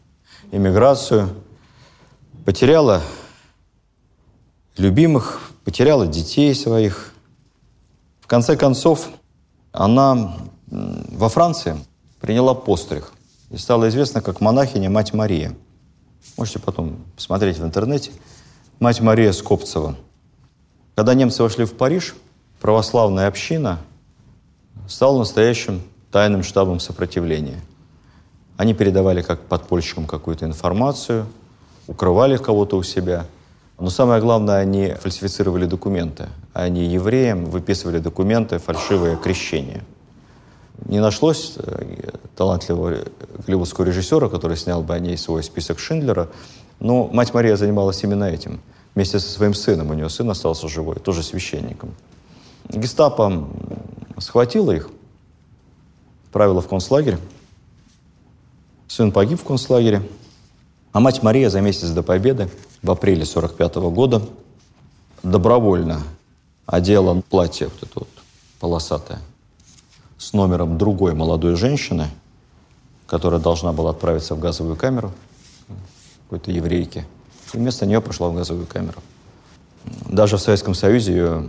иммиграцию, 0.50 1.30
потеряла 2.44 3.02
любимых, 4.76 5.40
потеряла 5.64 6.06
детей 6.06 6.54
своих. 6.54 7.11
Конце 8.32 8.56
концов, 8.56 9.10
она 9.72 10.38
во 10.66 11.28
Франции 11.28 11.76
приняла 12.18 12.54
постриг 12.54 13.12
и 13.50 13.58
стала 13.58 13.90
известна 13.90 14.22
как 14.22 14.40
монахиня 14.40 14.88
Мать 14.88 15.12
Мария. 15.12 15.54
Можете 16.38 16.58
потом 16.58 16.96
посмотреть 17.14 17.58
в 17.58 17.64
интернете. 17.64 18.10
Мать 18.80 19.02
Мария 19.02 19.32
Скопцева– 19.32 19.96
когда 20.94 21.14
немцы 21.14 21.42
вошли 21.42 21.66
в 21.66 21.74
Париж, 21.74 22.14
православная 22.60 23.26
община 23.26 23.80
стала 24.88 25.18
настоящим 25.18 25.82
тайным 26.10 26.42
штабом 26.42 26.80
сопротивления. 26.80 27.60
Они 28.56 28.72
передавали 28.72 29.20
как 29.20 29.42
подпольщикам 29.42 30.06
какую-то 30.06 30.44
информацию, 30.44 31.26
укрывали 31.86 32.38
кого-то 32.38 32.76
у 32.76 32.82
себя. 32.82 33.26
Но 33.78 33.90
самое 33.90 34.20
главное, 34.20 34.58
они 34.58 34.94
фальсифицировали 34.94 35.66
документы. 35.66 36.28
Они 36.52 36.84
евреям 36.84 37.46
выписывали 37.46 37.98
документы, 37.98 38.58
фальшивое 38.58 39.16
крещение. 39.16 39.82
Не 40.84 41.00
нашлось 41.00 41.54
э, 41.56 42.10
талантливого 42.36 42.98
голливудского 43.46 43.84
режиссера, 43.84 44.28
который 44.28 44.56
снял 44.56 44.82
бы 44.82 44.94
о 44.94 44.98
ней 44.98 45.16
свой 45.16 45.42
список 45.42 45.78
Шиндлера, 45.78 46.28
но 46.80 47.08
мать 47.08 47.34
Мария 47.34 47.56
занималась 47.56 48.02
именно 48.04 48.24
этим– 48.24 48.60
вместе 48.94 49.18
со 49.18 49.28
своим 49.30 49.54
сыном. 49.54 49.90
У 49.90 49.94
нее 49.94 50.08
сын 50.08 50.28
остался 50.30 50.68
живой, 50.68 50.96
тоже 50.96 51.22
священником. 51.22 51.94
Гестапо 52.68 53.48
схватила 54.18 54.72
их, 54.72 54.90
отправила 56.26 56.60
в 56.60 56.68
концлагерь. 56.68 57.18
Сын 58.88 59.12
погиб 59.12 59.40
в 59.40 59.44
концлагере. 59.44 60.02
А 60.92 61.00
мать 61.00 61.22
Мария 61.22 61.48
за 61.48 61.60
месяц 61.60 61.88
до 61.90 62.02
победы, 62.02 62.50
в 62.82 62.90
апреле 62.90 63.24
45 63.24 63.76
-го 63.76 63.90
года, 63.90 64.22
добровольно 65.22 66.02
одела 66.66 67.20
платье 67.20 67.68
вот 67.68 67.82
это 67.82 67.98
вот 68.00 68.08
полосатое 68.60 69.20
с 70.18 70.32
номером 70.32 70.78
другой 70.78 71.14
молодой 71.14 71.56
женщины, 71.56 72.08
которая 73.06 73.40
должна 73.40 73.72
была 73.72 73.90
отправиться 73.90 74.34
в 74.34 74.40
газовую 74.40 74.76
камеру, 74.76 75.12
какой-то 76.24 76.50
еврейки– 76.50 77.06
и 77.52 77.58
вместо 77.58 77.86
нее 77.86 78.00
пошла 78.00 78.28
в 78.28 78.34
газовую 78.34 78.66
камеру. 78.66 79.00
Даже 80.08 80.36
в 80.36 80.40
Советском 80.40 80.74
Союзе 80.74 81.12
ее 81.12 81.48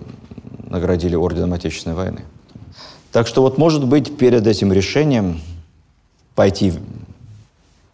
наградили 0.67 1.15
Орденом 1.15 1.53
Отечественной 1.53 1.95
войны. 1.95 2.21
Так 3.11 3.27
что 3.27 3.41
вот, 3.41 3.57
может 3.57 3.85
быть, 3.85 4.17
перед 4.17 4.45
этим 4.47 4.73
решением 4.73 5.39
пойти 6.35 6.73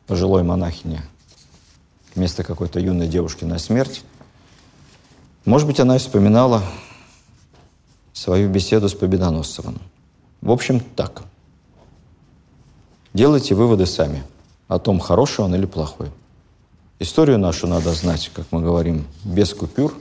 пожилой 0.07 0.43
монахине 0.43 1.03
вместо 2.19 2.43
какой-то 2.43 2.81
юной 2.81 3.07
девушки 3.07 3.45
на 3.45 3.57
смерть, 3.59 4.03
может 5.45 5.65
быть, 5.65 5.79
она 5.79 5.97
вспоминала 5.97 6.61
свою 8.11 8.49
беседу 8.49 8.89
с 8.89 8.93
Победоносцевым. 8.93 9.79
В 10.41 10.51
общем, 10.51 10.81
так. 10.81 11.23
Делайте 13.13 13.55
выводы 13.55 13.85
сами 13.85 14.21
о 14.67 14.79
том, 14.79 14.99
хороший 14.99 15.45
он 15.45 15.55
или 15.55 15.65
плохой. 15.65 16.11
Историю 16.99 17.39
нашу 17.39 17.67
надо 17.67 17.93
знать, 17.93 18.29
как 18.35 18.45
мы 18.51 18.61
говорим, 18.61 19.07
без 19.23 19.53
купюр, 19.53 19.95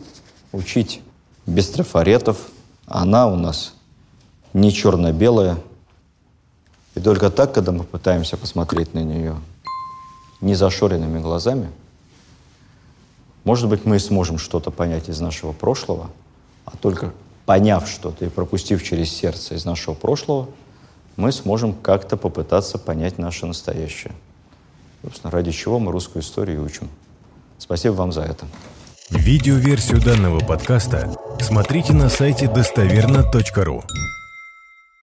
учить 0.50 1.00
без 1.46 1.68
трафаретов. 1.70 2.48
Она 2.86 3.28
у 3.28 3.36
нас 3.36 3.74
не 4.52 4.72
черно-белая. 4.72 5.56
И 6.96 7.00
только 7.00 7.30
так, 7.30 7.54
когда 7.54 7.70
мы 7.70 7.84
пытаемся 7.84 8.36
посмотреть 8.36 8.92
на 8.92 9.04
нее 9.04 9.36
не 10.40 10.56
зашоренными 10.56 11.20
глазами, 11.20 11.70
может 13.48 13.70
быть, 13.70 13.86
мы 13.86 13.96
и 13.96 13.98
сможем 13.98 14.36
что-то 14.36 14.70
понять 14.70 15.08
из 15.08 15.20
нашего 15.20 15.52
прошлого, 15.52 16.10
а 16.66 16.76
только 16.76 17.14
поняв 17.46 17.88
что-то 17.88 18.26
и 18.26 18.28
пропустив 18.28 18.84
через 18.84 19.10
сердце 19.10 19.54
из 19.54 19.64
нашего 19.64 19.94
прошлого, 19.94 20.50
мы 21.16 21.32
сможем 21.32 21.72
как-то 21.72 22.18
попытаться 22.18 22.76
понять 22.76 23.16
наше 23.16 23.46
настоящее. 23.46 24.12
Собственно, 25.02 25.30
ради 25.30 25.52
чего 25.52 25.78
мы 25.78 25.92
русскую 25.92 26.22
историю 26.22 26.62
учим. 26.62 26.90
Спасибо 27.56 27.94
вам 27.94 28.12
за 28.12 28.20
это. 28.20 28.44
Видеоверсию 29.08 30.02
данного 30.02 30.40
подкаста 30.40 31.16
смотрите 31.40 31.94
на 31.94 32.10
сайте 32.10 32.48
достоверно.ру. 32.48 33.82